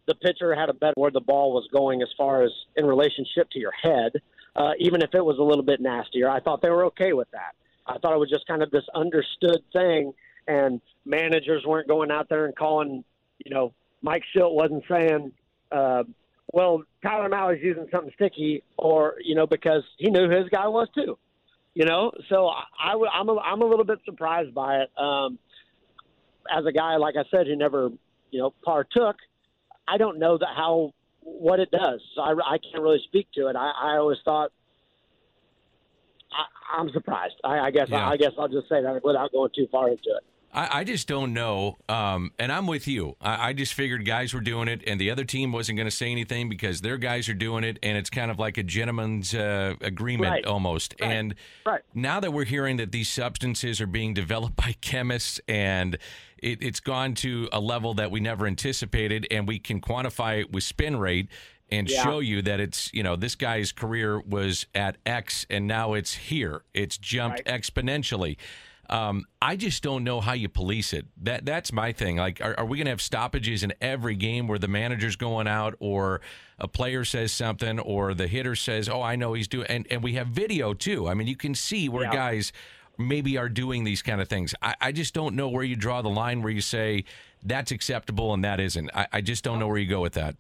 the 0.08 0.15
pitcher 0.15 0.54
had 0.56 0.69
a 0.69 0.74
bet 0.74 0.97
where 0.97 1.12
the 1.12 1.21
ball 1.21 1.54
was 1.54 1.67
going 1.71 2.02
as 2.02 2.10
far 2.17 2.43
as 2.43 2.52
in 2.76 2.86
relationship 2.86 3.50
to 3.52 3.60
your 3.60 3.71
head, 3.71 4.13
uh, 4.56 4.72
even 4.80 5.02
if 5.02 5.14
it 5.14 5.24
was 5.24 5.38
a 5.40 5.44
little 5.44 5.64
bit 5.64 5.82
nastier. 5.82 6.30
I 6.30 6.40
thought 6.40 6.62
they 6.62 6.70
were 6.70 6.86
okay 6.86 7.14
with 7.14 7.30
that. 7.32 7.56
I 7.88 7.98
thought 7.98 8.14
it 8.14 8.20
was 8.20 8.30
just 8.30 8.48
kind 8.48 8.62
of 8.62 8.72
this 8.72 8.84
understood 8.94 9.62
thing, 9.74 10.14
and 10.48 10.82
managers 11.06 11.64
weren't 11.66 11.88
going 11.88 12.12
out 12.12 12.30
there 12.30 12.46
and 12.46 12.56
calling, 12.56 13.04
you 13.44 13.54
know, 13.54 13.74
Mike 14.02 14.24
Shildt 14.36 14.54
wasn't 14.54 14.84
saying, 14.90 15.32
uh, 15.72 16.04
well, 16.54 16.84
Tyler 17.02 17.30
Mahle's 17.30 17.60
using 17.62 17.88
something 17.92 18.12
sticky, 18.16 18.64
or, 18.78 19.16
you 19.24 19.36
know, 19.36 19.48
because 19.48 19.84
he 19.98 20.10
knew 20.10 20.30
his 20.30 20.50
guy 20.50 20.68
was 20.68 20.88
too. 20.94 21.18
You 21.74 21.86
know, 21.86 22.12
so 22.28 22.48
I, 22.48 22.64
I, 22.78 22.96
I'm 23.14 23.30
a, 23.30 23.38
I'm 23.38 23.62
a 23.62 23.66
little 23.66 23.86
bit 23.86 24.00
surprised 24.04 24.54
by 24.54 24.80
it. 24.80 24.90
Um, 24.98 25.40
as 26.54 26.66
a 26.66 26.72
guy, 26.74 26.98
like 26.98 27.16
I 27.16 27.24
said, 27.32 27.48
who 27.48 27.56
never, 27.56 27.90
you 28.30 28.40
know, 28.42 28.54
partook, 28.66 29.16
I 29.88 29.98
don't 29.98 30.20
know 30.20 30.38
that 30.38 30.50
how 30.56 30.92
what 31.22 31.60
it 31.60 31.72
does. 31.72 32.02
So 32.16 32.22
I, 32.22 32.32
I 32.32 32.58
can't 32.58 32.82
really 32.82 33.02
speak 33.06 33.28
to 33.36 33.48
it. 33.48 33.56
I, 33.56 33.72
I 33.72 33.98
always 33.98 34.18
thought 34.26 34.52
I, 36.32 36.80
I'm 36.80 36.90
surprised. 36.92 37.36
I, 37.44 37.60
I 37.60 37.72
guess 37.72 37.88
Yeah. 37.90 38.08
I, 38.08 38.12
I 38.12 38.18
guess 38.18 38.32
I'll 38.38 38.48
just 38.48 38.70
say 38.70 38.82
that 38.82 39.04
without 39.04 39.32
going 39.32 39.52
too 39.56 39.68
far 39.72 39.90
into 39.90 40.10
it. 40.10 40.24
I, 40.54 40.80
I 40.80 40.84
just 40.84 41.08
don't 41.08 41.34
know. 41.34 41.78
Um, 41.88 42.32
and 42.38 42.52
I'm 42.52 42.68
with 42.68 42.88
you. 42.88 43.16
I, 43.22 43.50
I 43.50 43.54
just 43.54 43.74
figured 43.74 44.06
guys 44.06 44.34
were 44.34 44.42
doing 44.42 44.68
it, 44.68 44.84
and 44.86 45.00
the 45.00 45.10
other 45.12 45.24
team 45.24 45.52
wasn't 45.52 45.78
going 45.78 45.88
to 45.90 45.96
say 45.96 46.12
anything 46.12 46.50
because 46.50 46.82
their 46.82 46.98
guys 46.98 47.30
are 47.30 47.34
doing 47.34 47.64
it, 47.64 47.80
and 47.82 47.98
it's 47.98 48.10
kind 48.10 48.30
of 48.32 48.40
like 48.40 48.58
a 48.58 48.64
gentleman's 48.64 49.34
uh, 49.34 49.76
agreement 49.82 50.32
Right. 50.32 50.46
almost. 50.46 50.96
Right. 51.00 51.12
And 51.12 51.36
Right. 51.66 51.82
now 51.94 52.20
that 52.20 52.32
we're 52.34 52.46
hearing 52.46 52.78
that 52.78 52.92
these 52.92 53.10
substances 53.10 53.80
are 53.82 53.88
being 53.88 54.14
developed 54.14 54.56
by 54.58 54.76
chemists 54.82 55.40
and 55.48 55.98
it, 56.38 56.62
it's 56.62 56.80
gone 56.80 57.14
to 57.16 57.48
a 57.54 57.60
level 57.60 57.94
that 57.94 58.10
we 58.12 58.20
never 58.20 58.48
anticipated, 58.48 59.28
and 59.32 59.48
we 59.48 59.60
can 59.60 59.80
quantify 59.80 60.40
it 60.42 60.52
with 60.52 60.64
spin 60.64 60.98
rate 60.98 61.28
and 61.70 61.90
Yeah. 61.90 62.04
show 62.04 62.20
you 62.20 62.42
that 62.42 62.60
it's 62.60 62.90
you 62.94 63.04
know 63.04 63.16
this 63.16 63.36
guy's 63.36 63.72
career 63.72 64.20
was 64.20 64.66
at 64.76 64.98
X 65.06 65.46
and 65.50 65.68
now 65.68 65.94
it's 65.94 66.14
here. 66.16 66.64
It's 66.74 66.98
jumped 66.98 67.46
exponentially. 67.46 68.36
Um, 68.89 69.26
I 69.41 69.56
just 69.56 69.84
don't 69.84 70.04
know 70.04 70.20
how 70.20 70.34
you 70.34 70.50
police 70.50 70.91
it. 70.91 71.06
That 71.22 71.46
that's 71.46 71.72
my 71.72 71.91
thing. 71.94 72.17
Like, 72.17 72.41
are, 72.41 72.60
are 72.60 72.65
we 72.65 72.78
going 72.78 72.86
to 72.86 72.91
have 72.91 73.02
stoppages 73.02 73.63
in 73.63 73.74
every 73.80 74.15
game 74.15 74.48
where 74.48 74.60
the 74.60 74.67
manager's 74.67 75.15
going 75.15 75.48
out, 75.48 75.76
or 75.80 76.20
a 76.60 76.67
player 76.67 77.06
says 77.06 77.32
something, 77.32 77.80
or 77.80 78.13
the 78.13 78.28
hitter 78.28 78.56
says, 78.56 78.89
"Oh, 78.89 79.02
I 79.02 79.15
know 79.15 79.34
he's 79.34 79.48
doing," 79.48 79.67
and 79.67 79.88
and 79.89 80.04
we 80.04 80.13
have 80.13 80.28
video 80.28 80.74
too. 80.74 81.08
I 81.08 81.13
mean, 81.13 81.28
you 81.28 81.38
can 81.38 81.56
see 81.56 81.88
where 81.88 82.04
Yeah. 82.04 82.12
guys 82.13 82.52
maybe 82.98 83.38
are 83.38 83.50
doing 83.50 83.84
these 83.86 84.02
kind 84.02 84.20
of 84.22 84.28
things. 84.28 84.54
I, 84.62 84.76
I 84.82 84.91
just 84.91 85.13
don't 85.13 85.36
know 85.36 85.48
where 85.48 85.63
you 85.63 85.76
draw 85.76 86.02
the 86.02 86.10
line 86.10 86.41
where 86.41 86.52
you 86.52 86.62
say 86.62 87.06
that's 87.41 87.72
acceptable 87.72 88.34
and 88.34 88.44
that 88.44 88.60
isn't. 88.60 88.91
I, 88.94 89.08
I 89.13 89.22
just 89.22 89.44
don't 89.44 89.58
know 89.58 89.67
where 89.67 89.78
you 89.78 89.88
go 89.88 90.02
with 90.02 90.13
that. 90.13 90.36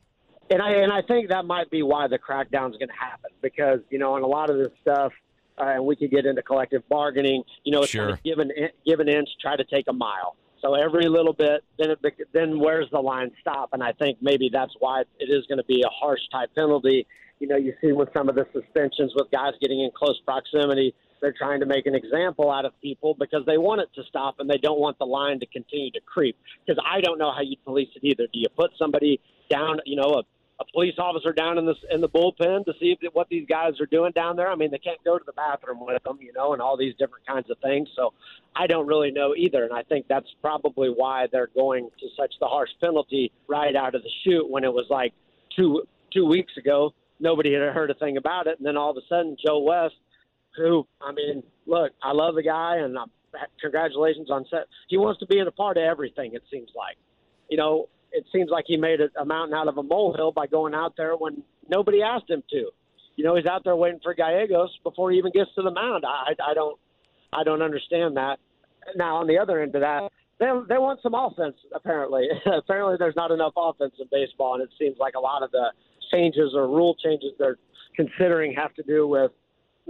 and 0.51 0.61
I 0.61 0.71
and 0.73 0.91
I 0.91 1.01
think 1.03 1.29
that 1.29 1.45
might 1.45 1.71
be 1.71 1.81
why 1.83 2.07
the 2.07 2.19
crackdown's 2.19 2.75
going 2.77 2.89
to 2.89 2.93
happen 2.99 3.31
because 3.41 3.79
you 3.89 3.97
know, 3.97 4.13
on 4.15 4.23
a 4.23 4.27
lot 4.27 4.49
of 4.49 4.57
this 4.57 4.71
stuff, 4.81 5.13
Uh, 5.61 5.65
and 5.75 5.85
we 5.85 5.95
could 5.95 6.09
get 6.11 6.25
into 6.25 6.41
collective 6.41 6.81
bargaining. 6.89 7.43
You 7.63 7.71
know, 7.71 7.81
it's 7.81 7.91
Sure. 7.91 8.07
kind 8.07 8.13
of 8.13 8.23
give 8.23 8.39
an 8.39 8.51
give 8.85 8.99
an 8.99 9.07
inch, 9.07 9.29
try 9.39 9.55
to 9.55 9.63
take 9.63 9.85
a 9.87 9.93
mile. 9.93 10.35
So 10.61 10.75
every 10.75 11.07
little 11.07 11.33
bit, 11.33 11.63
then 11.77 11.91
it, 11.91 11.99
then 12.33 12.59
where's 12.59 12.89
the 12.91 12.99
line 12.99 13.31
stop? 13.41 13.69
And 13.73 13.83
I 13.83 13.93
think 13.93 14.17
maybe 14.21 14.49
that's 14.51 14.73
why 14.79 15.01
it 15.19 15.25
is 15.25 15.45
going 15.47 15.57
to 15.57 15.65
be 15.65 15.81
a 15.81 15.89
harsh 15.89 16.21
type 16.31 16.49
penalty. 16.55 17.07
You 17.39 17.47
know, 17.47 17.57
you 17.57 17.73
see 17.81 17.91
with 17.91 18.09
some 18.15 18.29
of 18.29 18.35
the 18.35 18.45
suspensions 18.53 19.13
with 19.15 19.31
guys 19.31 19.53
getting 19.59 19.81
in 19.81 19.89
close 19.95 20.19
proximity, 20.23 20.93
they're 21.19 21.33
trying 21.35 21.59
to 21.61 21.65
make 21.65 21.87
an 21.87 21.95
example 21.95 22.51
out 22.51 22.65
of 22.65 22.79
people 22.81 23.15
because 23.15 23.43
they 23.47 23.57
want 23.57 23.81
it 23.81 23.89
to 23.95 24.03
stop 24.07 24.35
and 24.39 24.47
they 24.49 24.57
don't 24.57 24.79
want 24.79 24.99
the 24.99 25.05
line 25.05 25.39
to 25.39 25.47
continue 25.47 25.89
to 25.91 25.99
creep. 26.01 26.37
Because 26.65 26.83
I 26.87 27.01
don't 27.01 27.17
know 27.17 27.31
how 27.31 27.41
you 27.41 27.55
police 27.65 27.89
it 27.95 28.03
either. 28.03 28.27
Do 28.31 28.39
you 28.39 28.47
put 28.55 28.71
somebody 28.77 29.19
down, 29.49 29.79
you 29.85 29.95
know, 29.95 30.21
a, 30.21 30.23
a 30.61 30.71
police 30.71 30.95
officer 30.97 31.33
down 31.33 31.57
in 31.57 31.65
the 31.65 31.75
in 31.91 32.01
the 32.01 32.09
bullpen 32.09 32.65
to 32.65 32.73
see 32.79 32.95
if, 32.99 33.13
what 33.13 33.27
these 33.29 33.45
guys 33.47 33.79
are 33.79 33.85
doing 33.85 34.11
down 34.13 34.35
there? 34.35 34.49
I 34.49 34.55
mean, 34.55 34.71
they 34.71 34.77
can't 34.77 35.03
go 35.03 35.17
to 35.17 35.23
the 35.25 35.33
bathroom 35.33 35.79
with 35.85 36.03
them, 36.03 36.19
you 36.21 36.33
know, 36.33 36.53
and 36.53 36.61
all 36.61 36.77
these 36.77 36.93
different 36.97 37.25
kinds 37.25 37.49
of 37.49 37.57
things. 37.59 37.89
So 37.95 38.13
I 38.55 38.67
don't 38.67 38.87
really 38.87 39.11
know 39.11 39.33
either, 39.35 39.63
and 39.63 39.73
I 39.73 39.83
think 39.83 40.07
that's 40.07 40.27
probably 40.41 40.89
why 40.89 41.27
they're 41.31 41.49
going 41.53 41.89
to 41.99 42.07
such 42.17 42.33
the 42.39 42.47
harsh 42.47 42.69
penalty 42.81 43.31
right 43.47 43.75
out 43.75 43.95
of 43.95 44.03
the 44.03 44.09
chute 44.23 44.49
when 44.49 44.63
it 44.63 44.73
was 44.73 44.85
like 44.89 45.13
two 45.55 45.83
two 46.13 46.25
weeks 46.25 46.53
ago. 46.57 46.93
Nobody 47.19 47.53
had 47.53 47.61
heard 47.73 47.91
a 47.91 47.95
thing 47.95 48.17
about 48.17 48.47
it, 48.47 48.57
and 48.57 48.65
then 48.65 48.77
all 48.77 48.91
of 48.91 48.97
a 48.97 49.07
sudden, 49.07 49.37
Joe 49.45 49.59
West 49.59 49.95
who 50.57 50.85
I 51.01 51.11
mean, 51.11 51.43
look, 51.65 51.91
I 52.03 52.11
love 52.11 52.35
the 52.35 52.43
guy, 52.43 52.77
and 52.77 52.97
um, 52.97 53.11
congratulations 53.61 54.29
on 54.29 54.45
set. 54.49 54.65
He 54.89 54.97
wants 54.97 55.19
to 55.19 55.25
be 55.25 55.39
in 55.39 55.47
a 55.47 55.51
part 55.51 55.77
of 55.77 55.83
everything. 55.83 56.33
It 56.33 56.43
seems 56.51 56.69
like, 56.75 56.97
you 57.49 57.57
know, 57.57 57.89
it 58.11 58.25
seems 58.31 58.49
like 58.49 58.65
he 58.67 58.77
made 58.77 58.99
a, 59.01 59.25
mountain 59.25 59.55
out 59.55 59.67
of 59.67 59.77
a 59.77 59.83
molehill 59.83 60.31
by 60.31 60.47
going 60.47 60.73
out 60.73 60.95
there 60.97 61.15
when 61.15 61.43
nobody 61.69 62.01
asked 62.01 62.29
him 62.29 62.43
to. 62.49 62.69
You 63.15 63.23
know, 63.23 63.35
he's 63.35 63.45
out 63.45 63.63
there 63.63 63.75
waiting 63.75 63.99
for 64.01 64.13
Gallegos 64.13 64.69
before 64.83 65.11
he 65.11 65.17
even 65.17 65.31
gets 65.31 65.53
to 65.55 65.61
the 65.61 65.71
mound. 65.71 66.05
I, 66.05 66.33
I 66.43 66.53
don't, 66.53 66.79
I 67.33 67.43
don't 67.43 67.61
understand 67.61 68.17
that. 68.17 68.39
Now, 68.95 69.17
on 69.17 69.27
the 69.27 69.37
other 69.37 69.61
end 69.61 69.75
of 69.75 69.81
that, 69.81 70.09
they 70.39 70.47
they 70.67 70.77
want 70.79 70.99
some 71.03 71.13
offense. 71.13 71.55
Apparently, 71.73 72.27
apparently 72.45 72.95
there's 72.97 73.15
not 73.15 73.31
enough 73.31 73.53
offense 73.55 73.93
in 73.99 74.07
baseball, 74.11 74.55
and 74.55 74.63
it 74.63 74.69
seems 74.79 74.97
like 74.99 75.13
a 75.15 75.19
lot 75.19 75.43
of 75.43 75.51
the 75.51 75.71
changes 76.11 76.53
or 76.55 76.67
rule 76.67 76.95
changes 76.95 77.31
they're 77.37 77.57
considering 77.95 78.53
have 78.53 78.73
to 78.73 78.83
do 78.83 79.07
with 79.07 79.31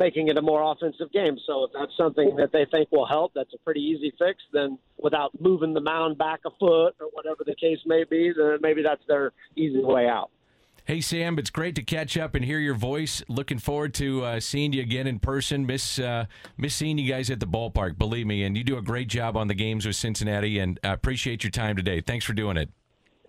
making 0.01 0.29
it 0.29 0.37
a 0.37 0.41
more 0.41 0.71
offensive 0.71 1.11
game. 1.11 1.37
So 1.45 1.65
if 1.65 1.71
that's 1.77 1.95
something 1.95 2.35
that 2.37 2.51
they 2.51 2.65
think 2.71 2.91
will 2.91 3.05
help, 3.05 3.33
that's 3.35 3.53
a 3.53 3.59
pretty 3.59 3.81
easy 3.81 4.11
fix. 4.17 4.41
Then 4.51 4.79
without 4.97 5.29
moving 5.39 5.73
the 5.73 5.81
mound 5.81 6.17
back 6.17 6.39
a 6.45 6.49
foot 6.59 6.95
or 6.99 7.07
whatever 7.13 7.43
the 7.45 7.53
case 7.55 7.77
may 7.85 8.03
be, 8.03 8.33
then 8.35 8.57
maybe 8.61 8.81
that's 8.81 9.03
their 9.07 9.31
easy 9.55 9.83
way 9.83 10.07
out. 10.07 10.31
Hey, 10.85 10.99
Sam, 10.99 11.37
it's 11.37 11.51
great 11.51 11.75
to 11.75 11.83
catch 11.83 12.17
up 12.17 12.33
and 12.33 12.43
hear 12.43 12.57
your 12.57 12.73
voice. 12.73 13.21
Looking 13.27 13.59
forward 13.59 13.93
to 13.95 14.25
uh, 14.25 14.39
seeing 14.39 14.73
you 14.73 14.81
again 14.81 15.05
in 15.05 15.19
person. 15.19 15.67
Miss 15.67 15.99
uh, 15.99 16.25
miss 16.57 16.73
seeing 16.73 16.97
you 16.97 17.07
guys 17.07 17.29
at 17.29 17.39
the 17.39 17.45
ballpark, 17.45 17.99
believe 17.99 18.25
me. 18.25 18.43
And 18.43 18.57
you 18.57 18.63
do 18.63 18.77
a 18.77 18.81
great 18.81 19.07
job 19.07 19.37
on 19.37 19.47
the 19.47 19.53
games 19.53 19.85
with 19.85 19.95
Cincinnati, 19.95 20.57
and 20.57 20.79
I 20.83 20.93
appreciate 20.93 21.43
your 21.43 21.51
time 21.51 21.75
today. 21.75 22.01
Thanks 22.01 22.25
for 22.25 22.33
doing 22.33 22.57
it. 22.57 22.71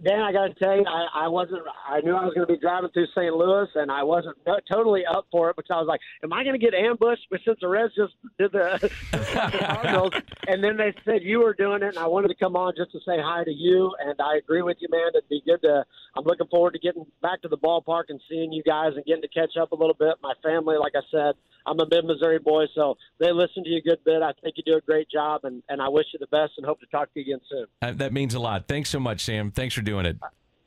Dan, 0.02 0.20
I 0.20 0.32
got 0.32 0.48
to 0.48 0.54
tell 0.54 0.74
you, 0.74 0.84
I, 0.86 1.26
I 1.26 1.28
wasn't. 1.28 1.62
I 1.88 2.00
knew 2.00 2.14
I 2.14 2.24
was 2.24 2.34
going 2.34 2.46
to 2.46 2.52
be 2.52 2.58
driving 2.58 2.90
through 2.90 3.06
St. 3.14 3.32
Louis, 3.32 3.68
and 3.74 3.90
I 3.90 4.02
wasn't 4.02 4.36
totally 4.70 5.04
up 5.06 5.26
for 5.30 5.50
it 5.50 5.56
because 5.56 5.70
I 5.70 5.78
was 5.78 5.86
like, 5.86 6.00
"Am 6.24 6.32
I 6.32 6.42
going 6.42 6.58
to 6.58 6.64
get 6.64 6.74
ambushed?" 6.74 7.26
But 7.30 7.40
since 7.44 7.58
the 7.60 7.68
Reds 7.68 7.94
just 7.94 8.14
did 8.38 8.50
the, 8.52 8.78
the 9.12 9.58
Cardinals, 9.64 10.12
and 10.48 10.62
then 10.64 10.76
they 10.76 10.92
said 11.04 11.22
you 11.22 11.40
were 11.40 11.54
doing 11.54 11.82
it, 11.82 11.94
and 11.94 11.98
I 11.98 12.06
wanted 12.06 12.28
to 12.28 12.34
come 12.34 12.56
on 12.56 12.72
just 12.76 12.90
to 12.92 12.98
say 13.06 13.20
hi 13.22 13.44
to 13.44 13.52
you. 13.52 13.94
And 14.00 14.20
I 14.20 14.38
agree 14.38 14.62
with 14.62 14.78
you, 14.80 14.88
man. 14.90 15.10
It'd 15.14 15.28
be 15.28 15.42
good 15.46 15.62
to. 15.62 15.84
I'm 16.16 16.24
looking 16.24 16.48
forward 16.48 16.72
to 16.72 16.80
getting 16.80 17.06
back 17.20 17.42
to 17.42 17.48
the 17.48 17.58
ballpark 17.58 18.04
and 18.08 18.20
seeing 18.28 18.52
you 18.52 18.62
guys 18.64 18.92
and 18.96 19.04
getting 19.04 19.22
to 19.22 19.28
catch 19.28 19.56
up 19.60 19.72
a 19.72 19.76
little 19.76 19.96
bit. 19.98 20.14
My 20.22 20.34
family, 20.42 20.76
like 20.78 20.92
I 20.96 21.02
said, 21.10 21.34
I'm 21.66 21.78
a 21.80 21.86
mid 21.90 22.04
Missouri 22.04 22.38
boy, 22.38 22.66
so 22.74 22.96
they 23.18 23.32
listen 23.32 23.64
to 23.64 23.70
you 23.70 23.78
a 23.78 23.80
good 23.80 24.04
bit. 24.04 24.22
I 24.22 24.32
think 24.42 24.56
you 24.56 24.62
do 24.64 24.76
a 24.76 24.80
great 24.80 25.08
job, 25.10 25.44
and, 25.44 25.62
and 25.68 25.80
I 25.80 25.88
wish 25.88 26.06
you 26.12 26.18
the 26.18 26.26
best 26.28 26.52
and 26.56 26.66
hope 26.66 26.80
to 26.80 26.86
talk 26.86 27.12
to 27.14 27.20
you 27.20 27.34
again 27.34 27.40
soon. 27.50 27.66
Uh, 27.80 27.92
that 27.96 28.12
means 28.12 28.34
a 28.34 28.40
lot. 28.40 28.66
Thanks 28.68 28.90
so 28.90 29.00
much, 29.00 29.24
Sam. 29.24 29.50
Thanks 29.50 29.74
for 29.74 29.82
doing 29.82 30.06
it. 30.06 30.18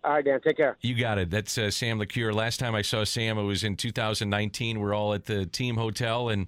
All 0.04 0.14
right, 0.14 0.24
Dan. 0.24 0.40
Take 0.42 0.58
care. 0.58 0.78
You 0.82 0.96
got 0.96 1.18
it. 1.18 1.32
That's 1.32 1.58
uh, 1.58 1.72
Sam 1.72 2.00
LeCure. 2.00 2.34
Last 2.34 2.60
time 2.60 2.76
I 2.76 2.84
saw 2.84 3.04
Sam, 3.04 3.40
it 3.40 3.44
was 3.44 3.64
in 3.64 3.76
2019. 3.76 4.80
We're 4.80 4.94
all 4.94 5.14
at 5.14 5.26
the 5.26 5.46
team 5.48 5.78
hotel, 5.78 6.30
and 6.30 6.48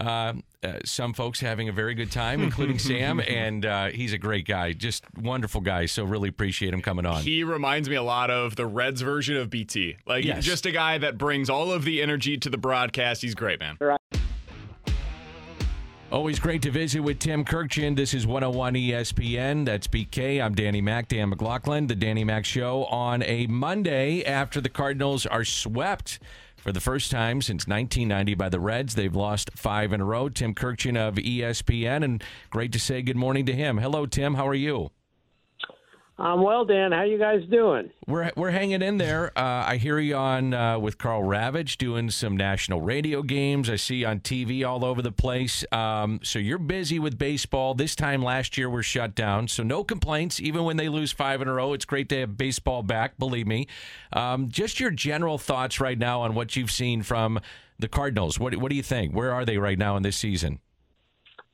uh, 0.00 0.34
uh, 0.62 0.72
some 0.84 1.12
folks 1.12 1.40
having 1.40 1.68
a 1.68 1.72
very 1.72 1.94
good 1.94 2.10
time, 2.12 2.40
including 2.42 2.78
Sam. 2.78 3.20
And 3.28 3.64
uh, 3.66 3.86
he's 3.88 4.12
a 4.12 4.18
great 4.18 4.46
guy, 4.46 4.72
just 4.72 5.04
wonderful 5.16 5.60
guy. 5.60 5.86
So 5.86 6.04
really 6.04 6.28
appreciate 6.28 6.72
him 6.74 6.82
coming 6.82 7.06
on. 7.06 7.22
He 7.22 7.44
reminds 7.44 7.88
me 7.88 7.96
a 7.96 8.02
lot 8.02 8.30
of 8.30 8.56
the 8.56 8.66
Reds 8.66 9.00
version 9.02 9.36
of 9.36 9.50
BT. 9.50 9.96
Like 10.06 10.24
Yes. 10.24 10.44
just 10.44 10.66
a 10.66 10.70
guy 10.70 10.98
that 10.98 11.18
brings 11.18 11.48
all 11.50 11.72
of 11.72 11.84
the 11.84 12.00
energy 12.02 12.36
to 12.38 12.50
the 12.50 12.58
broadcast. 12.58 13.22
He's 13.22 13.34
great, 13.34 13.60
man. 13.60 13.76
Always 16.10 16.38
great 16.38 16.62
to 16.62 16.70
visit 16.70 17.00
with 17.00 17.18
Tim 17.18 17.44
Kurkjian. 17.44 17.94
This 17.94 18.14
is 18.14 18.26
101 18.26 18.74
ESPN. 18.74 19.66
That's 19.66 19.86
BK. 19.86 20.42
I'm 20.42 20.54
Danny 20.54 20.80
Mac, 20.80 21.08
Dan 21.08 21.28
McLaughlin, 21.28 21.86
the 21.86 21.94
Danny 21.94 22.24
Mac 22.24 22.46
Show 22.46 22.86
on 22.86 23.22
a 23.24 23.46
Monday 23.46 24.24
after 24.24 24.58
the 24.62 24.70
Cardinals 24.70 25.26
are 25.26 25.44
swept 25.44 26.18
for 26.58 26.72
the 26.72 26.80
first 26.80 27.10
time 27.10 27.40
since 27.40 27.66
1990 27.66 28.34
by 28.34 28.48
the 28.48 28.60
Reds. 28.60 28.94
They've 28.94 29.14
lost 29.14 29.50
five 29.54 29.92
in 29.92 30.00
a 30.00 30.04
row. 30.04 30.28
Tim 30.28 30.54
Kurkjian 30.54 30.96
of 30.96 31.14
ESPN, 31.14 32.04
and 32.04 32.22
great 32.50 32.72
to 32.72 32.80
say 32.80 33.02
good 33.02 33.16
morning 33.16 33.46
to 33.46 33.52
him. 33.52 33.78
Hello, 33.78 34.06
Tim. 34.06 34.34
How 34.34 34.46
are 34.46 34.54
you? 34.54 34.90
I'm 36.20 36.42
well, 36.42 36.64
Dan. 36.64 36.90
How 36.90 37.04
you 37.04 37.16
guys 37.16 37.44
doing? 37.48 37.90
We're 38.08 38.32
we're 38.36 38.50
hanging 38.50 38.82
in 38.82 38.98
there. 38.98 39.30
Uh, 39.38 39.64
I 39.68 39.76
hear 39.76 40.00
you 40.00 40.16
on 40.16 40.52
uh, 40.52 40.76
with 40.76 40.98
Karl 40.98 41.22
Ravech 41.22 41.78
doing 41.78 42.10
some 42.10 42.36
national 42.36 42.80
radio 42.80 43.22
games. 43.22 43.70
I 43.70 43.76
see 43.76 43.96
you 43.96 44.06
on 44.08 44.18
TV 44.18 44.66
all 44.68 44.84
over 44.84 45.00
the 45.00 45.12
place. 45.12 45.64
Um, 45.70 46.18
so 46.24 46.40
you're 46.40 46.58
busy 46.58 46.98
with 46.98 47.18
baseball. 47.18 47.74
This 47.74 47.94
time 47.94 48.20
last 48.20 48.58
year 48.58 48.68
we're 48.68 48.82
shut 48.82 49.14
down, 49.14 49.46
so 49.46 49.62
no 49.62 49.84
complaints. 49.84 50.40
Even 50.40 50.64
when 50.64 50.76
they 50.76 50.88
lose 50.88 51.12
five 51.12 51.40
in 51.40 51.46
a 51.46 51.52
row, 51.52 51.72
it's 51.72 51.84
great 51.84 52.08
to 52.08 52.18
have 52.18 52.36
baseball 52.36 52.82
back. 52.82 53.16
Believe 53.16 53.46
me. 53.46 53.68
Um, 54.12 54.48
just 54.48 54.80
your 54.80 54.90
general 54.90 55.38
thoughts 55.38 55.78
right 55.78 55.98
now 55.98 56.22
on 56.22 56.34
what 56.34 56.56
you've 56.56 56.72
seen 56.72 57.04
from 57.04 57.38
the 57.78 57.86
Cardinals. 57.86 58.40
What 58.40 58.56
what 58.56 58.70
do 58.70 58.76
you 58.76 58.82
think? 58.82 59.14
Where 59.14 59.32
are 59.32 59.44
they 59.44 59.58
right 59.58 59.78
now 59.78 59.96
in 59.96 60.02
this 60.02 60.16
season? 60.16 60.58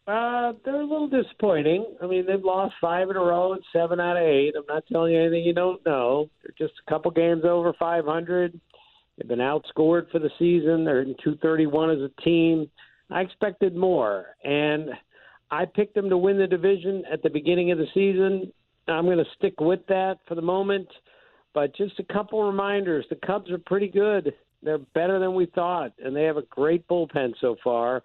Uh, 0.07 0.53
they're 0.65 0.83
a 0.83 0.87
little 0.87 1.09
disappointing. 1.09 1.87
I 2.03 2.07
mean, 2.07 2.27
they've 2.27 2.45
lost 2.45 2.75
five 2.79 3.09
in 3.09 3.17
a 3.17 3.21
row 3.21 3.55
and 3.55 3.63
seven 3.73 4.01
out 4.01 4.19
of 4.19 4.23
eight. 4.23 4.53
I'm 4.57 4.65
not 4.69 4.85
telling 4.93 5.15
you 5.15 5.21
anything 5.21 5.45
you 5.45 5.55
don't 5.55 5.85
know. 5.87 6.29
They're 6.43 6.69
just 6.69 6.79
a 6.87 6.91
couple 6.91 7.11
games 7.11 7.45
over 7.45 7.73
500. 7.79 8.61
They've 9.17 9.29
been 9.29 9.39
outscored 9.39 10.11
for 10.11 10.19
the 10.19 10.31
season. 10.39 10.85
They're 10.85 11.01
in 11.01 11.15
231 11.25 11.91
as 11.91 11.99
a 12.01 12.23
team. 12.23 12.69
I 13.11 13.23
expected 13.23 13.75
more, 13.75 14.27
and 14.45 14.91
I 15.51 15.65
picked 15.65 15.95
them 15.95 16.11
to 16.11 16.19
win 16.19 16.39
the 16.39 16.47
division 16.47 17.05
at 17.11 17.23
the 17.23 17.31
beginning 17.31 17.71
of 17.71 17.79
the 17.79 17.87
season. 17.95 18.53
I'm 18.89 19.05
going 19.07 19.19
to 19.19 19.25
stick 19.39 19.61
with 19.61 19.87
that 19.89 20.19
for 20.27 20.35
the 20.35 20.43
moment. 20.43 20.89
But 21.55 21.75
just 21.77 21.99
a 22.01 22.13
couple 22.13 22.43
reminders: 22.43 23.07
the 23.09 23.17
Cubs 23.25 23.51
are 23.51 23.59
pretty 23.59 23.89
good. 23.89 24.35
They're 24.63 24.79
better 24.79 25.19
than 25.19 25.35
we 25.35 25.47
thought, 25.47 25.93
and 26.03 26.15
they 26.15 26.25
have 26.25 26.37
a 26.37 26.43
great 26.43 26.87
bullpen 26.89 27.35
so 27.41 27.57
far. 27.63 28.03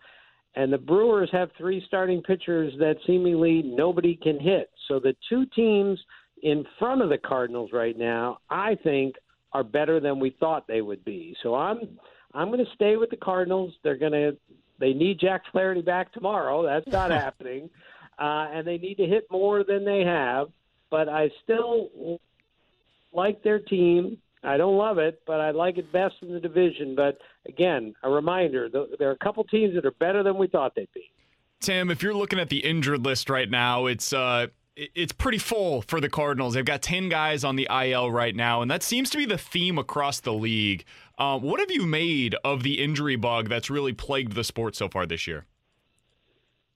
And 0.55 0.73
the 0.73 0.77
Brewers 0.77 1.29
have 1.31 1.49
three 1.57 1.83
starting 1.87 2.21
pitchers 2.21 2.73
that 2.79 2.95
seemingly 3.05 3.61
nobody 3.63 4.15
can 4.15 4.39
hit. 4.39 4.69
So 4.87 4.99
the 4.99 5.15
two 5.29 5.45
teams 5.55 5.99
in 6.41 6.65
front 6.77 7.01
of 7.01 7.09
the 7.09 7.17
Cardinals 7.17 7.71
right 7.71 7.97
now, 7.97 8.39
I 8.49 8.75
think, 8.83 9.15
are 9.53 9.63
better 9.63 9.99
than 9.99 10.19
we 10.19 10.35
thought 10.39 10.67
they 10.67 10.81
would 10.81 11.03
be. 11.05 11.35
So 11.43 11.55
I'm 11.55 11.97
I'm 12.33 12.47
going 12.49 12.63
to 12.63 12.71
stay 12.75 12.95
with 12.95 13.09
the 13.09 13.17
Cardinals. 13.17 13.73
They're 13.83 13.97
going 13.97 14.11
to 14.11 14.37
they 14.79 14.93
need 14.93 15.19
Jack 15.19 15.43
Flaherty 15.51 15.81
back 15.81 16.11
tomorrow. 16.13 16.63
That's 16.63 16.87
not 16.87 17.11
happening, 17.11 17.69
uh, 18.17 18.47
and 18.51 18.65
they 18.65 18.77
need 18.77 18.95
to 18.95 19.05
hit 19.05 19.27
more 19.29 19.63
than 19.63 19.85
they 19.85 20.01
have. 20.01 20.47
But 20.89 21.09
I 21.09 21.29
still 21.43 22.19
like 23.13 23.43
their 23.43 23.59
team. 23.59 24.17
I 24.43 24.57
don't 24.57 24.77
love 24.77 24.97
it, 24.97 25.21
but 25.27 25.41
I 25.41 25.51
like 25.51 25.77
it 25.77 25.91
best 25.91 26.15
in 26.21 26.33
the 26.33 26.39
division. 26.39 26.95
But 26.95 27.17
again, 27.47 27.93
a 28.03 28.09
reminder: 28.09 28.69
there 28.69 29.09
are 29.09 29.13
a 29.13 29.17
couple 29.17 29.43
teams 29.43 29.75
that 29.75 29.85
are 29.85 29.91
better 29.91 30.23
than 30.23 30.37
we 30.37 30.47
thought 30.47 30.75
they'd 30.75 30.87
be. 30.93 31.11
Tim, 31.59 31.91
if 31.91 32.01
you're 32.01 32.13
looking 32.13 32.39
at 32.39 32.49
the 32.49 32.59
injured 32.59 33.03
list 33.05 33.29
right 33.29 33.49
now, 33.49 33.85
it's 33.85 34.13
uh 34.13 34.47
it's 34.95 35.11
pretty 35.11 35.37
full 35.37 35.81
for 35.81 35.99
the 35.99 36.07
Cardinals. 36.07 36.53
They've 36.53 36.63
got 36.63 36.81
10 36.81 37.09
guys 37.09 37.43
on 37.43 37.57
the 37.57 37.67
IL 37.69 38.11
right 38.11 38.33
now, 38.33 38.61
and 38.61 38.71
that 38.71 38.81
seems 38.81 39.09
to 39.09 39.17
be 39.17 39.25
the 39.25 39.37
theme 39.37 39.77
across 39.77 40.21
the 40.21 40.33
league. 40.33 40.85
Uh, 41.17 41.37
what 41.37 41.59
have 41.59 41.69
you 41.69 41.85
made 41.85 42.35
of 42.45 42.63
the 42.63 42.81
injury 42.81 43.17
bug 43.17 43.49
that's 43.49 43.69
really 43.69 43.91
plagued 43.91 44.33
the 44.33 44.43
sport 44.45 44.77
so 44.77 44.87
far 44.87 45.05
this 45.05 45.27
year? 45.27 45.45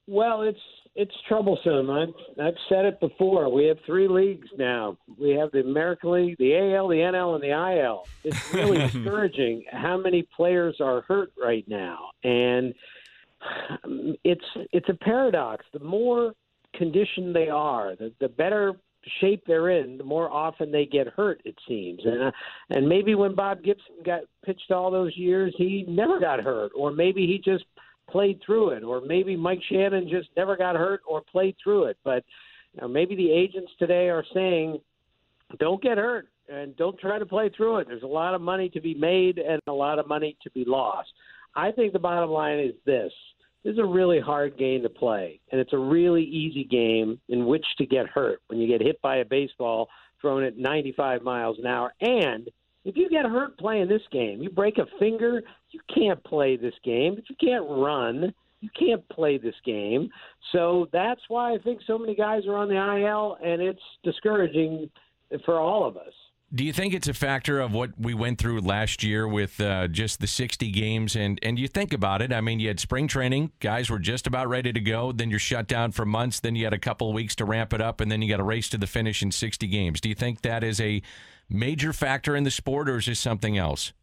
Well, 0.06 0.41
it's 0.41 0.60
it's 0.96 1.16
troublesome. 1.28 1.90
I've 1.90 2.14
I've 2.40 2.58
said 2.70 2.86
it 2.86 3.00
before. 3.00 3.52
We 3.52 3.66
have 3.66 3.78
three 3.86 4.08
leagues 4.08 4.48
now. 4.58 4.98
We 5.20 5.32
have 5.32 5.52
the 5.52 5.62
American 5.62 6.12
League, 6.12 6.38
the 6.38 6.56
AL, 6.56 6.88
the 6.88 6.98
NL, 6.98 7.36
and 7.36 7.44
the 7.44 7.82
IL. 7.82 8.04
It's 8.24 8.54
really 8.54 8.78
discouraging 8.92 9.66
how 9.72 9.98
many 9.98 10.28
players 10.36 10.78
are 10.80 11.02
hurt 11.02 11.34
right 11.42 11.68
now, 11.68 12.12
and 12.24 12.74
um, 13.84 14.16
it's 14.24 14.46
it's 14.72 14.90
a 14.90 14.94
paradox. 14.94 15.66
The 15.74 15.80
more 15.80 16.34
conditioned 16.76 17.36
they 17.36 17.50
are, 17.50 17.96
the, 17.96 18.12
the 18.20 18.30
better 18.30 18.74
shape 19.20 19.44
they're 19.46 19.70
in, 19.70 19.98
the 19.98 20.04
more 20.04 20.32
often 20.32 20.72
they 20.72 20.86
get 20.86 21.08
hurt. 21.08 21.42
It 21.44 21.56
seems, 21.68 22.02
and 22.06 22.24
uh, 22.24 22.32
and 22.70 22.88
maybe 22.88 23.16
when 23.16 23.34
Bob 23.34 23.64
Gibson 23.64 23.96
got 24.06 24.22
pitched 24.46 24.70
all 24.70 24.92
those 24.92 25.18
years, 25.18 25.56
he 25.58 25.86
never 25.88 26.20
got 26.20 26.40
hurt, 26.40 26.72
or 26.76 26.92
maybe 26.92 27.26
he 27.26 27.40
just 27.40 27.66
played 28.13 28.39
through 28.45 28.69
it, 28.69 28.84
or 28.84 29.02
maybe 29.02 29.36
Mike 29.36 29.60
Shannon 29.69 30.08
just 30.08 30.30
never 30.38 30.56
got 30.56 30.76
hurt 30.76 31.02
or 31.06 31.21
played 31.21 31.56
through 31.62 31.86
it. 31.86 31.97
But 32.06 32.23
you 32.73 32.82
know, 32.82 32.88
maybe 32.88 33.15
the 33.15 33.32
agents 33.32 33.71
today 33.80 34.08
are 34.10 34.23
saying, 34.34 34.80
don't 35.60 35.82
get 35.82 35.97
hurt 35.97 36.30
and 36.47 36.78
don't 36.78 36.97
try 36.99 37.17
to 37.19 37.26
play 37.26 37.49
through 37.49 37.80
it. 37.80 37.88
There's 37.88 38.04
a 38.04 38.08
lot 38.08 38.36
of 38.36 38.41
money 38.41 38.69
to 38.69 38.80
be 38.80 38.93
made 38.93 39.39
and 39.39 39.60
a 39.67 39.73
lot 39.73 39.99
of 39.99 40.08
money 40.08 40.38
to 40.43 40.52
be 40.52 40.63
lost. 40.65 41.10
I 41.56 41.71
think 41.71 41.91
the 41.91 41.99
bottom 41.99 42.30
line 42.30 42.60
is 42.60 42.73
this. 42.86 43.12
This 43.63 43.73
is 43.73 43.80
a 43.80 43.86
really 43.86 44.19
hard 44.19 44.58
game 44.58 44.84
to 44.84 44.89
play, 44.89 45.39
and 45.52 45.60
it's 45.60 45.73
a 45.73 45.78
really 45.78 46.23
easy 46.23 46.65
game 46.65 47.19
in 47.30 47.45
which 47.45 47.65
to 47.78 47.86
get 47.86 48.08
hurt 48.08 48.41
when 48.47 48.60
you 48.60 48.67
get 48.67 48.82
hit 48.82 49.02
by 49.02 49.17
a 49.17 49.26
baseball 49.26 49.89
thrown 50.21 50.43
at 50.43 50.58
95 50.58 51.23
miles 51.23 51.58
an 51.60 51.65
hour. 51.65 51.93
And 52.02 52.49
if 52.86 52.98
you 52.98 53.10
get 53.10 53.26
hurt 53.26 53.58
playing 53.58 53.88
this 53.88 54.02
game, 54.12 54.41
you 54.41 54.50
break 54.50 54.78
a 54.78 54.86
finger, 55.00 55.41
you 55.72 55.80
can't 55.93 56.24
play 56.24 56.58
this 56.58 56.74
game. 56.84 57.15
If 57.17 57.26
you 57.30 57.36
can't 57.39 57.65
run, 57.69 58.34
you 58.60 58.69
can't 58.78 59.08
play 59.10 59.38
this 59.38 59.56
game. 59.65 60.10
So 60.52 60.88
that's 60.91 61.22
why 61.28 61.54
I 61.54 61.58
think 61.60 61.82
so 61.86 61.98
many 61.98 62.15
guys 62.15 62.43
are 62.48 62.56
on 62.56 62.69
the 62.69 62.76
IL, 62.76 63.38
and 63.43 63.62
it's 63.62 63.82
discouraging 64.04 64.89
for 65.46 65.60
all 65.60 65.86
of 65.86 65.98
us. 65.98 66.13
Do 66.54 66.63
you 66.63 66.72
think 66.72 66.93
it's 66.93 67.08
a 67.08 67.15
factor 67.15 67.60
of 67.60 67.74
what 67.74 67.91
we 67.98 68.13
went 68.13 68.38
through 68.38 68.62
last 68.62 69.04
year 69.04 69.28
with 69.28 69.60
uh, 69.60 69.88
just 69.88 70.19
the 70.19 70.28
60 70.28 70.69
games? 70.69 71.15
And, 71.15 71.39
and 71.41 71.58
you 71.58 71.67
think 71.67 71.93
about 71.93 72.22
it, 72.22 72.32
I 72.32 72.41
mean, 72.41 72.60
you 72.60 72.67
had 72.67 72.80
spring 72.80 73.08
training, 73.08 73.52
guys 73.60 73.89
were 73.89 73.98
just 73.98 74.28
about 74.28 74.48
ready 74.48 74.72
to 74.72 74.80
go. 74.80 75.12
Then 75.12 75.32
you're 75.32 75.39
shut 75.39 75.67
down 75.67 75.93
for 75.93 76.06
months. 76.06 76.41
Then 76.41 76.54
you 76.56 76.65
had 76.65 76.74
a 76.74 76.78
couple 76.78 77.10
of 77.10 77.15
weeks 77.15 77.36
to 77.38 77.46
ramp 77.46 77.74
it 77.74 77.82
up, 77.82 78.02
and 78.02 78.12
then 78.12 78.22
you 78.22 78.30
got 78.30 78.39
a 78.39 78.43
race 78.43 78.69
to 78.69 78.78
the 78.78 78.86
finish 78.86 79.24
in 79.24 79.32
60 79.32 79.65
games. 79.65 80.00
Do 80.00 80.10
you 80.10 80.15
think 80.15 80.41
that 80.41 80.63
is 80.63 80.80
a 80.80 81.02
major 81.54 81.94
factor 81.94 82.36
in 82.36 82.44
the 82.44 82.52
sport, 82.52 82.89
or 82.89 82.98
is 82.98 83.06
this 83.06 83.20
something 83.20 83.58
else? 83.58 83.94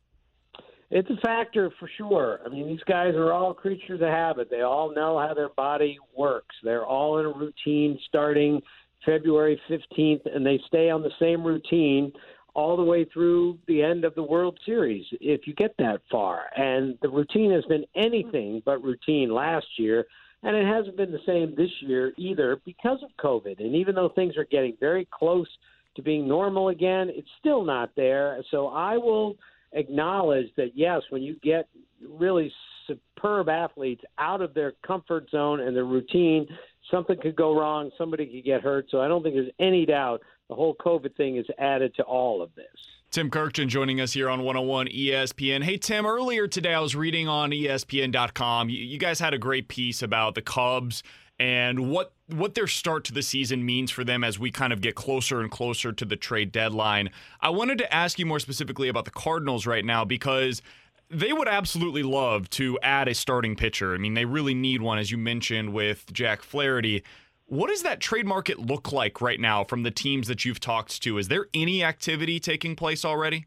It's 0.90 1.08
a 1.08 1.16
factor 1.24 1.70
for 1.78 1.88
sure. 1.96 2.40
I 2.44 2.48
mean, 2.48 2.66
these 2.66 2.82
guys 2.86 3.14
are 3.14 3.32
all 3.32 3.54
creatures 3.54 4.00
of 4.00 4.08
habit. 4.08 4.48
They 4.50 4.62
all 4.62 4.92
know 4.92 5.18
how 5.18 5.34
their 5.34 5.50
body 5.50 5.98
works. 6.16 6.56
They're 6.64 6.84
all 6.84 7.18
in 7.18 7.26
a 7.26 7.32
routine 7.32 7.98
starting 8.08 8.60
February 9.06 9.60
15th, 9.68 10.34
and 10.34 10.44
they 10.44 10.60
stay 10.66 10.90
on 10.90 11.02
the 11.02 11.12
same 11.20 11.44
routine 11.44 12.12
all 12.54 12.76
the 12.76 12.82
way 12.82 13.04
through 13.04 13.58
the 13.68 13.82
end 13.82 14.04
of 14.04 14.14
the 14.16 14.22
World 14.22 14.58
Series 14.66 15.06
if 15.20 15.46
you 15.46 15.54
get 15.54 15.76
that 15.78 16.00
far. 16.10 16.46
And 16.56 16.98
the 17.02 17.08
routine 17.08 17.52
has 17.52 17.64
been 17.66 17.84
anything 17.94 18.60
but 18.64 18.82
routine 18.82 19.32
last 19.32 19.66
year, 19.78 20.06
and 20.42 20.56
it 20.56 20.66
hasn't 20.66 20.96
been 20.96 21.12
the 21.12 21.20
same 21.24 21.54
this 21.54 21.70
year 21.80 22.12
either 22.16 22.60
because 22.64 22.98
of 23.04 23.10
COVID. 23.24 23.60
And 23.60 23.76
even 23.76 23.94
though 23.94 24.08
things 24.08 24.36
are 24.36 24.46
getting 24.46 24.76
very 24.80 25.06
close 25.12 25.48
to 25.96 26.02
being 26.02 26.28
normal 26.28 26.68
again, 26.68 27.08
it's 27.10 27.28
still 27.38 27.64
not 27.64 27.90
there. 27.96 28.42
So 28.50 28.68
I 28.68 28.96
will 28.96 29.36
acknowledge 29.72 30.46
that 30.56 30.72
yes, 30.74 31.02
when 31.10 31.22
you 31.22 31.36
get 31.42 31.68
really 32.06 32.52
superb 32.86 33.48
athletes 33.48 34.02
out 34.18 34.40
of 34.40 34.54
their 34.54 34.72
comfort 34.86 35.28
zone 35.30 35.60
and 35.60 35.76
their 35.76 35.84
routine, 35.84 36.46
something 36.90 37.16
could 37.20 37.36
go 37.36 37.58
wrong, 37.58 37.90
somebody 37.96 38.26
could 38.26 38.44
get 38.44 38.62
hurt. 38.62 38.86
So 38.90 39.00
I 39.00 39.08
don't 39.08 39.22
think 39.22 39.34
there's 39.34 39.52
any 39.58 39.86
doubt 39.86 40.22
the 40.48 40.54
whole 40.54 40.74
COVID 40.74 41.16
thing 41.16 41.36
is 41.36 41.46
added 41.58 41.94
to 41.96 42.02
all 42.02 42.42
of 42.42 42.54
this. 42.56 42.66
Tim 43.10 43.30
Kurkjian 43.30 43.66
joining 43.66 44.00
us 44.00 44.12
here 44.12 44.28
on 44.28 44.42
101 44.42 44.86
ESPN. 44.88 45.64
Hey, 45.64 45.78
Tim, 45.78 46.06
earlier 46.06 46.46
today 46.46 46.74
I 46.74 46.80
was 46.80 46.94
reading 46.94 47.26
on 47.26 47.50
ESPN.com. 47.50 48.68
You, 48.68 48.78
you 48.78 48.98
guys 48.98 49.18
had 49.18 49.34
a 49.34 49.38
great 49.38 49.68
piece 49.68 50.00
about 50.02 50.36
the 50.36 50.42
Cubs 50.42 51.02
and 51.40 51.90
what 51.90 52.12
what 52.28 52.54
their 52.54 52.68
start 52.68 53.02
to 53.02 53.12
the 53.12 53.22
season 53.22 53.64
means 53.64 53.90
for 53.90 54.04
them 54.04 54.22
as 54.22 54.38
we 54.38 54.52
kind 54.52 54.72
of 54.72 54.80
get 54.80 54.94
closer 54.94 55.40
and 55.40 55.50
closer 55.50 55.90
to 55.90 56.04
the 56.04 56.14
trade 56.14 56.52
deadline. 56.52 57.10
I 57.40 57.48
wanted 57.48 57.78
to 57.78 57.92
ask 57.92 58.20
you 58.20 58.26
more 58.26 58.38
specifically 58.38 58.88
about 58.88 59.06
the 59.06 59.10
Cardinals 59.10 59.66
right 59.66 59.84
now 59.84 60.04
because 60.04 60.62
they 61.10 61.32
would 61.32 61.48
absolutely 61.48 62.04
love 62.04 62.48
to 62.50 62.78
add 62.82 63.08
a 63.08 63.14
starting 63.14 63.56
pitcher. 63.56 63.94
I 63.94 63.98
mean, 63.98 64.14
they 64.14 64.26
really 64.26 64.54
need 64.54 64.80
one, 64.80 64.98
as 64.98 65.10
you 65.10 65.18
mentioned 65.18 65.72
with 65.72 66.12
Jack 66.12 66.42
Flaherty. 66.42 67.02
What 67.46 67.68
does 67.68 67.82
that 67.82 67.98
trade 67.98 68.26
market 68.26 68.60
look 68.60 68.92
like 68.92 69.20
right 69.20 69.40
now 69.40 69.64
from 69.64 69.82
the 69.82 69.90
teams 69.90 70.28
that 70.28 70.44
you've 70.44 70.60
talked 70.60 71.02
to? 71.02 71.18
Is 71.18 71.26
there 71.26 71.46
any 71.52 71.82
activity 71.82 72.38
taking 72.38 72.76
place 72.76 73.04
already? 73.04 73.46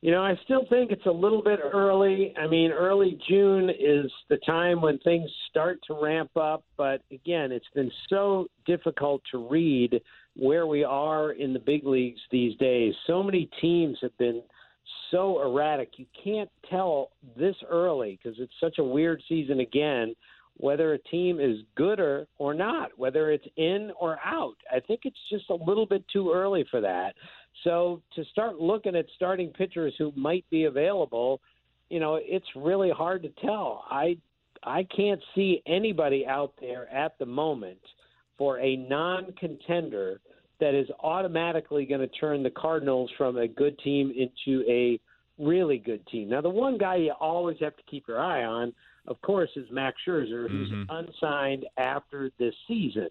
You 0.00 0.12
know, 0.12 0.22
I 0.22 0.38
still 0.44 0.64
think 0.70 0.92
it's 0.92 1.06
a 1.06 1.10
little 1.10 1.42
bit 1.42 1.58
early. 1.60 2.32
I 2.40 2.46
mean, 2.46 2.70
early 2.70 3.18
June 3.28 3.68
is 3.68 4.10
the 4.28 4.36
time 4.46 4.80
when 4.80 4.98
things 5.00 5.28
start 5.50 5.80
to 5.88 5.98
ramp 6.00 6.30
up. 6.36 6.62
But 6.76 7.02
again, 7.10 7.50
it's 7.50 7.66
been 7.74 7.90
so 8.08 8.46
difficult 8.64 9.22
to 9.32 9.48
read 9.48 10.00
where 10.36 10.68
we 10.68 10.84
are 10.84 11.32
in 11.32 11.52
the 11.52 11.58
big 11.58 11.84
leagues 11.84 12.20
these 12.30 12.56
days. 12.58 12.94
So 13.08 13.24
many 13.24 13.50
teams 13.60 13.98
have 14.00 14.16
been 14.18 14.40
so 15.10 15.42
erratic. 15.42 15.90
You 15.96 16.06
can't 16.22 16.50
tell 16.70 17.10
this 17.36 17.56
early 17.68 18.20
because 18.22 18.38
it's 18.38 18.52
such 18.60 18.78
a 18.78 18.84
weird 18.84 19.20
season 19.28 19.58
again 19.60 20.14
whether 20.58 20.92
a 20.92 20.98
team 20.98 21.40
is 21.40 21.58
gooder 21.76 22.26
or 22.38 22.52
not, 22.52 22.90
whether 22.96 23.30
it's 23.30 23.46
in 23.56 23.92
or 23.98 24.18
out. 24.24 24.56
I 24.72 24.80
think 24.80 25.00
it's 25.04 25.18
just 25.30 25.50
a 25.50 25.54
little 25.54 25.86
bit 25.86 26.04
too 26.12 26.32
early 26.32 26.64
for 26.70 26.80
that. 26.80 27.14
So 27.64 28.02
to 28.14 28.24
start 28.26 28.60
looking 28.60 28.96
at 28.96 29.06
starting 29.16 29.50
pitchers 29.50 29.94
who 29.98 30.12
might 30.16 30.44
be 30.50 30.64
available, 30.64 31.40
you 31.90 32.00
know, 32.00 32.18
it's 32.20 32.46
really 32.54 32.90
hard 32.90 33.22
to 33.22 33.30
tell. 33.40 33.84
I 33.90 34.16
I 34.62 34.86
can't 34.94 35.20
see 35.34 35.62
anybody 35.66 36.26
out 36.26 36.52
there 36.60 36.88
at 36.92 37.18
the 37.18 37.26
moment 37.26 37.78
for 38.36 38.58
a 38.58 38.76
non-contender 38.76 40.20
that 40.60 40.74
is 40.74 40.88
automatically 41.00 41.86
going 41.86 42.00
to 42.00 42.08
turn 42.08 42.42
the 42.42 42.50
Cardinals 42.50 43.10
from 43.16 43.36
a 43.36 43.46
good 43.46 43.78
team 43.78 44.12
into 44.16 44.68
a 44.68 44.98
really 45.38 45.78
good 45.78 46.04
team. 46.08 46.28
Now, 46.28 46.40
the 46.40 46.50
one 46.50 46.78
guy 46.78 46.96
you 46.96 47.12
always 47.20 47.56
have 47.60 47.76
to 47.76 47.82
keep 47.88 48.08
your 48.08 48.20
eye 48.20 48.44
on 48.44 48.72
of 49.08 49.20
course, 49.22 49.50
is 49.56 49.66
Max 49.70 49.96
Scherzer, 50.06 50.48
who's 50.48 50.70
mm-hmm. 50.70 50.90
unsigned 50.90 51.66
after 51.78 52.30
this 52.38 52.54
season. 52.68 53.08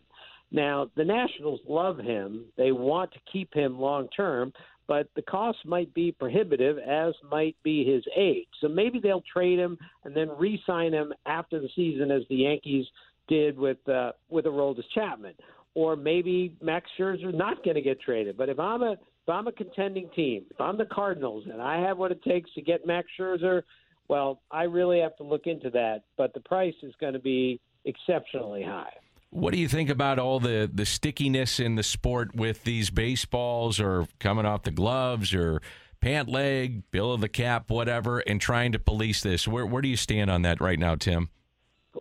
Now, 0.52 0.90
the 0.96 1.04
Nationals 1.04 1.60
love 1.68 1.98
him. 1.98 2.46
They 2.58 2.72
want 2.72 3.12
to 3.14 3.20
keep 3.32 3.54
him 3.54 3.80
long 3.80 4.08
term, 4.16 4.54
but 4.88 5.10
the 5.16 5.22
cost 5.22 5.60
might 5.66 5.94
be 5.94 6.12
prohibitive, 6.12 6.78
as 6.78 7.14
might 7.30 7.56
be 7.64 7.84
his 7.84 8.04
age. 8.16 8.48
So 8.62 8.68
maybe 8.68 9.00
they'll 9.00 9.24
trade 9.34 9.60
him 9.60 9.78
and 10.06 10.16
then 10.16 10.30
re 10.38 10.62
sign 10.66 10.94
him 10.94 11.14
after 11.26 11.60
the 11.60 11.70
season, 11.76 12.12
as 12.12 12.24
the 12.30 12.36
Yankees 12.36 12.86
did 13.28 13.58
with 13.58 13.78
uh, 13.90 14.14
with 14.30 14.46
Aroldis 14.46 14.84
Chapman. 14.94 15.34
Or 15.74 15.96
maybe 15.96 16.56
Max 16.62 16.90
Scherzer 16.98 17.34
not 17.34 17.64
going 17.64 17.76
to 17.76 17.82
get 17.82 18.02
traded. 18.02 18.38
But 18.38 18.50
if 18.50 18.60
I'm 18.60 18.82
a 18.82 18.94
if 18.94 19.30
I'm 19.30 19.48
a 19.48 19.52
contending 19.52 20.10
team, 20.16 20.46
if 20.50 20.62
I'm 20.62 20.78
the 20.78 20.86
Cardinals 20.86 21.44
and 21.52 21.62
I 21.62 21.82
have 21.82 21.98
what 21.98 22.12
it 22.12 22.24
takes 22.24 22.52
to 22.54 22.62
get 22.62 22.88
Max 22.88 23.08
Scherzer 23.20 23.64
well, 24.08 24.42
I 24.52 24.64
really 24.64 25.00
have 25.00 25.16
to 25.18 25.24
look 25.24 25.48
into 25.48 25.70
that, 25.72 26.04
but 26.18 26.34
the 26.34 26.40
price 26.40 26.74
is 26.82 26.94
going 27.00 27.14
to 27.14 27.20
be 27.20 27.60
exceptionally 27.86 28.64
high. 28.64 28.94
What 29.30 29.54
do 29.54 29.60
you 29.60 29.68
think 29.68 29.90
about 29.90 30.20
all 30.20 30.40
the, 30.40 30.70
the 30.74 30.86
stickiness 30.86 31.60
in 31.60 31.76
the 31.76 31.84
sport 31.84 32.34
with 32.36 32.64
these 32.64 32.90
baseballs 32.90 33.80
or 33.80 34.08
coming 34.20 34.46
off 34.46 34.64
the 34.64 34.72
gloves 34.72 35.34
or 35.34 35.62
pant 36.00 36.30
leg, 36.30 36.90
bill 36.92 37.12
of 37.12 37.22
the 37.22 37.30
cap, 37.30 37.70
whatever, 37.70 38.20
and 38.20 38.40
trying 38.40 38.72
to 38.72 38.80
police 38.80 39.22
this? 39.22 39.48
Where, 39.48 39.66
where 39.66 39.82
do 39.82 39.90
you 39.90 39.98
stand 39.98 40.32
on 40.32 40.44
that 40.44 40.62
right 40.62 40.80
now, 40.80 40.96
Tim? 40.96 41.30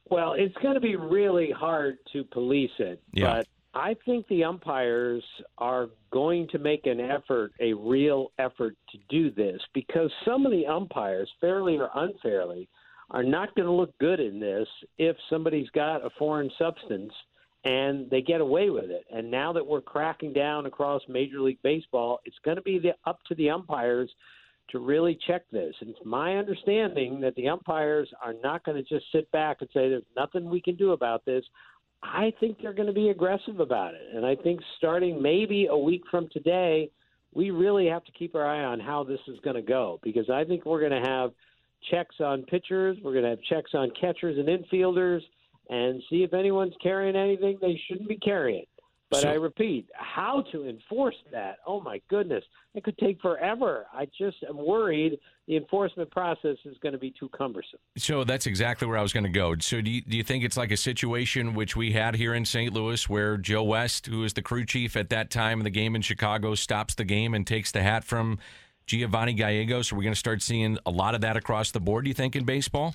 Well, 0.08 0.34
it's 0.34 0.54
going 0.62 0.74
to 0.74 0.80
be 0.80 0.96
really 0.96 1.50
hard 1.50 1.98
to 2.12 2.22
police 2.24 2.70
it, 2.78 3.02
yeah. 3.12 3.36
but 3.38 3.48
I 3.74 3.94
think 4.04 4.26
the 4.28 4.44
umpires 4.44 5.24
are 5.58 5.88
going 6.10 6.48
to 6.48 6.58
make 6.58 6.86
an 6.86 7.00
effort, 7.00 7.52
a 7.60 7.74
real 7.74 8.32
effort 8.38 8.76
to 8.90 8.98
do 9.08 9.30
this 9.30 9.60
because 9.74 10.10
some 10.24 10.46
of 10.46 10.52
the 10.52 10.66
umpires, 10.66 11.30
fairly 11.40 11.76
or 11.76 11.90
unfairly, 11.94 12.68
are 13.10 13.22
not 13.22 13.54
going 13.54 13.66
to 13.66 13.72
look 13.72 13.96
good 13.98 14.20
in 14.20 14.40
this 14.40 14.66
if 14.98 15.16
somebody's 15.30 15.70
got 15.70 16.04
a 16.04 16.10
foreign 16.18 16.50
substance 16.58 17.12
and 17.64 18.08
they 18.10 18.22
get 18.22 18.40
away 18.40 18.70
with 18.70 18.90
it. 18.90 19.04
And 19.12 19.30
now 19.30 19.52
that 19.52 19.66
we're 19.66 19.80
cracking 19.80 20.32
down 20.32 20.66
across 20.66 21.02
Major 21.08 21.40
League 21.40 21.58
Baseball, 21.62 22.20
it's 22.24 22.36
going 22.44 22.56
to 22.56 22.62
be 22.62 22.78
the, 22.78 22.94
up 23.08 23.18
to 23.28 23.34
the 23.34 23.50
umpires 23.50 24.10
to 24.70 24.78
really 24.78 25.18
check 25.26 25.42
this. 25.50 25.74
And 25.80 25.90
it's 25.90 25.98
my 26.04 26.36
understanding 26.36 27.20
that 27.20 27.34
the 27.34 27.48
umpires 27.48 28.08
are 28.24 28.34
not 28.42 28.64
going 28.64 28.82
to 28.82 28.88
just 28.88 29.06
sit 29.12 29.30
back 29.32 29.58
and 29.60 29.68
say, 29.72 29.88
there's 29.88 30.02
nothing 30.16 30.48
we 30.48 30.60
can 30.60 30.76
do 30.76 30.92
about 30.92 31.24
this. 31.24 31.44
I 32.02 32.32
think 32.40 32.58
they're 32.60 32.72
going 32.72 32.88
to 32.88 32.92
be 32.92 33.08
aggressive 33.08 33.58
about 33.60 33.94
it. 33.94 34.14
And 34.14 34.24
I 34.24 34.36
think 34.36 34.60
starting 34.76 35.20
maybe 35.20 35.66
a 35.66 35.76
week 35.76 36.02
from 36.10 36.28
today, 36.32 36.90
we 37.32 37.50
really 37.50 37.86
have 37.86 38.04
to 38.04 38.12
keep 38.12 38.34
our 38.34 38.46
eye 38.46 38.64
on 38.64 38.80
how 38.80 39.04
this 39.04 39.20
is 39.28 39.38
going 39.44 39.56
to 39.56 39.62
go 39.62 39.98
because 40.02 40.30
I 40.30 40.44
think 40.44 40.64
we're 40.64 40.80
going 40.80 41.02
to 41.02 41.08
have 41.08 41.32
checks 41.90 42.16
on 42.20 42.42
pitchers, 42.44 42.96
we're 43.02 43.12
going 43.12 43.24
to 43.24 43.30
have 43.30 43.42
checks 43.42 43.72
on 43.74 43.90
catchers 44.00 44.38
and 44.38 44.48
infielders, 44.48 45.20
and 45.68 46.02
see 46.08 46.22
if 46.22 46.32
anyone's 46.32 46.74
carrying 46.82 47.16
anything 47.16 47.58
they 47.60 47.80
shouldn't 47.88 48.08
be 48.08 48.16
carrying. 48.16 48.64
But 49.08 49.22
so, 49.22 49.28
I 49.28 49.34
repeat, 49.34 49.88
how 49.94 50.42
to 50.50 50.68
enforce 50.68 51.14
that? 51.30 51.58
Oh 51.64 51.80
my 51.80 52.02
goodness, 52.10 52.42
it 52.74 52.82
could 52.82 52.98
take 52.98 53.20
forever. 53.20 53.86
I 53.92 54.08
just 54.18 54.38
am 54.48 54.56
worried 54.56 55.18
the 55.46 55.56
enforcement 55.56 56.10
process 56.10 56.56
is 56.64 56.76
going 56.82 56.92
to 56.92 56.98
be 56.98 57.14
too 57.16 57.28
cumbersome. 57.28 57.78
So 57.96 58.24
that's 58.24 58.46
exactly 58.46 58.88
where 58.88 58.98
I 58.98 59.02
was 59.02 59.12
going 59.12 59.22
to 59.22 59.30
go. 59.30 59.54
So 59.60 59.80
do 59.80 59.92
you, 59.92 60.00
do 60.00 60.16
you 60.16 60.24
think 60.24 60.42
it's 60.42 60.56
like 60.56 60.72
a 60.72 60.76
situation 60.76 61.54
which 61.54 61.76
we 61.76 61.92
had 61.92 62.16
here 62.16 62.34
in 62.34 62.44
St. 62.44 62.72
Louis 62.72 63.08
where 63.08 63.36
Joe 63.36 63.62
West, 63.62 64.06
who 64.06 64.20
was 64.20 64.32
the 64.32 64.42
crew 64.42 64.64
chief 64.64 64.96
at 64.96 65.08
that 65.10 65.30
time 65.30 65.60
of 65.60 65.64
the 65.64 65.70
game 65.70 65.94
in 65.94 66.02
Chicago, 66.02 66.56
stops 66.56 66.96
the 66.96 67.04
game 67.04 67.32
and 67.32 67.46
takes 67.46 67.70
the 67.70 67.84
hat 67.84 68.02
from 68.02 68.40
Giovanni 68.86 69.32
Gallegos? 69.32 69.92
Are 69.92 69.96
we 69.96 70.04
going 70.04 70.14
to 70.14 70.18
start 70.18 70.42
seeing 70.42 70.78
a 70.86 70.90
lot 70.90 71.14
of 71.14 71.20
that 71.22 71.36
across 71.36 71.72
the 71.72 71.80
board? 71.80 72.04
Do 72.04 72.08
you 72.08 72.14
think 72.14 72.36
in 72.36 72.44
baseball? 72.44 72.94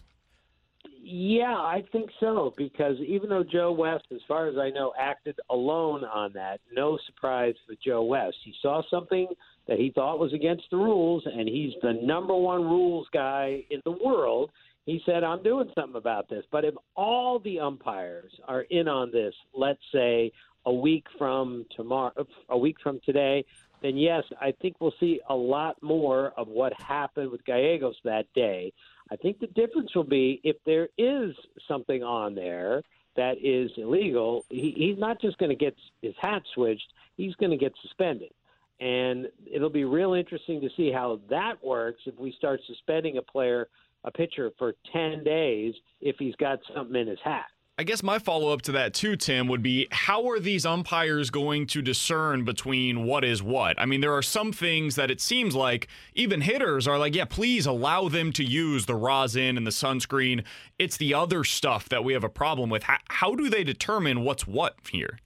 Yeah, 1.04 1.56
I 1.58 1.84
think 1.92 2.10
so 2.22 2.54
because 2.56 2.96
even 3.06 3.30
though 3.30 3.44
Joe 3.44 3.74
West, 3.74 4.06
as 4.14 4.22
far 4.28 4.48
as 4.48 4.58
I 4.58 4.70
know, 4.70 4.94
acted 4.98 5.38
alone 5.50 6.06
on 6.06 6.32
that, 6.34 6.62
no 6.72 6.98
surprise 7.06 7.56
for 7.68 7.76
Joe 7.84 8.04
West. 8.04 8.38
He 8.46 8.54
saw 8.62 8.82
something 8.90 9.28
that 9.68 9.78
he 9.78 9.92
thought 9.94 10.20
was 10.20 10.32
against 10.34 10.64
the 10.72 10.78
rules, 10.78 11.24
and 11.26 11.50
he's 11.50 11.74
the 11.82 11.94
number 12.02 12.36
one 12.36 12.62
rules 12.62 13.08
guy 13.12 13.64
in 13.70 13.82
the 13.84 13.92
world. 13.92 14.52
He 14.86 15.02
said, 15.06 15.24
I'm 15.24 15.44
doing 15.44 15.70
something 15.76 15.98
about 15.98 16.30
this. 16.30 16.46
But 16.50 16.64
if 16.64 16.76
all 16.96 17.40
the 17.40 17.60
umpires 17.60 18.32
are 18.48 18.62
in 18.62 18.88
on 18.88 19.12
this, 19.12 19.34
let's 19.54 19.82
say 19.94 20.32
a 20.66 20.74
week 20.74 21.06
from 21.18 21.66
tomorrow, 21.76 22.26
a 22.50 22.58
week 22.58 22.78
from 22.82 23.02
today, 23.06 23.44
then 23.82 23.98
yes, 23.98 24.24
I 24.40 24.54
think 24.62 24.76
we'll 24.80 24.94
see 25.00 25.22
a 25.30 25.36
lot 25.36 25.82
more 25.82 26.34
of 26.38 26.48
what 26.48 26.74
happened 26.80 27.32
with 27.32 27.44
Gallegos 27.46 27.96
that 28.04 28.28
day. 28.34 28.72
I 29.12 29.16
think 29.16 29.40
the 29.40 29.48
difference 29.48 29.94
will 29.96 30.04
be 30.04 30.40
if 30.44 30.56
there 30.66 30.90
is 30.98 31.36
something 31.68 32.04
on 32.04 32.36
there 32.36 32.84
that 33.16 33.38
is 33.44 33.72
illegal, 33.78 34.46
he, 34.50 34.74
he's 34.78 34.98
not 34.98 35.20
just 35.20 35.38
going 35.38 35.50
to 35.50 35.56
get 35.56 35.76
his 36.02 36.14
hat 36.20 36.44
switched, 36.54 36.94
he's 37.18 37.36
going 37.36 37.52
to 37.52 37.58
get 37.58 37.74
suspended. 37.82 38.32
And 38.80 39.28
it'll 39.52 39.70
be 39.70 39.84
real 39.84 40.14
interesting 40.14 40.62
to 40.62 40.70
see 40.78 40.92
how 40.92 41.20
that 41.30 41.64
works 41.64 42.02
if 42.06 42.18
we 42.18 42.32
start 42.32 42.62
suspending 42.66 43.18
a 43.18 43.22
player, 43.22 43.68
a 44.04 44.12
pitcher, 44.12 44.52
for 44.58 44.74
10 44.94 45.24
days 45.24 45.74
if 46.00 46.16
he's 46.18 46.36
got 46.36 46.60
something 46.74 46.96
in 46.96 47.08
his 47.08 47.20
hat. 47.24 47.46
I 47.82 47.84
guess 47.84 48.04
my 48.04 48.20
follow 48.20 48.54
up 48.54 48.62
to 48.64 48.74
that 48.74 48.94
too, 48.94 49.16
Tim, 49.16 49.48
would 49.48 49.64
be 49.64 49.88
how 49.90 50.30
are 50.30 50.40
these 50.40 50.68
umpires 50.68 51.32
going 51.32 51.66
to 51.66 51.82
discern 51.82 52.46
between 52.46 53.06
what 53.06 53.24
is 53.26 53.42
what? 53.42 53.82
I 53.82 53.88
mean, 53.88 54.02
there 54.02 54.14
are 54.14 54.22
some 54.22 54.54
things 54.54 54.94
that 54.98 55.10
it 55.10 55.20
seems 55.20 55.56
like 55.56 55.88
even 56.14 56.42
hitters 56.42 56.88
are 56.88 57.00
like, 57.00 57.16
yeah, 57.16 57.26
please 57.26 57.66
allow 57.66 58.08
them 58.08 58.34
to 58.34 58.44
use 58.44 58.86
the 58.86 58.94
rosin 58.94 59.58
and 59.58 59.66
the 59.66 59.72
sunscreen. 59.72 60.44
It's 60.78 60.96
the 60.96 61.16
other 61.16 61.44
stuff 61.44 61.90
that 61.90 62.04
we 62.04 62.14
have 62.14 62.24
a 62.24 62.30
problem 62.30 62.70
with. 62.70 62.84
How, 62.84 62.98
how 63.10 63.34
do 63.34 63.50
they 63.50 63.64
determine 63.64 64.24
what's 64.24 64.46
what 64.46 64.76
here? 64.92 65.18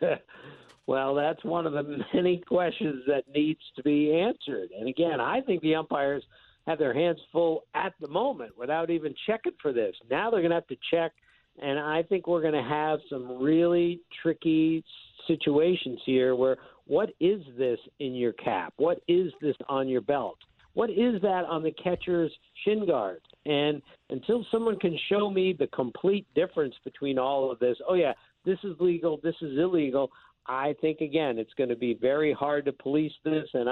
well, 0.88 1.14
that's 1.14 1.44
one 1.44 1.68
of 1.68 1.72
the 1.72 1.98
many 2.12 2.42
questions 2.48 3.04
that 3.06 3.28
needs 3.32 3.60
to 3.76 3.84
be 3.84 4.12
answered. 4.12 4.70
And 4.76 4.88
again, 4.88 5.20
I 5.20 5.40
think 5.40 5.62
the 5.62 5.76
umpires 5.76 6.24
have 6.66 6.80
their 6.80 6.94
hands 6.94 7.20
full 7.30 7.62
at 7.76 7.94
the 8.00 8.08
moment 8.08 8.58
without 8.58 8.90
even 8.90 9.14
checking 9.24 9.54
for 9.62 9.72
this. 9.72 9.94
Now 10.10 10.32
they're 10.32 10.40
going 10.40 10.50
to 10.50 10.56
have 10.56 10.66
to 10.66 10.76
check– 10.90 11.12
and 11.62 11.78
I 11.78 12.02
think 12.02 12.26
we're 12.26 12.42
going 12.42 12.54
to 12.54 12.68
have 12.68 13.00
some 13.08 13.42
really 13.42 14.00
tricky 14.22 14.84
situations 15.26 16.00
here 16.04 16.34
where 16.34 16.56
what 16.86 17.10
is 17.20 17.42
this 17.58 17.78
in 17.98 18.14
your 18.14 18.32
cap? 18.32 18.72
What 18.76 19.00
is 19.08 19.32
this 19.40 19.56
on 19.68 19.88
your 19.88 20.00
belt? 20.00 20.38
What 20.74 20.90
is 20.90 21.20
that 21.22 21.44
on 21.48 21.62
the 21.62 21.72
catcher's 21.72 22.30
shin 22.64 22.86
guard? 22.86 23.20
And 23.46 23.80
until 24.10 24.44
someone 24.50 24.78
can 24.78 24.96
show 25.08 25.30
me 25.30 25.54
the 25.58 25.68
complete 25.68 26.26
difference 26.34 26.74
between 26.84 27.18
all 27.18 27.50
of 27.50 27.58
this, 27.58 27.76
oh, 27.88 27.94
yeah, 27.94 28.12
this 28.44 28.58
is 28.62 28.76
legal, 28.78 29.18
this 29.22 29.34
is 29.40 29.58
illegal, 29.58 30.10
I 30.46 30.74
think, 30.80 31.00
again, 31.00 31.38
it's 31.38 31.54
going 31.54 31.70
to 31.70 31.76
be 31.76 31.94
very 31.94 32.32
hard 32.32 32.66
to 32.66 32.72
police 32.72 33.12
this. 33.24 33.48
And 33.54 33.68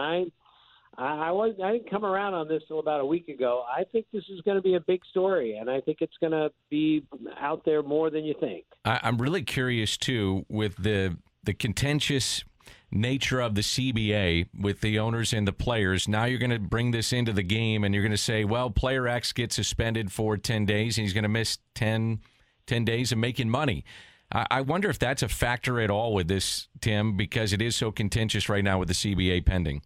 I, 0.99 1.31
was 1.31 1.55
I 1.63 1.73
didn't 1.73 1.91
come 1.91 2.05
around 2.05 2.35
on 2.35 2.49
this 2.49 2.63
till 2.69 2.79
about 2.79 3.01
a 3.01 3.07
week 3.07 3.29
ago. 3.29 3.65
I 3.69 3.85
think 3.85 4.07
this 4.13 4.25
is 4.29 4.41
going 4.43 4.57
to 4.57 4.63
be 4.63 4.75
a 4.75 4.81
big 4.81 5.01
story, 5.11 5.57
and 5.57 5.69
I 5.71 5.81
think 5.81 5.99
it's 6.01 6.17
going 6.21 6.33
to 6.33 6.51
be 6.71 7.05
out 7.39 7.65
there 7.65 7.83
more 7.83 8.11
than 8.11 8.25
you 8.25 8.35
think. 8.39 8.65
I, 8.85 9.01
I'm 9.03 9.19
really 9.19 9.43
curious 9.43 9.97
too 9.97 10.47
with 10.49 10.77
the 10.77 11.17
the 11.43 11.55
contentious 11.55 12.45
nature 12.91 13.41
of 13.41 13.55
the 13.55 13.61
CBA 13.61 14.49
with 14.59 14.81
the 14.81 14.99
owners 14.99 15.33
and 15.33 15.47
the 15.47 15.53
players. 15.53 16.07
Now 16.07 16.25
you're 16.25 16.39
going 16.39 16.51
to 16.51 16.59
bring 16.59 16.93
this 16.93 17.13
into 17.13 17.33
the 17.33 17.43
game, 17.43 17.85
and 17.85 17.95
you're 17.95 18.03
going 18.03 18.13
to 18.13 18.17
say, 18.17 18.45
well, 18.45 18.71
player 18.71 19.09
X 19.09 19.33
gets 19.33 19.57
suspended 19.57 20.13
for 20.13 20.37
10 20.37 20.65
days, 20.65 20.97
and 20.97 21.03
he's 21.03 21.13
going 21.13 21.25
to 21.25 21.29
miss 21.29 21.59
10, 21.75 22.21
10 22.67 22.85
days 22.85 23.11
of 23.11 23.19
making 23.19 23.51
money. 23.51 23.85
I, 24.33 24.47
I 24.51 24.61
wonder 24.61 24.89
if 24.89 24.99
that's 24.99 25.23
a 25.23 25.29
factor 25.29 25.81
at 25.81 25.91
all 25.91 26.15
with 26.15 26.29
this, 26.29 26.69
Tim, 26.81 27.17
because 27.17 27.53
it 27.53 27.61
is 27.61 27.75
so 27.75 27.91
contentious 27.91 28.49
right 28.49 28.65
now 28.65 28.79
with 28.79 28.89
the 28.89 28.95
CBA 28.95 29.45
pending. 29.45 29.83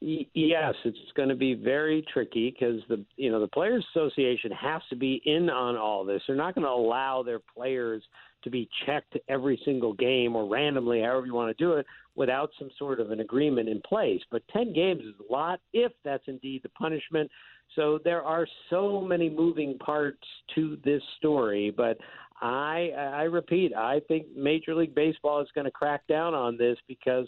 Yes, 0.00 0.74
it's 0.84 0.98
going 1.16 1.28
to 1.28 1.34
be 1.34 1.54
very 1.54 2.04
tricky 2.12 2.50
because 2.50 2.80
the 2.88 3.04
you 3.16 3.32
know 3.32 3.40
the 3.40 3.48
players 3.48 3.84
association 3.94 4.52
has 4.52 4.80
to 4.90 4.96
be 4.96 5.20
in 5.24 5.50
on 5.50 5.76
all 5.76 6.04
this. 6.04 6.22
They're 6.26 6.36
not 6.36 6.54
going 6.54 6.66
to 6.66 6.70
allow 6.70 7.24
their 7.24 7.40
players 7.40 8.02
to 8.44 8.50
be 8.50 8.68
checked 8.86 9.16
every 9.28 9.60
single 9.64 9.92
game 9.94 10.36
or 10.36 10.46
randomly, 10.46 11.02
however 11.02 11.26
you 11.26 11.34
want 11.34 11.56
to 11.56 11.64
do 11.64 11.72
it, 11.72 11.86
without 12.14 12.50
some 12.60 12.70
sort 12.78 13.00
of 13.00 13.10
an 13.10 13.18
agreement 13.18 13.68
in 13.68 13.80
place. 13.80 14.20
But 14.30 14.46
10 14.52 14.72
games 14.72 15.02
is 15.02 15.14
a 15.28 15.32
lot 15.32 15.60
if 15.72 15.90
that's 16.04 16.22
indeed 16.28 16.62
the 16.62 16.68
punishment. 16.70 17.28
So 17.74 17.98
there 18.04 18.22
are 18.22 18.46
so 18.70 19.00
many 19.00 19.28
moving 19.28 19.76
parts 19.78 20.22
to 20.54 20.78
this 20.84 21.02
story, 21.16 21.72
but 21.76 21.98
I 22.40 22.90
I 22.96 23.22
repeat, 23.22 23.74
I 23.74 24.00
think 24.06 24.26
Major 24.36 24.76
League 24.76 24.94
Baseball 24.94 25.40
is 25.40 25.48
going 25.56 25.64
to 25.64 25.72
crack 25.72 26.06
down 26.06 26.34
on 26.34 26.56
this 26.56 26.78
because 26.86 27.26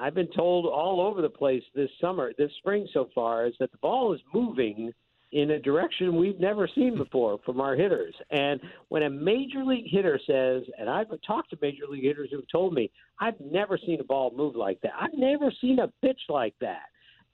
I've 0.00 0.14
been 0.14 0.32
told 0.34 0.64
all 0.66 1.00
over 1.00 1.20
the 1.20 1.28
place 1.28 1.62
this 1.74 1.90
summer, 2.00 2.32
this 2.38 2.50
spring 2.58 2.88
so 2.92 3.10
far, 3.14 3.46
is 3.46 3.54
that 3.60 3.70
the 3.70 3.78
ball 3.78 4.14
is 4.14 4.20
moving 4.32 4.92
in 5.32 5.50
a 5.52 5.58
direction 5.58 6.16
we've 6.16 6.40
never 6.40 6.68
seen 6.74 6.96
before 6.96 7.38
from 7.44 7.60
our 7.60 7.76
hitters. 7.76 8.14
And 8.30 8.60
when 8.88 9.04
a 9.04 9.10
major 9.10 9.62
league 9.62 9.84
hitter 9.86 10.18
says, 10.26 10.62
and 10.78 10.88
I've 10.88 11.08
talked 11.24 11.50
to 11.50 11.58
major 11.60 11.86
league 11.88 12.04
hitters 12.04 12.30
who've 12.32 12.50
told 12.50 12.72
me, 12.72 12.90
I've 13.20 13.38
never 13.40 13.78
seen 13.78 14.00
a 14.00 14.04
ball 14.04 14.32
move 14.34 14.56
like 14.56 14.80
that. 14.80 14.92
I've 14.98 15.14
never 15.14 15.52
seen 15.60 15.78
a 15.80 15.92
pitch 16.02 16.20
like 16.28 16.54
that. 16.60 16.86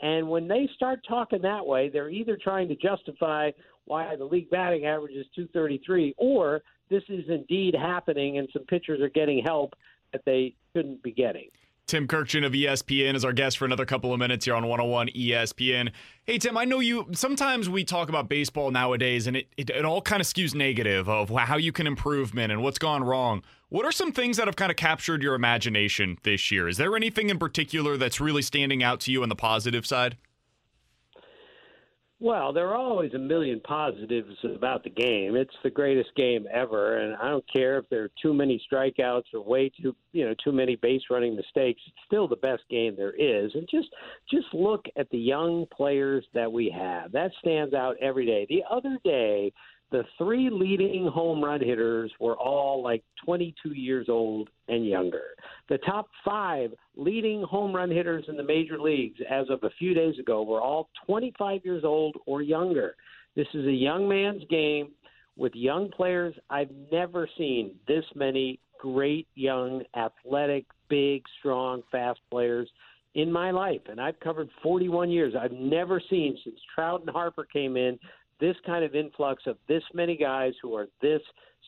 And 0.03 0.29
when 0.29 0.47
they 0.47 0.69
start 0.75 1.01
talking 1.09 1.41
that 1.43 1.65
way, 1.65 1.89
they're 1.89 2.11
either 2.11 2.37
trying 2.37 2.69
to 2.69 2.77
justify 2.77 3.51
why 3.87 4.15
the 4.17 4.25
league 4.25 4.51
batting 4.51 4.85
average 4.85 5.15
is 5.15 5.27
233 5.35 6.15
or 6.19 6.63
this 6.91 7.03
is 7.09 7.25
indeed 7.29 7.75
happening 7.75 8.39
and 8.39 8.49
some 8.53 8.65
pitchers 8.65 9.01
are 9.01 9.09
getting 9.09 9.43
help 9.43 9.75
that 10.13 10.23
they 10.27 10.55
shouldn't 10.75 11.03
be 11.03 11.13
getting. 11.13 11.49
Tim 11.87 12.09
Kurkjian 12.09 12.45
of 12.45 12.53
ESPN 12.53 13.15
is 13.15 13.25
our 13.25 13.33
guest 13.33 13.59
for 13.59 13.65
another 13.65 13.87
couple 13.87 14.13
of 14.13 14.19
minutes 14.19 14.45
here 14.45 14.57
on 14.57 14.67
101 14.67 15.07
ESPN. 15.11 15.93
Hey, 16.25 16.37
Tim, 16.37 16.57
I 16.57 16.65
know 16.65 16.81
you. 16.81 17.07
Sometimes 17.13 17.69
we 17.69 17.85
talk 17.85 18.09
about 18.09 18.29
baseball 18.29 18.73
nowadays, 18.73 19.29
and 19.29 19.37
it, 19.37 19.47
it, 19.57 19.71
it 19.71 19.85
all 19.85 20.03
kind 20.03 20.21
of 20.21 20.27
skews 20.27 20.53
negative 20.53 21.09
of 21.09 21.31
how 21.31 21.57
you 21.57 21.71
can 21.71 21.87
improvement 21.87 22.51
and 22.51 22.61
what's 22.61 22.81
gone 22.81 23.05
wrong. 23.05 23.45
What 23.69 23.87
are 23.87 23.93
some 23.93 24.11
things 24.11 24.37
that 24.37 24.49
have 24.49 24.57
kind 24.57 24.73
of 24.73 24.77
captured 24.77 25.23
your 25.23 25.37
imagination 25.37 26.19
this 26.25 26.51
year? 26.51 26.67
Is 26.69 26.77
there 26.77 26.97
anything 26.97 27.31
in 27.31 27.39
particular 27.39 27.97
that's 27.97 28.21
really 28.21 28.43
standing 28.43 28.83
out 28.83 28.99
to 29.03 29.13
you 29.13 29.23
on 29.23 29.29
the 29.29 29.37
positive 29.37 29.87
side? 29.87 30.17
Well, 32.19 32.55
there 32.55 32.69
are 32.69 32.77
always 32.77 33.13
a 33.13 33.19
million 33.19 33.61
positives 33.61 34.39
about 34.43 34.83
the 34.83 34.91
game. 34.91 35.37
It's 35.37 35.55
the 35.63 35.69
greatest 35.69 36.15
game 36.17 36.47
ever, 36.51 36.97
and 36.97 37.15
I 37.17 37.29
don't 37.29 37.45
care 37.53 37.77
if 37.77 37.87
there 37.91 38.05
are 38.05 38.11
too 38.23 38.33
many 38.33 38.59
strikeouts 38.73 39.35
or 39.35 39.43
way 39.43 39.69
too, 39.69 39.95
you 40.13 40.25
know, 40.25 40.35
too 40.43 40.53
many 40.53 40.77
base 40.77 41.03
running 41.11 41.37
mistakes. 41.37 41.83
It's 41.87 41.97
still 42.07 42.27
the 42.27 42.37
best 42.37 42.63
game 42.71 42.97
there 42.97 43.13
is. 43.13 43.55
And 43.55 43.69
just 43.71 43.89
just 44.31 44.47
look 44.55 44.87
at 44.97 45.11
the 45.11 45.19
young 45.19 45.67
players 45.67 46.25
that 46.33 46.51
we 46.51 46.71
have. 46.71 47.13
That 47.13 47.33
stands 47.41 47.75
out 47.75 47.97
every 48.01 48.25
day. 48.25 48.47
The 48.49 48.65
other 48.71 48.97
day, 49.05 49.53
the 49.91 50.05
three 50.19 50.51
leading 50.51 51.07
home 51.07 51.43
run 51.43 51.61
hitters 51.61 52.11
were 52.19 52.37
all 52.37 52.83
like 52.83 53.05
22 53.25 53.71
years 53.71 54.07
old 54.09 54.49
and 54.69 54.87
younger. 54.87 55.35
The 55.69 55.79
top 55.79 56.09
five 56.25 56.71
leading 56.97 57.43
home 57.43 57.75
run 57.75 57.91
hitters 57.91 58.25
in 58.29 58.37
the 58.37 58.43
major 58.43 58.81
leagues 58.81 59.21
as 59.31 59.47
of 59.49 59.63
a 59.63 59.71
few 59.79 59.95
days 59.95 60.19
ago 60.19 60.43
were 60.43 60.61
all 60.61 60.89
25 61.07 61.61
years 61.65 61.85
old 61.85 62.17
or 62.27 62.43
younger. 62.43 62.97
This 63.37 63.47
is 63.55 63.67
a 63.67 63.73
young 63.73 64.09
man's 64.09 64.43
game 64.51 64.89
with 65.37 65.55
young 65.55 65.91
players. 65.91 66.35
I've 66.51 66.71
never 66.91 67.29
seen 67.39 67.77
this 67.87 68.05
many 68.15 68.59
great 68.81 69.29
young, 69.35 69.83
athletic, 69.97 70.67
big, 70.89 71.23
strong, 71.39 71.83
fast 71.93 72.21
players 72.31 72.69
in 73.15 73.31
my 73.31 73.51
life. 73.51 73.81
And 73.89 74.01
I've 74.01 74.19
covered 74.21 74.49
41 74.63 75.11
years. 75.11 75.35
I've 75.39 75.53
never 75.53 76.03
seen 76.11 76.37
since 76.45 76.57
Trout 76.75 77.01
and 77.01 77.11
Harper 77.11 77.45
came 77.45 77.77
in 77.77 77.99
this 78.41 78.57
kind 78.65 78.85
of 78.85 78.95
influx 78.95 79.43
of 79.47 79.57
this 79.69 79.83
many 79.95 80.17
guys 80.17 80.53
who 80.63 80.75
are 80.75 80.89
this 81.01 81.21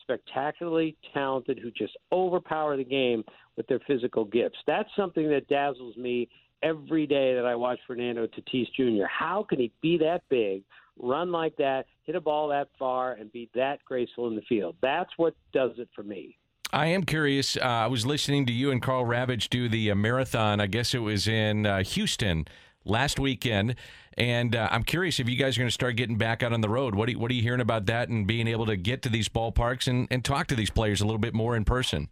spectacularly 0.03 0.95
talented, 1.13 1.59
who 1.59 1.71
just 1.71 1.95
overpower 2.11 2.77
the 2.77 2.83
game 2.83 3.23
with 3.57 3.67
their 3.67 3.79
physical 3.87 4.25
gifts. 4.25 4.57
That's 4.65 4.89
something 4.95 5.29
that 5.29 5.47
dazzles 5.47 5.97
me 5.97 6.29
every 6.63 7.07
day 7.07 7.35
that 7.35 7.45
I 7.45 7.55
watch 7.55 7.79
Fernando 7.87 8.27
Tatis 8.27 8.67
Jr. 8.75 9.05
How 9.07 9.45
can 9.47 9.59
he 9.59 9.71
be 9.81 9.97
that 9.97 10.21
big, 10.29 10.63
run 10.97 11.31
like 11.31 11.55
that, 11.57 11.85
hit 12.03 12.15
a 12.15 12.21
ball 12.21 12.47
that 12.49 12.69
far, 12.77 13.13
and 13.13 13.31
be 13.31 13.49
that 13.55 13.83
graceful 13.85 14.27
in 14.27 14.35
the 14.35 14.41
field? 14.43 14.75
That's 14.81 15.11
what 15.17 15.35
does 15.53 15.71
it 15.77 15.89
for 15.95 16.03
me. 16.03 16.37
I 16.71 16.87
am 16.87 17.03
curious. 17.03 17.57
Uh, 17.57 17.61
I 17.61 17.87
was 17.87 18.05
listening 18.05 18.45
to 18.45 18.53
you 18.53 18.69
and 18.69 18.81
Karl 18.81 19.03
Ravech 19.03 19.49
do 19.49 19.67
the 19.67 19.89
uh, 19.89 19.95
marathon. 19.95 20.59
I 20.59 20.67
guess 20.67 20.93
it 20.93 20.99
was 20.99 21.27
in 21.27 21.65
uh, 21.65 21.83
Houston 21.83 22.45
last 22.85 23.19
weekend. 23.19 23.75
And 24.17 24.55
uh, 24.55 24.67
I'm 24.71 24.83
curious 24.83 25.19
if 25.19 25.29
you 25.29 25.37
guys 25.37 25.55
are 25.55 25.61
going 25.61 25.69
to 25.69 25.73
start 25.73 25.95
getting 25.95 26.17
back 26.17 26.43
out 26.43 26.51
on 26.51 26.61
the 26.61 26.69
road. 26.69 26.93
What 26.93 27.07
are, 27.07 27.13
you, 27.13 27.19
what 27.19 27.31
are 27.31 27.33
you 27.33 27.41
hearing 27.41 27.61
about 27.61 27.85
that 27.85 28.09
and 28.09 28.27
being 28.27 28.47
able 28.47 28.65
to 28.65 28.75
get 28.75 29.01
to 29.03 29.09
these 29.09 29.29
ballparks 29.29 29.87
and, 29.87 30.07
and 30.11 30.25
talk 30.25 30.47
to 30.47 30.55
these 30.55 30.69
players 30.69 30.99
a 30.99 31.05
little 31.05 31.19
bit 31.19 31.33
more 31.33 31.55
in 31.55 31.63
person? 31.63 32.09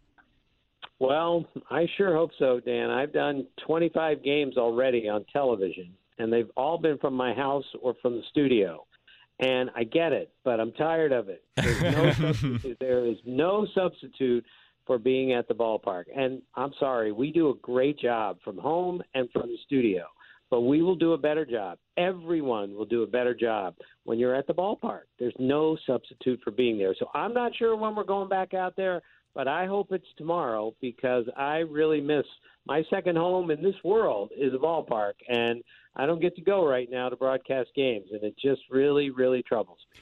Well, 1.00 1.46
I 1.70 1.86
sure 1.96 2.16
hope 2.16 2.30
so, 2.38 2.60
Dan. 2.60 2.90
I've 2.90 3.12
done 3.12 3.46
25 3.66 4.24
games 4.24 4.56
already 4.56 5.08
on 5.08 5.24
television, 5.32 5.92
and 6.18 6.32
they've 6.32 6.50
all 6.56 6.78
been 6.78 6.98
from 6.98 7.14
my 7.14 7.34
house 7.34 7.64
or 7.80 7.94
from 8.00 8.16
the 8.16 8.22
studio. 8.30 8.84
And 9.38 9.70
I 9.76 9.84
get 9.84 10.12
it, 10.12 10.32
but 10.42 10.58
I'm 10.58 10.72
tired 10.72 11.12
of 11.12 11.28
it. 11.28 11.44
No. 11.56 12.58
There 12.80 13.06
is 13.06 13.18
no 13.24 13.66
substitute 13.72 14.44
for 14.86 14.98
being 14.98 15.34
at 15.34 15.46
the 15.46 15.54
ballpark. 15.54 16.04
And 16.16 16.42
I'm 16.56 16.72
sorry, 16.80 17.12
we 17.12 17.30
do 17.30 17.50
a 17.50 17.54
great 17.56 18.00
job 18.00 18.38
from 18.42 18.58
home 18.58 19.00
and 19.14 19.30
from 19.30 19.42
the 19.42 19.58
studio 19.66 20.06
but 20.50 20.62
we 20.62 20.82
will 20.82 20.96
do 20.96 21.12
a 21.12 21.18
better 21.18 21.44
job. 21.44 21.78
Everyone 21.96 22.74
will 22.74 22.84
do 22.84 23.02
a 23.02 23.06
better 23.06 23.34
job 23.34 23.74
when 24.04 24.18
you're 24.18 24.34
at 24.34 24.46
the 24.46 24.54
ballpark. 24.54 25.02
There's 25.18 25.34
no 25.38 25.76
substitute 25.86 26.40
for 26.42 26.50
being 26.50 26.78
there. 26.78 26.94
So 26.98 27.08
I'm 27.14 27.34
not 27.34 27.54
sure 27.56 27.76
when 27.76 27.94
we're 27.94 28.04
going 28.04 28.28
back 28.28 28.54
out 28.54 28.74
there, 28.76 29.02
but 29.34 29.46
I 29.46 29.66
hope 29.66 29.92
it's 29.92 30.06
tomorrow 30.16 30.74
because 30.80 31.26
I 31.36 31.58
really 31.58 32.00
miss 32.00 32.24
my 32.66 32.82
second 32.90 33.16
home 33.16 33.50
in 33.50 33.62
this 33.62 33.74
world 33.84 34.30
is 34.36 34.52
a 34.52 34.58
ballpark, 34.58 35.14
and 35.28 35.62
I 35.96 36.06
don't 36.06 36.20
get 36.20 36.36
to 36.36 36.42
go 36.42 36.66
right 36.66 36.88
now 36.90 37.08
to 37.08 37.16
broadcast 37.16 37.70
games, 37.74 38.08
and 38.12 38.22
it 38.22 38.34
just 38.38 38.62
really, 38.70 39.10
really 39.10 39.42
troubles 39.42 39.78
me. 39.94 40.00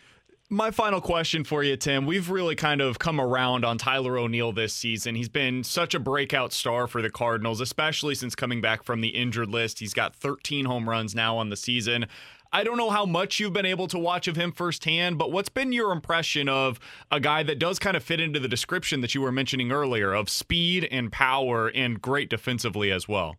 My 0.48 0.70
final 0.70 1.00
question 1.00 1.42
for 1.42 1.64
you, 1.64 1.76
Tim. 1.76 2.06
We've 2.06 2.30
really 2.30 2.54
kind 2.54 2.80
of 2.80 3.00
come 3.00 3.20
around 3.20 3.64
on 3.64 3.78
Tyler 3.78 4.16
O'Neill 4.16 4.52
this 4.52 4.72
season. 4.72 5.16
He's 5.16 5.28
been 5.28 5.64
such 5.64 5.92
a 5.92 5.98
breakout 5.98 6.52
star 6.52 6.86
for 6.86 7.02
the 7.02 7.10
Cardinals, 7.10 7.60
especially 7.60 8.14
since 8.14 8.36
coming 8.36 8.60
back 8.60 8.84
from 8.84 9.00
the 9.00 9.08
injured 9.08 9.48
list. 9.48 9.80
He's 9.80 9.92
got 9.92 10.14
13 10.14 10.64
home 10.66 10.88
runs 10.88 11.16
now 11.16 11.36
on 11.36 11.50
the 11.50 11.56
season. 11.56 12.06
I 12.52 12.62
don't 12.62 12.76
know 12.76 12.90
how 12.90 13.04
much 13.04 13.40
you've 13.40 13.54
been 13.54 13.66
able 13.66 13.88
to 13.88 13.98
watch 13.98 14.28
of 14.28 14.36
him 14.36 14.52
firsthand, 14.52 15.18
but 15.18 15.32
what's 15.32 15.48
been 15.48 15.72
your 15.72 15.90
impression 15.90 16.48
of 16.48 16.78
a 17.10 17.18
guy 17.18 17.42
that 17.42 17.58
does 17.58 17.80
kind 17.80 17.96
of 17.96 18.04
fit 18.04 18.20
into 18.20 18.38
the 18.38 18.46
description 18.46 19.00
that 19.00 19.16
you 19.16 19.22
were 19.22 19.32
mentioning 19.32 19.72
earlier 19.72 20.14
of 20.14 20.30
speed 20.30 20.86
and 20.92 21.10
power 21.10 21.72
and 21.74 22.00
great 22.00 22.30
defensively 22.30 22.92
as 22.92 23.08
well? 23.08 23.34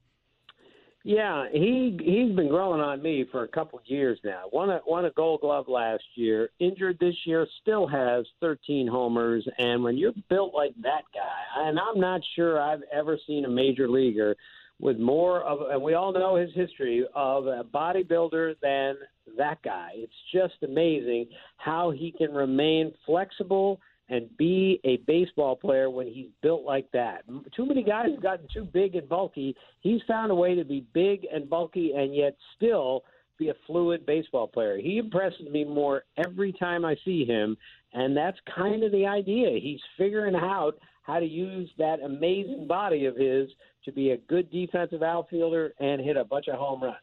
Yeah, 1.07 1.45
he 1.53 1.97
he's 2.03 2.35
been 2.35 2.49
growing 2.49 2.81
on 2.81 3.01
me 3.01 3.23
for 3.31 3.45
a 3.45 3.47
couple 3.47 3.79
of 3.79 3.85
years 3.87 4.19
now. 4.25 4.43
Won 4.51 4.69
a 4.69 4.81
won 4.85 5.05
a 5.05 5.11
Gold 5.11 5.39
Glove 5.39 5.69
last 5.69 6.03
year. 6.15 6.49
Injured 6.59 6.97
this 6.99 7.15
year, 7.25 7.47
still 7.61 7.87
has 7.87 8.25
13 8.41 8.89
homers. 8.89 9.47
And 9.57 9.85
when 9.85 9.95
you're 9.95 10.11
built 10.29 10.53
like 10.53 10.73
that 10.81 11.03
guy, 11.13 11.65
and 11.65 11.79
I'm 11.79 12.01
not 12.01 12.19
sure 12.35 12.61
I've 12.61 12.81
ever 12.91 13.17
seen 13.25 13.45
a 13.45 13.49
major 13.49 13.87
leaguer 13.89 14.35
with 14.81 14.99
more 14.99 15.43
of, 15.43 15.59
and 15.71 15.81
we 15.81 15.93
all 15.93 16.11
know 16.11 16.35
his 16.35 16.49
history 16.53 17.05
of 17.15 17.47
a 17.47 17.63
bodybuilder 17.63 18.55
than 18.61 18.95
that 19.37 19.63
guy. 19.63 19.91
It's 19.93 20.11
just 20.33 20.61
amazing 20.61 21.27
how 21.55 21.89
he 21.89 22.11
can 22.11 22.33
remain 22.33 22.91
flexible 23.05 23.79
and 24.09 24.35
be 24.37 24.79
a 24.83 24.97
baseball 25.05 25.55
player 25.55 25.89
when 25.89 26.07
he's 26.07 26.29
built 26.41 26.63
like 26.63 26.89
that. 26.91 27.23
Too 27.55 27.65
many 27.65 27.83
guys 27.83 28.07
have 28.11 28.23
gotten 28.23 28.47
too 28.53 28.63
big 28.63 28.95
and 28.95 29.07
bulky. 29.07 29.55
He's 29.81 30.01
found 30.07 30.31
a 30.31 30.35
way 30.35 30.55
to 30.55 30.63
be 30.63 30.85
big 30.93 31.27
and 31.31 31.49
bulky 31.49 31.93
and 31.95 32.15
yet 32.15 32.35
still 32.55 33.03
be 33.37 33.49
a 33.49 33.53
fluid 33.65 34.05
baseball 34.05 34.47
player. 34.47 34.77
He 34.77 34.97
impresses 34.97 35.47
me 35.51 35.63
more 35.63 36.03
every 36.17 36.53
time 36.53 36.85
I 36.85 36.95
see 37.05 37.25
him, 37.25 37.55
and 37.93 38.15
that's 38.15 38.37
kind 38.55 38.83
of 38.83 38.91
the 38.91 39.05
idea. 39.05 39.59
He's 39.59 39.81
figuring 39.97 40.35
out 40.35 40.77
how 41.03 41.19
to 41.19 41.25
use 41.25 41.69
that 41.77 42.01
amazing 42.01 42.67
body 42.67 43.05
of 43.05 43.15
his 43.15 43.49
to 43.85 43.91
be 43.91 44.11
a 44.11 44.17
good 44.17 44.51
defensive 44.51 45.03
outfielder 45.03 45.73
and 45.79 46.01
hit 46.01 46.17
a 46.17 46.23
bunch 46.23 46.47
of 46.47 46.55
home 46.55 46.83
runs. 46.83 46.97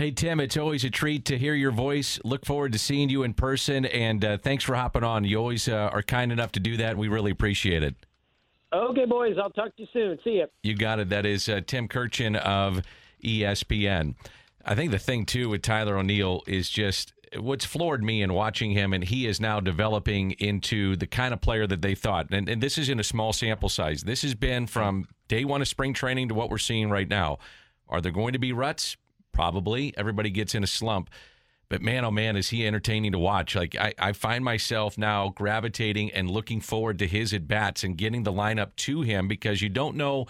Hey, 0.00 0.12
Tim, 0.12 0.40
it's 0.40 0.56
always 0.56 0.82
a 0.84 0.88
treat 0.88 1.26
to 1.26 1.36
hear 1.36 1.52
your 1.52 1.72
voice. 1.72 2.18
Look 2.24 2.46
forward 2.46 2.72
to 2.72 2.78
seeing 2.78 3.10
you 3.10 3.22
in 3.22 3.34
person, 3.34 3.84
and 3.84 4.24
uh, 4.24 4.38
thanks 4.38 4.64
for 4.64 4.74
hopping 4.74 5.04
on. 5.04 5.24
You 5.24 5.36
always 5.36 5.68
uh, 5.68 5.90
are 5.92 6.00
kind 6.00 6.32
enough 6.32 6.52
to 6.52 6.60
do 6.60 6.78
that. 6.78 6.96
We 6.96 7.08
really 7.08 7.30
appreciate 7.30 7.82
it. 7.82 7.94
Okay, 8.72 9.04
boys, 9.04 9.36
I'll 9.36 9.50
talk 9.50 9.76
to 9.76 9.82
you 9.82 9.88
soon. 9.92 10.18
See 10.24 10.36
you. 10.36 10.46
You 10.62 10.74
got 10.74 11.00
it. 11.00 11.10
That 11.10 11.26
is 11.26 11.50
uh, 11.50 11.60
Tim 11.66 11.86
Kurkjian 11.86 12.36
of 12.36 12.80
ESPN. 13.22 14.14
I 14.64 14.74
think 14.74 14.90
the 14.90 14.98
thing, 14.98 15.26
too, 15.26 15.50
with 15.50 15.60
Tyler 15.60 15.98
O'Neill 15.98 16.44
is 16.46 16.70
just 16.70 17.12
what's 17.36 17.66
floored 17.66 18.02
me 18.02 18.22
in 18.22 18.32
watching 18.32 18.70
him, 18.70 18.94
and 18.94 19.04
he 19.04 19.26
is 19.26 19.38
now 19.38 19.60
developing 19.60 20.30
into 20.30 20.96
the 20.96 21.06
kind 21.06 21.34
of 21.34 21.42
player 21.42 21.66
that 21.66 21.82
they 21.82 21.94
thought. 21.94 22.28
And, 22.30 22.48
and 22.48 22.62
this 22.62 22.78
is 22.78 22.88
in 22.88 23.00
a 23.00 23.04
small 23.04 23.34
sample 23.34 23.68
size. 23.68 24.04
This 24.04 24.22
has 24.22 24.34
been 24.34 24.66
from 24.66 25.08
day 25.28 25.44
one 25.44 25.60
of 25.60 25.68
spring 25.68 25.92
training 25.92 26.30
to 26.30 26.34
what 26.34 26.48
we're 26.48 26.56
seeing 26.56 26.88
right 26.88 27.06
now. 27.06 27.38
Are 27.86 28.00
there 28.00 28.12
going 28.12 28.32
to 28.32 28.38
be 28.38 28.54
ruts? 28.54 28.96
Probably. 29.32 29.94
Everybody 29.96 30.30
gets 30.30 30.54
in 30.54 30.62
a 30.62 30.66
slump. 30.66 31.10
But 31.68 31.82
man, 31.82 32.04
oh 32.04 32.10
man, 32.10 32.36
is 32.36 32.50
he 32.50 32.66
entertaining 32.66 33.12
to 33.12 33.18
watch. 33.18 33.54
Like, 33.54 33.76
I, 33.76 33.94
I 33.96 34.12
find 34.12 34.44
myself 34.44 34.98
now 34.98 35.28
gravitating 35.28 36.10
and 36.10 36.28
looking 36.28 36.60
forward 36.60 36.98
to 36.98 37.06
his 37.06 37.32
at 37.32 37.46
bats 37.46 37.84
and 37.84 37.96
getting 37.96 38.24
the 38.24 38.32
lineup 38.32 38.74
to 38.76 39.02
him 39.02 39.28
because 39.28 39.62
you 39.62 39.68
don't 39.68 39.96
know 39.96 40.26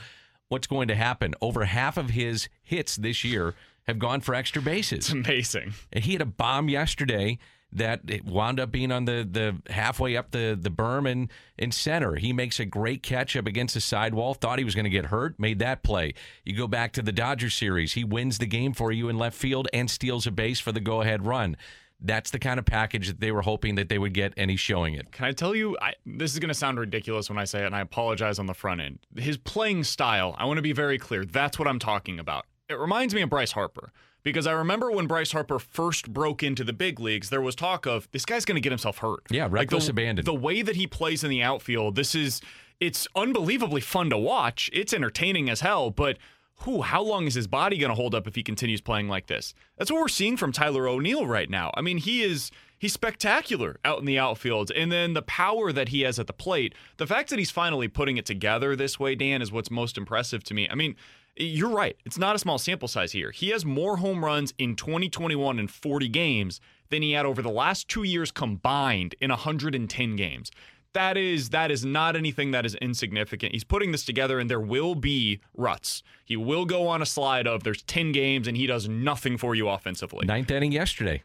what's 0.49 0.67
going 0.67 0.89
to 0.89 0.95
happen. 0.95 1.35
Over 1.41 1.65
half 1.65 1.97
of 1.97 2.11
his 2.11 2.51
hits 2.63 2.97
this 2.97 3.25
year 3.25 3.55
have 3.87 3.99
gone 3.99 4.21
for 4.21 4.35
extra 4.35 4.61
bases. 4.61 4.99
It's 4.99 5.11
amazing. 5.11 5.73
And 5.93 6.05
he 6.05 6.13
had 6.13 6.21
a 6.21 6.27
bomb 6.27 6.69
yesterday 6.69 7.39
that 7.73 8.01
wound 8.25 8.59
up 8.59 8.71
being 8.71 8.91
on 8.91 9.05
the, 9.05 9.27
the 9.31 9.73
halfway 9.73 10.17
up 10.17 10.33
the, 10.33 10.59
the 10.61 10.71
berm 10.71 11.11
and 11.11 11.31
in 11.57 11.71
center. 11.71 12.17
He 12.17 12.33
makes 12.33 12.59
a 12.59 12.65
great 12.65 13.03
catch 13.03 13.37
up 13.37 13.47
against 13.47 13.75
the 13.75 13.81
sidewall. 13.81 14.35
Thought 14.35 14.59
he 14.59 14.65
was 14.65 14.75
going 14.75 14.85
to 14.85 14.91
get 14.91 15.07
hurt, 15.07 15.39
made 15.39 15.59
that 15.61 15.83
play. 15.83 16.15
You 16.45 16.57
go 16.57 16.67
back 16.67 16.93
to 16.93 17.03
the 17.03 17.13
Dodgers 17.13 17.55
series. 17.55 17.93
He 17.93 18.05
wins 18.05 18.39
the 18.39 18.47
game 18.47 18.73
for 18.73 18.91
you 18.93 19.09
in 19.09 19.19
left 19.19 19.37
field 19.37 19.69
and 19.73 19.91
steals 19.91 20.27
a 20.27 20.31
base 20.31 20.59
for 20.61 20.73
the 20.73 20.81
go 20.81 21.01
ahead 21.01 21.25
run. 21.25 21.57
That's 22.03 22.31
the 22.31 22.39
kind 22.39 22.59
of 22.59 22.65
package 22.65 23.09
that 23.09 23.21
they 23.21 23.31
were 23.31 23.43
hoping 23.43 23.75
that 23.75 23.91
they 23.91 23.99
would 23.99 24.15
get, 24.15 24.33
and 24.39 24.51
he's 24.51 24.59
showing 24.59 24.95
it. 24.95 25.13
Can 25.13 25.27
I 25.27 25.33
tell 25.33 25.55
you, 25.55 25.77
I, 25.83 25.93
this 26.07 26.33
is 26.33 26.39
going 26.39 26.49
to 26.49 26.55
sound 26.55 26.81
ridiculous 26.81 27.29
when 27.29 27.39
I 27.39 27.45
say 27.45 27.63
it, 27.63 27.67
and 27.67 27.77
I 27.77 27.81
apologize 27.81 28.39
on 28.39 28.47
the 28.47 28.55
front 28.55 28.81
end. 28.81 29.01
His 29.17 29.37
playing 29.37 29.85
style, 29.85 30.35
I 30.39 30.47
want 30.47 30.57
to 30.57 30.63
be 30.63 30.73
very 30.73 30.97
clear. 30.97 31.27
That's 31.27 31.59
what 31.59 31.69
I'm 31.69 31.79
talking 31.79 32.19
about. 32.19 32.47
It 32.71 32.79
reminds 32.79 33.15
me 33.15 33.21
of 33.21 33.29
Bryce 33.29 33.53
Harper 33.53 33.93
because 34.23 34.47
I 34.47 34.53
remember 34.53 34.91
when 34.91 35.07
Bryce 35.07 35.33
Harper 35.33 35.59
first 35.59 36.13
broke 36.13 36.43
into 36.43 36.65
the 36.65 36.73
big 36.73 37.01
leagues, 37.01 37.31
there 37.31 37.41
was 37.41 37.55
talk 37.55 37.87
of 37.87 38.09
this 38.13 38.25
guy's 38.25 38.45
going 38.45 38.57
to 38.57 38.61
get 38.61 38.73
himself 38.73 38.99
hurt. 38.99 39.21
Yeah, 39.31 39.49
reckless 39.51 39.87
the, 39.87 39.93
abandon. 39.93 40.25
The 40.25 40.35
way 40.35 40.63
that 40.63 40.77
he 40.77 40.87
plays 40.87 41.25
in 41.25 41.31
the 41.31 41.43
outfield, 41.43 41.97
this 41.97 42.15
is 42.15 42.41
it's 42.81 43.07
unbelievably 43.15 43.83
fun 43.83 44.11
to 44.11 44.19
watch. 44.19 44.71
It's 44.73 44.93
entertaining 44.93 45.51
as 45.51 45.61
hell, 45.61 45.91
but 45.91 46.19
who 46.61 46.83
how 46.83 47.03
long 47.03 47.27
is 47.27 47.35
his 47.35 47.47
body 47.47 47.79
going 47.79 47.91
to 47.91 47.95
hold 47.95 48.15
up 48.15 48.27
if 48.27 48.35
he 48.35 48.43
continues 48.43 48.81
playing 48.81 49.09
like 49.09 49.27
this? 49.27 49.55
That's 49.79 49.91
what 49.91 50.01
we're 50.01 50.09
seeing 50.09 50.37
from 50.37 50.53
Tyler 50.53 50.89
O'Neill 50.89 51.27
right 51.27 51.49
now. 51.49 51.71
I 51.75 51.81
mean, 51.81 51.99
he 51.99 52.23
is 52.23 52.51
he's 52.79 52.93
spectacular 52.93 53.79
out 53.85 53.99
in 53.99 54.05
the 54.05 54.19
outfield 54.19 54.71
and 54.75 54.91
then 54.91 55.15
the 55.15 55.23
power 55.23 55.73
that 55.73 55.89
he 55.89 56.03
has 56.03 56.19
at 56.19 56.27
the 56.27 56.33
plate. 56.33 56.75
The 56.97 57.07
fact 57.07 57.31
that 57.31 57.39
he's 57.39 57.51
finally 57.51 57.89
putting 57.89 58.17
it 58.17 58.27
together 58.27 58.77
this 58.77 58.99
way, 58.99 59.15
Dan, 59.15 59.43
is 59.43 59.53
what's 59.53 59.71
most 59.71 59.97
impressive 59.97 60.45
to 60.45 60.55
me. 60.55 60.69
I 60.69 60.75
mean, 60.75 60.97
you're 61.37 61.71
right. 61.71 61.97
It's 62.05 62.19
not 62.19 62.37
a 62.37 62.39
small 62.39 62.59
sample 62.59 62.89
size 62.89 63.13
here. 63.13 63.31
He 63.31 63.49
has 63.51 63.65
more 63.65 63.97
home 63.97 64.25
runs 64.25 64.53
in 64.59 64.77
2021 64.77 65.59
in 65.59 65.69
40 65.69 66.09
games 66.09 66.61
than 66.91 67.03
he 67.03 67.13
had 67.13 67.25
over 67.27 67.41
the 67.43 67.51
last 67.51 67.89
2 67.89 68.03
years 68.03 68.31
combined 68.31 69.15
in 69.21 69.31
110 69.31 70.17
games. 70.17 70.51
That 70.93 71.17
is 71.17 71.51
that 71.51 71.71
is 71.71 71.85
not 71.85 72.17
anything 72.17 72.51
that 72.51 72.67
is 72.67 72.75
insignificant. 72.77 73.53
He's 73.53 73.63
putting 73.63 73.93
this 73.93 74.05
together 74.05 74.41
and 74.41 74.51
there 74.51 74.61
will 74.61 74.97
be 74.97 75.41
ruts. 75.57 76.03
He 76.25 76.37
will 76.37 76.65
go 76.65 76.89
on 76.89 77.01
a 77.01 77.07
slide 77.07 77.47
of 77.47 77.63
there's 77.63 77.83
10 77.83 78.11
games 78.11 78.49
and 78.49 78.57
he 78.57 78.67
does 78.67 78.89
nothing 78.89 79.39
for 79.39 79.55
you 79.55 79.69
offensively. 79.69 80.27
Ninth 80.27 80.51
inning 80.51 80.73
yesterday. 80.73 81.23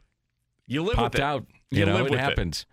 You 0.68 0.84
live 0.84 0.96
Popped 0.98 1.16
with 1.16 1.20
it. 1.20 1.24
out. 1.24 1.46
You, 1.72 1.80
You 1.80 1.86
know, 1.88 1.94
live 1.94 2.06
it 2.08 2.12
with 2.12 2.20
it. 2.20 2.66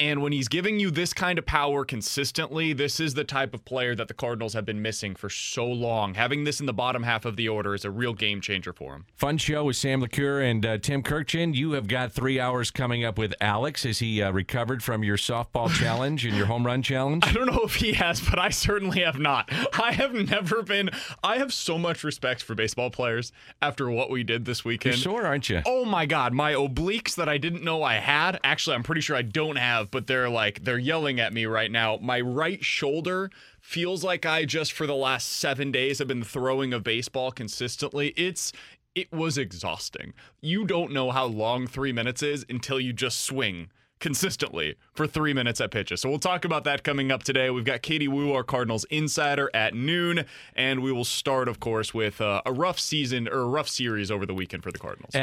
And 0.00 0.22
when 0.22 0.32
he's 0.32 0.46
giving 0.46 0.78
you 0.78 0.92
this 0.92 1.12
kind 1.12 1.40
of 1.40 1.46
power 1.46 1.84
consistently, 1.84 2.72
this 2.72 3.00
is 3.00 3.14
the 3.14 3.24
type 3.24 3.52
of 3.52 3.64
player 3.64 3.96
that 3.96 4.06
the 4.06 4.14
Cardinals 4.14 4.52
have 4.54 4.64
been 4.64 4.80
missing 4.80 5.16
for 5.16 5.28
so 5.28 5.66
long. 5.66 6.14
Having 6.14 6.44
this 6.44 6.60
in 6.60 6.66
the 6.66 6.72
bottom 6.72 7.02
half 7.02 7.24
of 7.24 7.34
the 7.34 7.48
order 7.48 7.74
is 7.74 7.84
a 7.84 7.90
real 7.90 8.14
game 8.14 8.40
changer 8.40 8.72
for 8.72 8.94
him. 8.94 9.06
Fun 9.16 9.38
show 9.38 9.64
with 9.64 9.76
Sam 9.76 10.00
LeCure 10.00 10.48
and 10.48 10.64
uh, 10.64 10.78
Tim 10.78 11.02
Kurkjian. 11.02 11.52
You 11.52 11.72
have 11.72 11.88
got 11.88 12.12
three 12.12 12.38
hours 12.38 12.70
coming 12.70 13.04
up 13.04 13.18
with 13.18 13.34
Alex. 13.40 13.84
Is 13.84 13.98
he 13.98 14.22
uh, 14.22 14.30
recovered 14.30 14.84
from 14.84 15.02
your 15.02 15.16
softball 15.16 15.68
challenge 15.80 16.24
and 16.24 16.36
your 16.36 16.46
home 16.46 16.64
run 16.64 16.80
challenge? 16.80 17.24
I 17.26 17.32
don't 17.32 17.46
know 17.46 17.62
if 17.64 17.74
he 17.74 17.94
has, 17.94 18.20
but 18.20 18.38
I 18.38 18.50
certainly 18.50 19.00
have 19.00 19.18
not. 19.18 19.50
I 19.80 19.92
have 19.92 20.12
never 20.14 20.62
been. 20.62 20.90
I 21.24 21.38
have 21.38 21.52
so 21.52 21.76
much 21.76 22.04
respect 22.04 22.42
for 22.42 22.54
baseball 22.54 22.90
players 22.90 23.32
after 23.60 23.90
what 23.90 24.10
we 24.10 24.22
did 24.22 24.44
this 24.44 24.64
You're 24.64 24.70
weekend. 24.70 24.98
sore, 24.98 25.26
aren't 25.26 25.48
you? 25.50 25.62
Oh 25.66 25.84
my 25.84 26.06
God, 26.06 26.32
my 26.32 26.52
obliques 26.52 27.16
that 27.16 27.28
I 27.28 27.38
didn't 27.38 27.64
know 27.64 27.82
I 27.82 27.94
had. 27.94 28.38
Actually, 28.44 28.76
I'm 28.76 28.84
pretty 28.84 29.00
sure 29.00 29.16
I 29.16 29.22
don't 29.22 29.56
have, 29.56 29.87
but 29.90 30.06
they're 30.06 30.28
like, 30.28 30.64
they're 30.64 30.78
yelling 30.78 31.20
at 31.20 31.32
me 31.32 31.46
right 31.46 31.70
now. 31.70 31.98
My 32.00 32.20
right 32.20 32.64
shoulder 32.64 33.30
feels 33.60 34.04
like 34.04 34.26
I 34.26 34.44
just 34.44 34.72
for 34.72 34.86
the 34.86 34.94
last 34.94 35.28
seven 35.28 35.70
days 35.72 35.98
have 35.98 36.08
been 36.08 36.24
throwing 36.24 36.72
a 36.72 36.80
baseball 36.80 37.30
consistently. 37.30 38.08
It's. 38.16 38.52
It 38.94 39.12
was 39.12 39.38
exhausting. 39.38 40.12
You 40.40 40.64
don't 40.64 40.90
know 40.90 41.12
how 41.12 41.26
long 41.26 41.68
three 41.68 41.92
minutes 41.92 42.20
is 42.20 42.44
until 42.48 42.80
you 42.80 42.92
just 42.92 43.20
swing 43.20 43.70
consistently 44.00 44.74
for 44.92 45.06
three 45.06 45.32
minutes 45.32 45.60
at 45.60 45.70
pitches. 45.70 46.00
So 46.00 46.08
we'll 46.08 46.18
talk 46.18 46.44
about 46.44 46.64
that 46.64 46.82
coming 46.82 47.12
up 47.12 47.22
today. 47.22 47.48
We've 47.50 47.64
got 47.64 47.82
Katie 47.82 48.08
Woo, 48.08 48.32
our 48.32 48.42
Cardinals 48.42 48.84
insider, 48.90 49.50
at 49.54 49.72
noon, 49.74 50.24
and 50.56 50.82
we 50.82 50.90
will 50.90 51.04
start, 51.04 51.46
of 51.46 51.60
course, 51.60 51.94
with 51.94 52.20
uh, 52.20 52.42
a 52.44 52.52
rough 52.52 52.80
season 52.80 53.28
or 53.28 53.40
a 53.40 53.46
rough 53.46 53.68
series 53.68 54.10
over 54.10 54.26
the 54.26 54.34
weekend 54.34 54.64
for 54.64 54.72
the 54.72 54.78
Cardinals. 54.78 55.14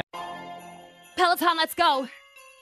Peloton, 1.16 1.56
let's 1.58 1.74
go. 1.74 2.08